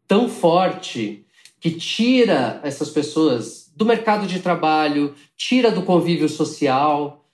tão 0.06 0.28
forte 0.28 1.24
que 1.60 1.70
tira 1.70 2.60
essas 2.64 2.90
pessoas 2.90 3.70
do 3.76 3.84
mercado 3.84 4.26
de 4.26 4.40
trabalho, 4.40 5.14
tira 5.36 5.70
do 5.70 5.82
convívio 5.82 6.28
social, 6.28 7.24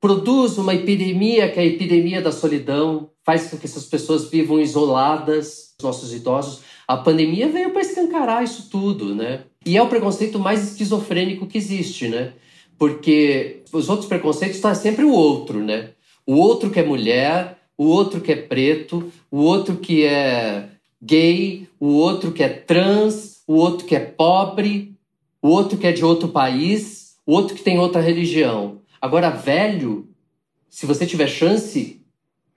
produz 0.00 0.58
uma 0.58 0.74
epidemia 0.74 1.50
que 1.50 1.58
é 1.58 1.62
a 1.62 1.66
epidemia 1.66 2.20
da 2.20 2.32
solidão, 2.32 3.10
faz 3.24 3.48
com 3.48 3.56
que 3.56 3.66
essas 3.66 3.86
pessoas 3.86 4.28
vivam 4.28 4.60
isoladas, 4.60 5.74
nossos 5.82 6.12
idosos. 6.12 6.60
A 6.86 6.96
pandemia 6.96 7.48
veio 7.48 7.70
para 7.70 7.80
escancarar 7.80 8.44
isso 8.44 8.68
tudo, 8.70 9.14
né? 9.14 9.44
E 9.64 9.76
é 9.76 9.82
o 9.82 9.88
preconceito 9.88 10.38
mais 10.38 10.62
esquizofrênico 10.62 11.46
que 11.46 11.56
existe, 11.58 12.08
né? 12.08 12.34
Porque 12.78 13.62
os 13.72 13.88
outros 13.88 14.08
preconceitos 14.08 14.56
estão 14.56 14.74
sempre 14.74 15.04
o 15.04 15.12
outro, 15.12 15.62
né? 15.62 15.90
O 16.26 16.36
outro 16.36 16.70
que 16.70 16.80
é 16.80 16.84
mulher, 16.84 17.58
o 17.76 17.86
outro 17.86 18.20
que 18.20 18.32
é 18.32 18.36
preto, 18.36 19.12
o 19.30 19.38
outro 19.38 19.76
que 19.76 20.04
é 20.04 20.68
gay, 21.02 21.68
o 21.78 21.88
outro 21.88 22.32
que 22.32 22.42
é 22.42 22.48
trans, 22.48 23.42
o 23.46 23.54
outro 23.54 23.86
que 23.86 23.94
é 23.94 24.00
pobre, 24.00 24.94
o 25.42 25.48
outro 25.48 25.76
que 25.76 25.86
é 25.86 25.92
de 25.92 26.04
outro 26.04 26.28
país, 26.28 27.16
o 27.26 27.32
outro 27.32 27.54
que 27.54 27.62
tem 27.62 27.78
outra 27.78 28.00
religião. 28.00 28.80
Agora, 29.00 29.28
velho, 29.28 30.08
se 30.68 30.86
você 30.86 31.06
tiver 31.06 31.28
chance, 31.28 32.00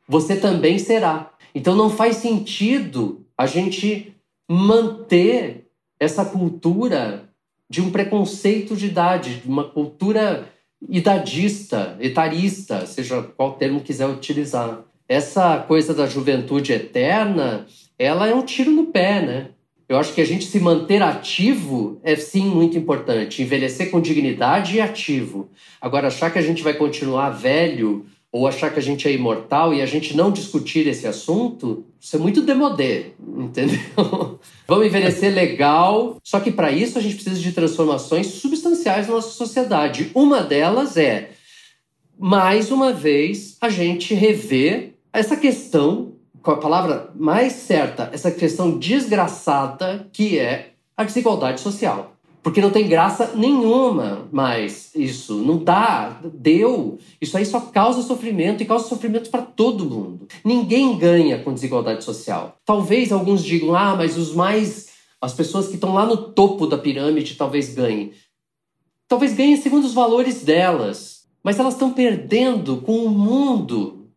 você 0.07 0.37
também 0.37 0.79
será. 0.79 1.33
Então 1.53 1.75
não 1.75 1.89
faz 1.89 2.17
sentido 2.17 3.25
a 3.37 3.45
gente 3.45 4.15
manter 4.47 5.67
essa 5.99 6.23
cultura 6.23 7.26
de 7.69 7.81
um 7.81 7.91
preconceito 7.91 8.75
de 8.75 8.87
idade, 8.87 9.41
de 9.41 9.47
uma 9.47 9.63
cultura 9.63 10.47
idadista, 10.89 11.97
etarista, 11.99 12.85
seja 12.85 13.21
qual 13.21 13.53
termo 13.53 13.81
quiser 13.81 14.07
utilizar. 14.07 14.83
Essa 15.09 15.59
coisa 15.59 15.93
da 15.93 16.05
juventude 16.05 16.73
eterna, 16.73 17.65
ela 17.97 18.27
é 18.27 18.35
um 18.35 18.43
tiro 18.43 18.71
no 18.71 18.87
pé, 18.87 19.21
né? 19.21 19.49
Eu 19.89 19.97
acho 19.97 20.13
que 20.13 20.19
a 20.19 20.25
gente 20.25 20.45
se 20.45 20.59
manter 20.59 21.01
ativo 21.01 21.99
é 22.03 22.15
sim 22.17 22.45
muito 22.45 22.77
importante. 22.77 23.41
Envelhecer 23.41 23.89
com 23.89 24.01
dignidade 24.01 24.75
e 24.75 24.81
ativo. 24.81 25.49
Agora, 25.79 26.07
achar 26.07 26.29
que 26.29 26.37
a 26.37 26.41
gente 26.41 26.61
vai 26.61 26.73
continuar 26.73 27.29
velho 27.29 28.05
ou 28.37 28.47
achar 28.47 28.71
que 28.71 28.77
a 28.79 28.81
gente 28.81 29.07
é 29.07 29.11
imortal 29.11 29.73
e 29.73 29.81
a 29.81 29.85
gente 29.85 30.15
não 30.15 30.31
discutir 30.31 30.87
esse 30.87 31.07
assunto, 31.07 31.85
isso 31.99 32.15
é 32.15 32.19
muito 32.19 32.41
demodé, 32.41 33.11
entendeu? 33.19 33.79
Vamos 34.67 34.85
envelhecer 34.85 35.33
legal, 35.33 36.17
só 36.23 36.39
que 36.39 36.51
para 36.51 36.71
isso 36.71 36.99
a 36.99 37.01
gente 37.01 37.15
precisa 37.15 37.39
de 37.39 37.51
transformações 37.51 38.27
substanciais 38.27 39.07
na 39.07 39.15
nossa 39.15 39.31
sociedade. 39.31 40.11
Uma 40.13 40.41
delas 40.41 40.97
é, 40.97 41.31
mais 42.17 42.71
uma 42.71 42.93
vez, 42.93 43.57
a 43.59 43.69
gente 43.69 44.13
rever 44.13 44.93
essa 45.11 45.35
questão 45.35 46.13
com 46.43 46.51
a 46.51 46.57
palavra 46.57 47.09
mais 47.15 47.53
certa, 47.53 48.09
essa 48.13 48.29
questão 48.29 48.77
desgraçada 48.77 50.07
que 50.13 50.37
é 50.37 50.73
a 50.95 51.03
desigualdade 51.03 51.59
social. 51.59 52.16
Porque 52.47 52.61
não 52.61 52.69
tem 52.69 52.87
graça 52.87 53.33
nenhuma 53.35 54.25
mais 54.31 54.95
isso. 54.95 55.35
Não 55.35 55.61
dá, 55.61 56.21
deu. 56.33 56.97
Isso 57.19 57.35
aí 57.35 57.45
só 57.45 57.59
causa 57.59 58.01
sofrimento 58.01 58.63
e 58.63 58.65
causa 58.65 58.87
sofrimento 58.87 59.29
para 59.29 59.41
todo 59.41 59.83
mundo. 59.83 60.29
Ninguém 60.45 60.97
ganha 60.97 61.43
com 61.43 61.53
desigualdade 61.53 62.05
social. 62.05 62.57
Talvez 62.63 63.11
alguns 63.11 63.43
digam, 63.43 63.75
ah, 63.75 63.97
mas 63.97 64.17
os 64.17 64.33
mais. 64.33 64.87
As 65.19 65.33
pessoas 65.33 65.67
que 65.67 65.75
estão 65.75 65.93
lá 65.93 66.05
no 66.05 66.31
topo 66.31 66.65
da 66.65 66.77
pirâmide 66.77 67.35
talvez 67.35 67.73
ganhem. 67.73 68.13
Talvez 69.09 69.33
ganhem 69.33 69.57
segundo 69.57 69.83
os 69.83 69.93
valores 69.93 70.41
delas. 70.41 71.27
Mas 71.43 71.59
elas 71.59 71.73
estão 71.73 71.91
perdendo 71.91 72.77
com 72.77 73.03
o 73.03 73.09
mundo 73.09 74.07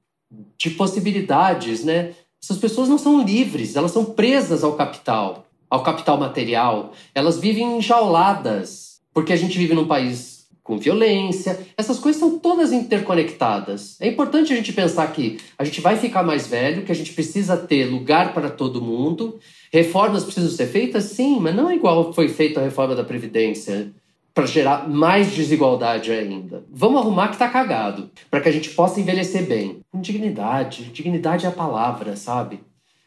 de 0.56 0.70
possibilidades, 0.70 1.82
né? 1.82 2.14
Essas 2.40 2.58
pessoas 2.58 2.88
não 2.88 2.96
são 2.96 3.24
livres, 3.24 3.74
elas 3.74 3.90
são 3.90 4.04
presas 4.04 4.62
ao 4.62 4.74
capital, 4.74 5.49
ao 5.70 5.84
capital 5.84 6.18
material. 6.18 6.92
Elas 7.14 7.38
vivem 7.38 7.78
enjauladas, 7.78 9.00
porque 9.14 9.32
a 9.32 9.36
gente 9.36 9.56
vive 9.56 9.72
num 9.72 9.86
país 9.86 10.40
com 10.62 10.78
violência. 10.78 11.58
Essas 11.76 11.98
coisas 11.98 12.20
são 12.20 12.38
todas 12.38 12.72
interconectadas. 12.72 13.96
É 14.00 14.08
importante 14.08 14.52
a 14.52 14.56
gente 14.56 14.72
pensar 14.72 15.06
que 15.12 15.38
a 15.56 15.64
gente 15.64 15.80
vai 15.80 15.96
ficar 15.96 16.22
mais 16.22 16.46
velho, 16.46 16.84
que 16.84 16.92
a 16.92 16.94
gente 16.94 17.12
precisa 17.12 17.56
ter 17.56 17.86
lugar 17.86 18.34
para 18.34 18.50
todo 18.50 18.82
mundo. 18.82 19.38
Reformas 19.72 20.24
precisam 20.24 20.50
ser 20.50 20.66
feitas, 20.66 21.04
sim, 21.04 21.38
mas 21.40 21.54
não 21.54 21.70
é 21.70 21.76
igual 21.76 22.12
foi 22.12 22.28
feita 22.28 22.60
a 22.60 22.64
reforma 22.64 22.94
da 22.94 23.04
Previdência 23.04 23.92
para 24.32 24.46
gerar 24.46 24.88
mais 24.88 25.32
desigualdade 25.32 26.12
ainda. 26.12 26.64
Vamos 26.70 27.00
arrumar 27.00 27.28
que 27.28 27.34
está 27.34 27.48
cagado, 27.48 28.08
para 28.30 28.40
que 28.40 28.48
a 28.48 28.52
gente 28.52 28.70
possa 28.70 29.00
envelhecer 29.00 29.46
bem. 29.46 29.80
Com 29.90 30.00
dignidade. 30.00 30.84
Dignidade 30.84 31.46
é 31.46 31.48
a 31.48 31.52
palavra, 31.52 32.14
sabe? 32.16 32.60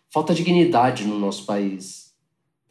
Falta 0.09 0.33
dignidade 0.33 1.05
no 1.05 1.17
nosso 1.17 1.45
país 1.45 2.02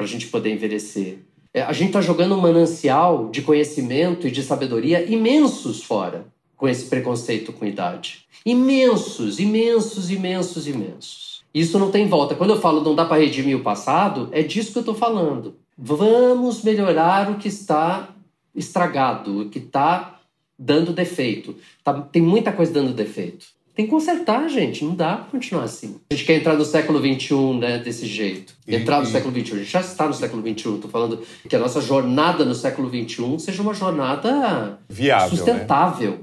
para 0.02 0.08
a 0.08 0.08
gente 0.08 0.26
poder 0.26 0.52
envelhecer. 0.52 1.18
É, 1.54 1.62
a 1.62 1.72
gente 1.72 1.88
está 1.88 2.00
jogando 2.00 2.34
um 2.34 2.40
manancial 2.40 3.28
de 3.30 3.40
conhecimento 3.40 4.26
e 4.26 4.30
de 4.30 4.42
sabedoria 4.42 5.04
imensos 5.08 5.82
fora 5.82 6.26
com 6.56 6.68
esse 6.68 6.86
preconceito 6.86 7.52
com 7.52 7.64
idade. 7.64 8.24
Imensos, 8.44 9.38
imensos, 9.38 10.10
imensos, 10.10 10.66
imensos. 10.66 11.42
Isso 11.54 11.78
não 11.78 11.90
tem 11.90 12.08
volta. 12.08 12.34
Quando 12.34 12.50
eu 12.50 12.60
falo 12.60 12.82
não 12.82 12.96
dá 12.96 13.04
para 13.04 13.22
redimir 13.22 13.56
o 13.56 13.62
passado, 13.62 14.28
é 14.32 14.42
disso 14.42 14.72
que 14.72 14.78
eu 14.78 14.82
estou 14.82 14.94
falando. 14.94 15.54
Vamos 15.78 16.64
melhorar 16.64 17.30
o 17.30 17.36
que 17.36 17.48
está 17.48 18.08
estragado, 18.54 19.42
o 19.42 19.48
que 19.48 19.58
está 19.58 20.20
dando 20.58 20.92
defeito. 20.92 21.54
Tá, 21.84 21.92
tem 22.00 22.22
muita 22.22 22.50
coisa 22.50 22.72
dando 22.72 22.92
defeito. 22.92 23.46
Tem 23.74 23.86
que 23.86 23.90
consertar, 23.90 24.48
gente. 24.48 24.84
Não 24.84 24.94
dá 24.94 25.16
pra 25.16 25.30
continuar 25.30 25.64
assim. 25.64 25.96
A 26.10 26.14
gente 26.14 26.26
quer 26.26 26.34
entrar 26.34 26.54
no 26.54 26.64
século 26.64 26.98
XXI, 26.98 27.58
né, 27.58 27.78
desse 27.78 28.06
jeito. 28.06 28.54
Entrar 28.68 29.00
no 29.00 29.06
século 29.06 29.32
XXI. 29.32 29.54
A 29.54 29.58
gente 29.58 29.70
já 29.70 29.80
está 29.80 30.06
no 30.06 30.14
século 30.14 30.42
XXI. 30.42 30.78
Tô 30.78 30.88
falando 30.88 31.22
que 31.48 31.56
a 31.56 31.58
nossa 31.58 31.80
jornada 31.80 32.44
no 32.44 32.54
século 32.54 32.88
XXI 32.88 33.38
seja 33.38 33.62
uma 33.62 33.72
jornada 33.72 34.78
viável, 34.88 35.30
né? 35.30 35.36
sustentável, 35.36 36.10
né? 36.10 36.18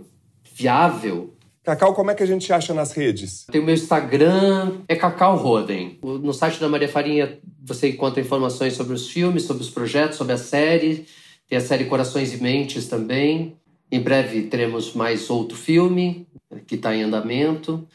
viável. 0.53 1.33
Cacau, 1.63 1.93
como 1.93 2.09
é 2.09 2.15
que 2.15 2.23
a 2.23 2.25
gente 2.25 2.51
acha 2.53 2.73
nas 2.73 2.93
redes? 2.93 3.45
Tem 3.51 3.61
o 3.61 3.63
meu 3.63 3.75
Instagram, 3.75 4.77
é 4.87 4.95
Cacau 4.95 5.35
Roden. 5.35 5.99
No 6.01 6.33
site 6.33 6.59
da 6.59 6.69
Maria 6.69 6.87
Farinha 6.87 7.37
você 7.63 7.89
encontra 7.89 8.21
informações 8.21 8.73
sobre 8.73 8.93
os 8.93 9.09
filmes, 9.09 9.43
sobre 9.43 9.61
os 9.61 9.69
projetos, 9.69 10.17
sobre 10.17 10.33
a 10.33 10.37
série. 10.37 11.05
Tem 11.47 11.57
a 11.57 11.61
série 11.61 11.85
Corações 11.85 12.33
e 12.33 12.41
Mentes 12.41 12.87
também. 12.87 13.58
Em 13.91 13.99
breve 13.99 14.43
teremos 14.43 14.93
mais 14.93 15.29
outro 15.29 15.57
filme 15.57 16.27
que 16.67 16.75
está 16.75 16.95
em 16.95 17.03
andamento. 17.03 17.87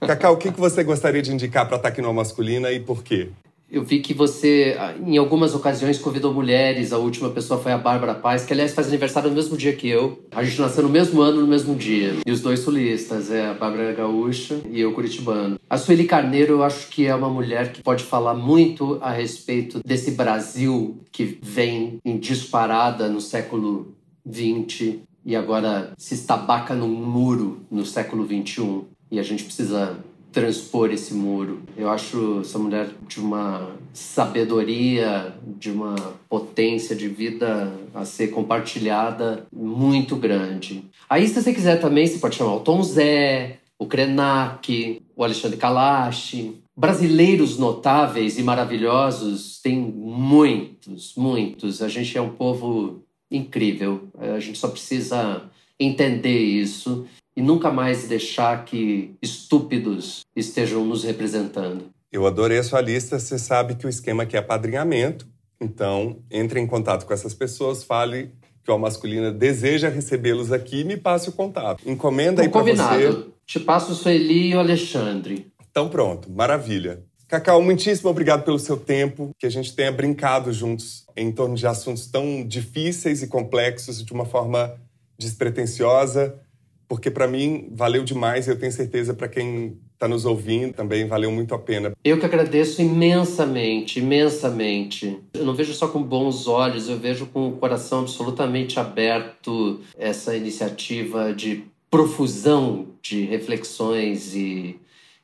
Cacau, 0.00 0.34
o 0.34 0.36
que 0.36 0.50
você 0.50 0.82
gostaria 0.82 1.22
de 1.22 1.32
indicar 1.32 1.66
para 1.66 1.76
estar 1.76 1.88
aqui 1.88 2.02
no 2.02 2.12
Masculina 2.12 2.70
e 2.72 2.80
por 2.80 3.02
quê? 3.02 3.30
Eu 3.68 3.82
vi 3.82 3.98
que 3.98 4.14
você, 4.14 4.76
em 5.04 5.16
algumas 5.16 5.52
ocasiões, 5.52 5.98
convidou 5.98 6.32
mulheres. 6.32 6.92
A 6.92 6.98
última 6.98 7.30
pessoa 7.30 7.60
foi 7.60 7.72
a 7.72 7.78
Bárbara 7.78 8.14
Paz, 8.14 8.44
que, 8.44 8.52
aliás, 8.52 8.72
faz 8.72 8.86
aniversário 8.86 9.28
no 9.28 9.34
mesmo 9.34 9.56
dia 9.56 9.72
que 9.72 9.88
eu. 9.88 10.24
A 10.30 10.44
gente 10.44 10.60
nasceu 10.60 10.84
no 10.84 10.88
mesmo 10.88 11.20
ano, 11.20 11.40
no 11.40 11.48
mesmo 11.48 11.74
dia. 11.74 12.14
E 12.24 12.30
os 12.30 12.40
dois 12.40 12.60
sulistas, 12.60 13.28
é 13.28 13.46
a 13.46 13.54
Bárbara 13.54 13.92
Gaúcha 13.92 14.60
e 14.70 14.80
eu, 14.80 14.92
curitibano. 14.92 15.58
A 15.68 15.76
Sueli 15.76 16.04
Carneiro, 16.04 16.54
eu 16.54 16.62
acho 16.62 16.88
que 16.88 17.06
é 17.06 17.14
uma 17.14 17.28
mulher 17.28 17.72
que 17.72 17.82
pode 17.82 18.04
falar 18.04 18.34
muito 18.34 18.98
a 19.00 19.10
respeito 19.10 19.80
desse 19.84 20.12
Brasil 20.12 21.00
que 21.10 21.36
vem 21.42 21.98
em 22.04 22.18
disparada 22.18 23.08
no 23.08 23.20
século 23.20 23.96
XX 24.24 25.00
e 25.26 25.34
agora 25.34 25.92
se 25.98 26.14
estabaca 26.14 26.72
num 26.72 26.88
muro 26.88 27.66
no 27.68 27.84
século 27.84 28.24
XXI. 28.24 28.84
E 29.10 29.18
a 29.18 29.22
gente 29.24 29.42
precisa 29.42 29.98
transpor 30.30 30.92
esse 30.92 31.12
muro. 31.14 31.62
Eu 31.76 31.90
acho 31.90 32.40
essa 32.42 32.58
mulher 32.58 32.90
de 33.08 33.18
uma 33.18 33.70
sabedoria, 33.92 35.34
de 35.58 35.70
uma 35.70 35.96
potência 36.28 36.94
de 36.94 37.08
vida 37.08 37.72
a 37.92 38.04
ser 38.04 38.28
compartilhada 38.28 39.46
muito 39.52 40.14
grande. 40.14 40.84
Aí, 41.08 41.26
se 41.26 41.42
você 41.42 41.52
quiser 41.52 41.80
também, 41.80 42.06
você 42.06 42.18
pode 42.18 42.36
chamar 42.36 42.54
o 42.54 42.60
Tom 42.60 42.82
Zé, 42.82 43.58
o 43.78 43.86
Krenak, 43.86 45.02
o 45.16 45.24
Alexandre 45.24 45.56
Kalash. 45.56 46.52
Brasileiros 46.76 47.58
notáveis 47.58 48.38
e 48.38 48.42
maravilhosos 48.42 49.60
tem 49.62 49.78
muitos, 49.78 51.14
muitos. 51.16 51.80
A 51.80 51.88
gente 51.88 52.16
é 52.18 52.20
um 52.20 52.28
povo 52.28 53.05
incrível. 53.30 54.08
A 54.18 54.40
gente 54.40 54.58
só 54.58 54.68
precisa 54.68 55.42
entender 55.78 56.38
isso 56.38 57.06
e 57.36 57.42
nunca 57.42 57.70
mais 57.70 58.08
deixar 58.08 58.64
que 58.64 59.14
estúpidos 59.20 60.20
estejam 60.34 60.84
nos 60.84 61.04
representando. 61.04 61.90
Eu 62.10 62.26
adorei 62.26 62.58
a 62.58 62.62
sua 62.62 62.80
lista. 62.80 63.18
Você 63.18 63.38
sabe 63.38 63.74
que 63.74 63.86
o 63.86 63.88
esquema 63.90 64.22
aqui 64.22 64.36
é 64.36 64.42
padrinhamento. 64.42 65.26
Então, 65.60 66.18
entre 66.30 66.60
em 66.60 66.66
contato 66.66 67.06
com 67.06 67.12
essas 67.12 67.34
pessoas, 67.34 67.82
fale 67.82 68.30
que 68.64 68.70
o 68.70 68.78
Masculina 68.78 69.30
deseja 69.30 69.88
recebê-los 69.88 70.50
aqui 70.50 70.80
e 70.80 70.84
me 70.84 70.96
passe 70.96 71.28
o 71.28 71.32
contato. 71.32 71.88
Encomenda 71.88 72.42
aí 72.42 72.48
para 72.48 72.62
você. 72.62 73.26
Te 73.46 73.60
passo 73.60 73.92
o 73.92 73.94
Sueli 73.94 74.50
e 74.50 74.54
o 74.56 74.58
Alexandre. 74.58 75.46
Então 75.70 75.88
pronto, 75.88 76.30
maravilha. 76.30 77.04
Cacau, 77.28 77.60
muitíssimo 77.60 78.08
obrigado 78.08 78.44
pelo 78.44 78.58
seu 78.58 78.76
tempo, 78.76 79.30
que 79.38 79.46
a 79.46 79.50
gente 79.50 79.74
tenha 79.74 79.90
brincado 79.90 80.52
juntos 80.52 81.04
em 81.16 81.32
torno 81.32 81.56
de 81.56 81.66
assuntos 81.66 82.06
tão 82.06 82.46
difíceis 82.46 83.22
e 83.22 83.26
complexos 83.26 84.04
de 84.04 84.12
uma 84.12 84.24
forma 84.24 84.78
despretensiosa 85.18 86.40
porque 86.88 87.10
para 87.10 87.26
mim 87.26 87.68
valeu 87.72 88.04
demais 88.04 88.46
e 88.46 88.50
eu 88.50 88.58
tenho 88.58 88.72
certeza 88.72 89.12
para 89.12 89.28
quem 89.28 89.78
está 89.94 90.06
nos 90.06 90.24
ouvindo 90.24 90.74
também 90.74 91.06
valeu 91.06 91.30
muito 91.30 91.54
a 91.54 91.58
pena. 91.58 91.92
Eu 92.04 92.18
que 92.18 92.26
agradeço 92.26 92.82
imensamente, 92.82 93.98
imensamente. 93.98 95.18
Eu 95.32 95.44
não 95.44 95.54
vejo 95.54 95.72
só 95.72 95.88
com 95.88 96.02
bons 96.02 96.46
olhos, 96.46 96.88
eu 96.88 96.98
vejo 96.98 97.26
com 97.26 97.48
o 97.48 97.52
coração 97.52 98.00
absolutamente 98.00 98.78
aberto 98.78 99.80
essa 99.96 100.36
iniciativa 100.36 101.32
de 101.32 101.64
profusão 101.90 102.88
de 103.00 103.24
reflexões 103.24 104.34
e, 104.34 104.78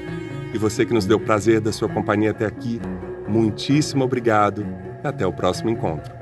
E 0.52 0.58
você 0.58 0.84
que 0.84 0.92
nos 0.92 1.06
deu 1.06 1.18
prazer 1.18 1.60
da 1.60 1.72
sua 1.72 1.88
companhia 1.88 2.32
até 2.32 2.44
aqui, 2.44 2.80
muitíssimo 3.28 4.04
obrigado 4.04 4.66
e 5.02 5.06
até 5.06 5.26
o 5.26 5.32
próximo 5.32 5.70
encontro. 5.70 6.12